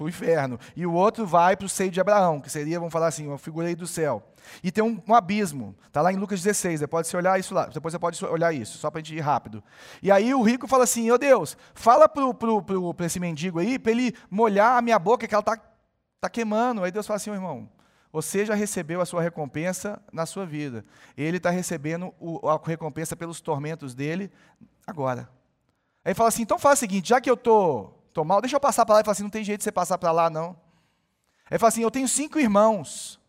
o 0.00 0.08
inferno. 0.08 0.58
E 0.76 0.86
o 0.86 0.92
outro 0.92 1.26
vai 1.26 1.56
para 1.56 1.66
o 1.66 1.68
seio 1.68 1.90
de 1.90 2.00
Abraão, 2.00 2.40
que 2.40 2.50
seria, 2.50 2.78
vamos 2.78 2.92
falar 2.92 3.08
assim, 3.08 3.26
uma 3.26 3.38
figura 3.38 3.66
aí 3.66 3.74
do 3.74 3.86
céu. 3.86 4.22
E 4.62 4.70
tem 4.70 4.84
um, 4.84 5.02
um 5.08 5.14
abismo, 5.14 5.74
está 5.86 6.00
lá 6.00 6.12
em 6.12 6.16
Lucas 6.16 6.42
16, 6.42 6.80
depois 6.80 7.06
você 7.06 7.16
olhar 7.16 7.38
isso 7.40 7.54
lá, 7.54 7.66
depois 7.66 7.92
você 7.92 7.98
pode 7.98 8.24
olhar 8.24 8.52
isso, 8.52 8.78
só 8.78 8.90
para 8.90 9.00
a 9.00 9.02
gente 9.02 9.16
ir 9.16 9.20
rápido. 9.20 9.64
E 10.02 10.10
aí 10.10 10.32
o 10.34 10.42
rico 10.42 10.68
fala 10.68 10.84
assim, 10.84 11.10
ô 11.10 11.18
Deus, 11.18 11.56
fala 11.74 12.08
para 12.08 13.06
esse 13.06 13.18
mendigo 13.18 13.58
aí, 13.58 13.78
para 13.78 13.92
ele 13.92 14.14
molhar 14.30 14.76
a 14.76 14.82
minha 14.82 14.98
boca, 14.98 15.26
que 15.26 15.34
ela 15.34 15.40
está 15.40 15.58
tá 16.20 16.28
queimando. 16.28 16.84
Aí 16.84 16.92
Deus 16.92 17.06
fala 17.06 17.16
assim, 17.16 17.30
oh, 17.30 17.34
irmão, 17.34 17.68
você 18.12 18.46
já 18.46 18.54
recebeu 18.54 19.00
a 19.00 19.06
sua 19.06 19.22
recompensa 19.22 20.00
na 20.12 20.24
sua 20.24 20.46
vida. 20.46 20.84
Ele 21.16 21.38
está 21.38 21.50
recebendo 21.50 22.14
o, 22.20 22.48
a 22.48 22.60
recompensa 22.62 23.16
pelos 23.16 23.40
tormentos 23.40 23.94
dele 23.94 24.30
agora. 24.86 25.28
Aí 26.04 26.14
fala 26.14 26.28
assim, 26.28 26.42
então 26.42 26.58
faz 26.58 26.78
o 26.78 26.80
seguinte, 26.80 27.08
já 27.08 27.20
que 27.20 27.28
eu 27.28 27.34
estou 27.34 28.03
estou 28.14 28.24
mal, 28.24 28.40
deixa 28.40 28.54
eu 28.54 28.60
passar 28.60 28.86
para 28.86 28.94
lá. 28.94 29.00
Ele 29.00 29.04
fala 29.04 29.12
assim: 29.12 29.22
não 29.24 29.30
tem 29.30 29.42
jeito 29.42 29.58
de 29.58 29.64
você 29.64 29.72
passar 29.72 29.98
para 29.98 30.12
lá, 30.12 30.30
não. 30.30 30.56
Ele 31.50 31.58
fala 31.58 31.68
assim: 31.68 31.82
eu 31.82 31.90
tenho 31.90 32.06
cinco 32.06 32.38
irmãos. 32.38 33.20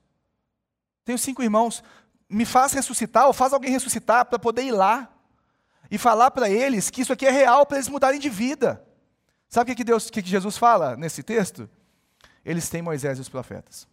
Tenho 1.03 1.17
cinco 1.17 1.41
irmãos. 1.41 1.83
Me 2.29 2.45
faz 2.45 2.71
ressuscitar, 2.71 3.25
ou 3.25 3.33
faz 3.33 3.51
alguém 3.51 3.71
ressuscitar 3.71 4.25
para 4.25 4.37
poder 4.37 4.63
ir 4.63 4.71
lá 4.71 5.11
e 5.89 5.97
falar 5.97 6.31
para 6.31 6.49
eles 6.49 6.89
que 6.89 7.01
isso 7.01 7.11
aqui 7.11 7.25
é 7.25 7.31
real 7.31 7.65
para 7.65 7.77
eles 7.77 7.89
mudarem 7.89 8.19
de 8.19 8.29
vida. 8.29 8.83
Sabe 9.49 9.71
o 9.71 9.75
que, 9.75 9.83
Deus, 9.83 10.09
que 10.09 10.21
Jesus 10.21 10.57
fala 10.57 10.95
nesse 10.95 11.23
texto? 11.23 11.69
Eles 12.43 12.69
têm 12.69 12.81
Moisés 12.81 13.17
e 13.17 13.21
os 13.21 13.29
profetas. 13.29 13.87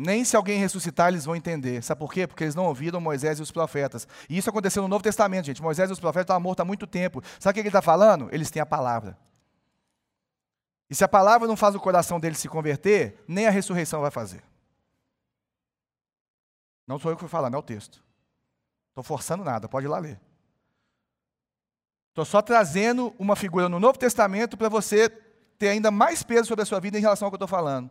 Nem 0.00 0.24
se 0.24 0.36
alguém 0.36 0.60
ressuscitar 0.60 1.08
eles 1.08 1.24
vão 1.24 1.34
entender. 1.34 1.82
Sabe 1.82 1.98
por 1.98 2.12
quê? 2.12 2.24
Porque 2.24 2.44
eles 2.44 2.54
não 2.54 2.66
ouviram 2.66 3.00
Moisés 3.00 3.40
e 3.40 3.42
os 3.42 3.50
profetas. 3.50 4.06
E 4.30 4.38
isso 4.38 4.48
aconteceu 4.48 4.80
no 4.80 4.88
Novo 4.88 5.02
Testamento, 5.02 5.46
gente. 5.46 5.60
Moisés 5.60 5.90
e 5.90 5.92
os 5.92 5.98
profetas 5.98 6.22
estavam 6.22 6.40
mortos 6.40 6.62
há 6.62 6.64
muito 6.64 6.86
tempo. 6.86 7.20
Sabe 7.40 7.50
o 7.50 7.54
que 7.54 7.60
ele 7.62 7.68
está 7.68 7.82
falando? 7.82 8.28
Eles 8.30 8.48
têm 8.48 8.62
a 8.62 8.66
palavra. 8.66 9.18
E 10.88 10.94
se 10.94 11.02
a 11.02 11.08
palavra 11.08 11.48
não 11.48 11.56
faz 11.56 11.74
o 11.74 11.80
coração 11.80 12.20
deles 12.20 12.38
se 12.38 12.48
converter, 12.48 13.24
nem 13.26 13.48
a 13.48 13.50
ressurreição 13.50 14.00
vai 14.00 14.12
fazer. 14.12 14.40
Não 16.86 16.96
sou 16.96 17.10
eu 17.10 17.16
que 17.16 17.20
fui 17.20 17.28
falando, 17.28 17.54
é 17.54 17.58
o 17.58 17.62
texto. 17.62 18.00
Estou 18.90 19.02
forçando 19.02 19.42
nada, 19.42 19.68
pode 19.68 19.86
ir 19.86 19.88
lá 19.88 19.98
ler. 19.98 20.20
Estou 22.10 22.24
só 22.24 22.40
trazendo 22.40 23.12
uma 23.18 23.34
figura 23.34 23.68
no 23.68 23.80
Novo 23.80 23.98
Testamento 23.98 24.56
para 24.56 24.68
você 24.68 25.08
ter 25.58 25.70
ainda 25.70 25.90
mais 25.90 26.22
peso 26.22 26.46
sobre 26.46 26.62
a 26.62 26.66
sua 26.66 26.78
vida 26.78 26.96
em 26.96 27.00
relação 27.00 27.26
ao 27.26 27.32
que 27.32 27.34
eu 27.34 27.44
estou 27.44 27.48
falando. 27.48 27.90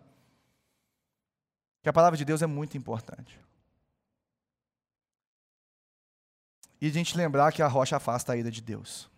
Que 1.87 1.89
a 1.89 1.93
palavra 1.93 2.17
de 2.17 2.25
Deus 2.25 2.41
é 2.41 2.45
muito 2.45 2.77
importante. 2.77 3.39
E 6.81 6.87
a 6.87 6.91
gente 6.91 7.15
lembrar 7.15 7.53
que 7.53 7.61
a 7.61 7.67
rocha 7.69 7.95
afasta 7.95 8.33
a 8.33 8.35
ira 8.35 8.51
de 8.51 8.61
Deus. 8.61 9.09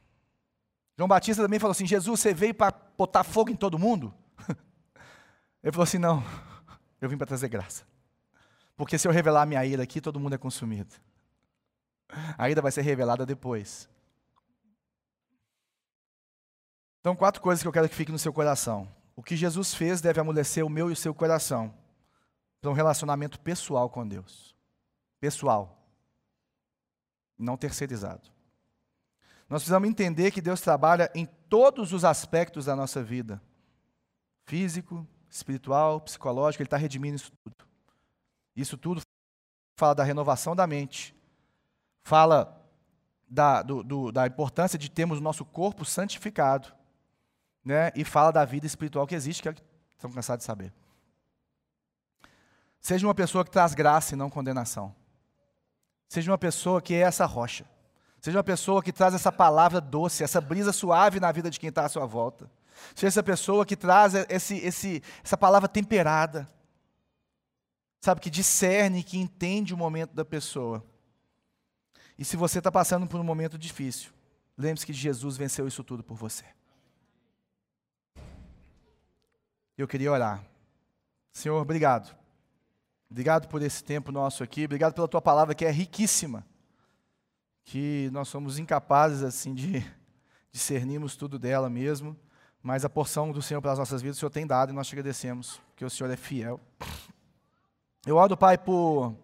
João 0.96 1.08
Batista 1.08 1.42
também 1.42 1.60
falou 1.60 1.72
assim: 1.72 1.88
Jesus, 1.88 2.20
você 2.20 2.32
veio 2.32 2.54
para 2.54 2.72
botar 2.96 3.24
fogo 3.24 3.50
em 3.50 3.56
todo 3.56 3.80
mundo? 3.80 4.14
Ele 5.64 5.72
falou 5.72 5.82
assim: 5.84 5.98
não, 5.98 6.24
eu 7.02 7.10
vim 7.10 7.18
para 7.18 7.26
trazer 7.26 7.50
graça. 7.50 7.88
Porque 8.78 9.00
se 9.00 9.08
eu 9.08 9.12
revelar 9.12 9.42
a 9.42 9.46
minha 9.48 9.66
ira 9.66 9.82
aqui, 9.82 10.00
todo 10.00 10.20
mundo 10.20 10.36
é 10.36 10.38
consumido. 10.38 10.94
A 12.38 12.52
ira 12.52 12.62
vai 12.62 12.72
ser 12.72 12.84
revelada 12.84 13.26
depois. 13.26 13.90
Então, 17.00 17.16
quatro 17.16 17.42
coisas 17.42 17.64
que 17.64 17.68
eu 17.68 17.74
quero 17.74 17.90
que 17.90 17.96
fique 17.96 18.12
no 18.12 18.20
seu 18.20 18.32
coração. 18.32 18.88
O 19.16 19.24
que 19.24 19.36
Jesus 19.36 19.74
fez 19.74 20.02
deve 20.02 20.20
amolecer 20.20 20.64
o 20.64 20.70
meu 20.70 20.92
e 20.92 20.94
o 20.94 20.96
seu 20.96 21.16
coração 21.16 21.74
para 22.62 22.70
um 22.70 22.74
relacionamento 22.74 23.40
pessoal 23.40 23.90
com 23.90 24.08
Deus. 24.08 24.56
Pessoal. 25.20 25.78
Não 27.38 27.58
terceirizado. 27.58 28.30
Nós 29.50 29.62
precisamos 29.62 29.90
entender 29.90 30.32
que 30.32 30.42
Deus 30.42 30.62
trabalha 30.62 31.10
em 31.16 31.26
todos 31.26 31.94
os 31.94 32.06
aspectos 32.06 32.66
da 32.66 32.76
nossa 32.76 33.02
vida: 33.02 33.42
físico, 34.46 35.08
espiritual, 35.30 36.02
psicológico, 36.02 36.62
Ele 36.62 36.68
está 36.68 36.78
redimindo 36.78 37.16
isso 37.16 37.32
tudo. 37.44 37.68
Isso 38.56 38.78
tudo 38.78 39.02
fala 39.76 39.96
da 39.96 40.04
renovação 40.04 40.56
da 40.56 40.68
mente, 40.68 41.16
fala 42.04 42.60
da, 43.30 43.62
do, 43.62 43.84
do, 43.84 44.12
da 44.12 44.28
importância 44.28 44.78
de 44.78 44.90
termos 44.90 45.20
o 45.20 45.22
nosso 45.22 45.46
corpo 45.46 45.86
santificado, 45.86 46.74
né? 47.64 47.92
e 47.96 48.04
fala 48.04 48.32
da 48.32 48.44
vida 48.44 48.66
espiritual 48.66 49.08
que 49.08 49.16
existe, 49.16 49.42
que 49.42 49.48
é 49.48 49.52
o 49.52 49.56
que 49.56 49.64
estão 49.92 50.12
cansados 50.12 50.44
de 50.44 50.48
saber. 50.48 50.74
Seja 52.82 53.06
uma 53.06 53.16
pessoa 53.16 53.44
que 53.44 53.52
traz 53.52 53.74
graça 53.74 54.14
e 54.14 54.18
não 54.18 54.30
condenação. 54.30 54.96
Seja 56.08 56.32
uma 56.32 56.38
pessoa 56.38 56.82
que 56.82 56.94
é 56.94 57.00
essa 57.00 57.26
rocha. 57.26 57.66
Seja 58.22 58.38
uma 58.38 58.44
pessoa 58.44 58.84
que 58.84 58.92
traz 58.92 59.14
essa 59.14 59.32
palavra 59.32 59.80
doce, 59.80 60.24
essa 60.24 60.42
brisa 60.42 60.74
suave 60.74 61.20
na 61.20 61.32
vida 61.32 61.50
de 61.50 61.60
quem 61.60 61.70
está 61.70 61.86
à 61.86 61.90
sua 61.90 62.06
volta. 62.06 62.50
Seja 62.96 63.08
essa 63.08 63.24
pessoa 63.24 63.66
que 63.66 63.76
traz 63.76 64.14
esse, 64.30 64.58
esse, 64.58 65.04
essa 65.24 65.38
palavra 65.38 65.70
temperada. 65.70 66.48
Sabe, 68.02 68.22
que 68.22 68.30
discerne, 68.30 69.04
que 69.04 69.18
entende 69.18 69.74
o 69.74 69.78
momento 69.78 70.14
da 70.14 70.24
pessoa. 70.24 70.84
E 72.18 72.26
se 72.26 72.36
você 72.36 72.58
está 72.58 72.72
passando 72.72 73.08
por 73.08 73.20
um 73.20 73.24
momento 73.24 73.58
difícil, 73.58 74.12
lembre-se 74.58 74.86
que 74.86 74.94
Jesus 74.94 75.38
venceu 75.38 75.68
isso 75.68 75.84
tudo 75.84 76.04
por 76.04 76.16
você. 76.16 76.46
Eu 79.78 79.88
queria 79.88 80.12
orar. 80.12 80.44
Senhor, 81.32 81.62
obrigado. 81.62 82.19
Obrigado 83.10 83.48
por 83.48 83.62
esse 83.62 83.84
tempo 83.84 84.12
nosso 84.12 84.44
aqui. 84.44 84.66
Obrigado 84.66 84.94
pela 84.94 85.08
tua 85.08 85.22
palavra 85.22 85.56
que 85.56 85.66
é 85.66 85.72
riquíssima. 85.72 86.46
Que 87.64 88.10
nós 88.12 88.28
somos 88.28 88.60
incapazes 88.60 89.24
assim 89.24 89.54
de 89.54 89.84
discernirmos 90.52 91.16
tudo 91.16 91.40
dela 91.40 91.70
mesmo, 91.70 92.16
mas 92.62 92.86
a 92.86 92.90
porção 92.90 93.32
do 93.32 93.42
Senhor 93.42 93.62
para 93.62 93.72
as 93.72 93.80
nossas 93.80 94.02
vidas 94.02 94.18
o 94.18 94.20
Senhor 94.20 94.30
tem 94.30 94.46
dado 94.46 94.72
e 94.72 94.76
nós 94.76 94.88
te 94.88 94.94
agradecemos, 94.94 95.62
porque 95.70 95.86
o 95.86 95.90
Senhor 95.90 96.12
é 96.12 96.16
fiel. 96.16 96.60
Eu 98.06 98.16
oro, 98.16 98.38
Pai, 98.38 98.58
por 98.58 99.16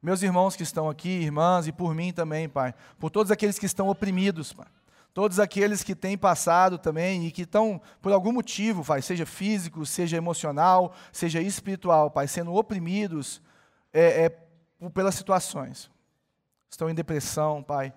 meus 0.00 0.22
irmãos 0.22 0.56
que 0.56 0.62
estão 0.62 0.88
aqui, 0.88 1.08
irmãs, 1.08 1.66
e 1.66 1.72
por 1.72 1.94
mim 1.94 2.12
também, 2.12 2.48
Pai, 2.48 2.74
por 2.98 3.10
todos 3.10 3.30
aqueles 3.30 3.58
que 3.58 3.66
estão 3.66 3.88
oprimidos, 3.88 4.52
Pai 4.52 4.66
todos 5.14 5.38
aqueles 5.38 5.82
que 5.82 5.94
têm 5.94 6.16
passado 6.16 6.78
também 6.78 7.26
e 7.26 7.30
que 7.30 7.42
estão, 7.42 7.80
por 8.00 8.12
algum 8.12 8.32
motivo, 8.32 8.84
Pai, 8.84 9.02
seja 9.02 9.26
físico, 9.26 9.84
seja 9.84 10.16
emocional, 10.16 10.94
seja 11.12 11.40
espiritual, 11.40 12.10
Pai, 12.10 12.26
sendo 12.26 12.54
oprimidos 12.54 13.42
é, 13.92 14.24
é, 14.24 14.88
pelas 14.90 15.14
situações. 15.14 15.90
Estão 16.70 16.88
em 16.88 16.94
depressão, 16.94 17.62
Pai. 17.62 17.92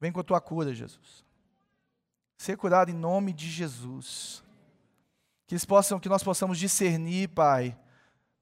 Vem 0.00 0.10
com 0.10 0.20
a 0.20 0.24
tua 0.24 0.40
cura, 0.40 0.74
Jesus. 0.74 1.24
Ser 2.36 2.56
curado 2.56 2.90
em 2.90 2.94
nome 2.94 3.32
de 3.32 3.48
Jesus. 3.48 4.42
Que, 5.46 5.54
eles 5.54 5.64
possam, 5.64 6.00
que 6.00 6.08
nós 6.08 6.24
possamos 6.24 6.58
discernir, 6.58 7.28
Pai, 7.28 7.78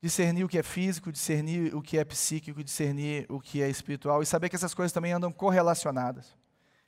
discernir 0.01 0.43
o 0.43 0.49
que 0.49 0.59
é 0.59 0.63
físico, 0.63 1.13
discernir 1.13 1.75
o 1.75 1.83
que 1.83 1.99
é 1.99 2.05
psíquico, 2.05 2.65
discernir 2.65 3.27
o 3.29 3.39
que 3.39 3.63
é 3.63 3.69
espiritual 3.69 4.23
e 4.23 4.27
saber 4.27 4.49
que 4.49 4.57
essas 4.57 4.73
coisas 4.73 4.93
também 4.93 5.13
andam 5.13 5.31
correlacionadas 5.31 6.35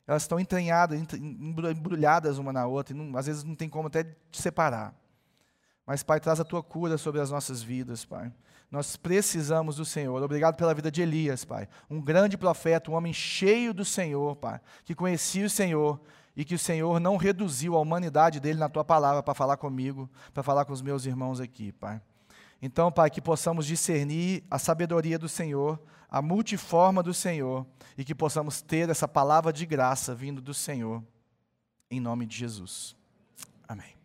elas 0.07 0.23
estão 0.23 0.39
entranhadas, 0.39 0.99
embrulhadas 1.13 2.37
uma 2.37 2.53
na 2.53 2.65
outra, 2.65 2.95
e 2.95 2.97
não, 2.97 3.17
às 3.17 3.27
vezes 3.27 3.43
não 3.43 3.55
tem 3.55 3.67
como 3.67 3.87
até 3.87 4.05
te 4.31 4.41
separar. 4.41 4.95
Mas, 5.85 6.01
Pai, 6.01 6.19
traz 6.19 6.39
a 6.39 6.45
tua 6.45 6.63
cura 6.63 6.97
sobre 6.97 7.19
as 7.19 7.29
nossas 7.29 7.61
vidas, 7.61 8.05
Pai. 8.05 8.31
Nós 8.71 8.97
precisamos 8.97 9.77
do 9.77 9.85
Senhor. 9.85 10.21
Obrigado 10.21 10.55
pela 10.55 10.73
vida 10.73 10.89
de 10.89 11.01
Elias, 11.01 11.45
Pai. 11.45 11.67
Um 11.89 12.01
grande 12.01 12.37
profeta, 12.37 12.89
um 12.91 12.93
homem 12.93 13.13
cheio 13.13 13.73
do 13.73 13.85
Senhor, 13.85 14.35
Pai, 14.37 14.59
que 14.83 14.95
conhecia 14.95 15.45
o 15.45 15.49
Senhor 15.49 15.99
e 16.35 16.45
que 16.45 16.55
o 16.55 16.59
Senhor 16.59 16.99
não 16.99 17.17
reduziu 17.17 17.75
a 17.75 17.79
humanidade 17.79 18.39
dele 18.39 18.59
na 18.59 18.69
tua 18.69 18.83
palavra 18.83 19.23
para 19.23 19.33
falar 19.33 19.57
comigo, 19.57 20.09
para 20.33 20.43
falar 20.43 20.65
com 20.65 20.73
os 20.73 20.81
meus 20.81 21.05
irmãos 21.05 21.39
aqui, 21.39 21.71
Pai. 21.71 22.01
Então, 22.61 22.91
Pai, 22.91 23.09
que 23.09 23.21
possamos 23.21 23.65
discernir 23.65 24.43
a 24.49 24.59
sabedoria 24.59 25.17
do 25.17 25.29
Senhor, 25.29 25.79
a 26.09 26.21
multiforma 26.21 27.03
do 27.03 27.13
Senhor, 27.13 27.65
e 27.97 28.03
que 28.03 28.15
possamos 28.15 28.61
ter 28.61 28.89
essa 28.89 29.07
palavra 29.07 29.51
de 29.51 29.65
graça 29.65 30.15
vindo 30.15 30.41
do 30.41 30.53
Senhor, 30.53 31.03
em 31.89 31.99
nome 31.99 32.25
de 32.25 32.37
Jesus. 32.37 32.95
Amém. 33.67 33.96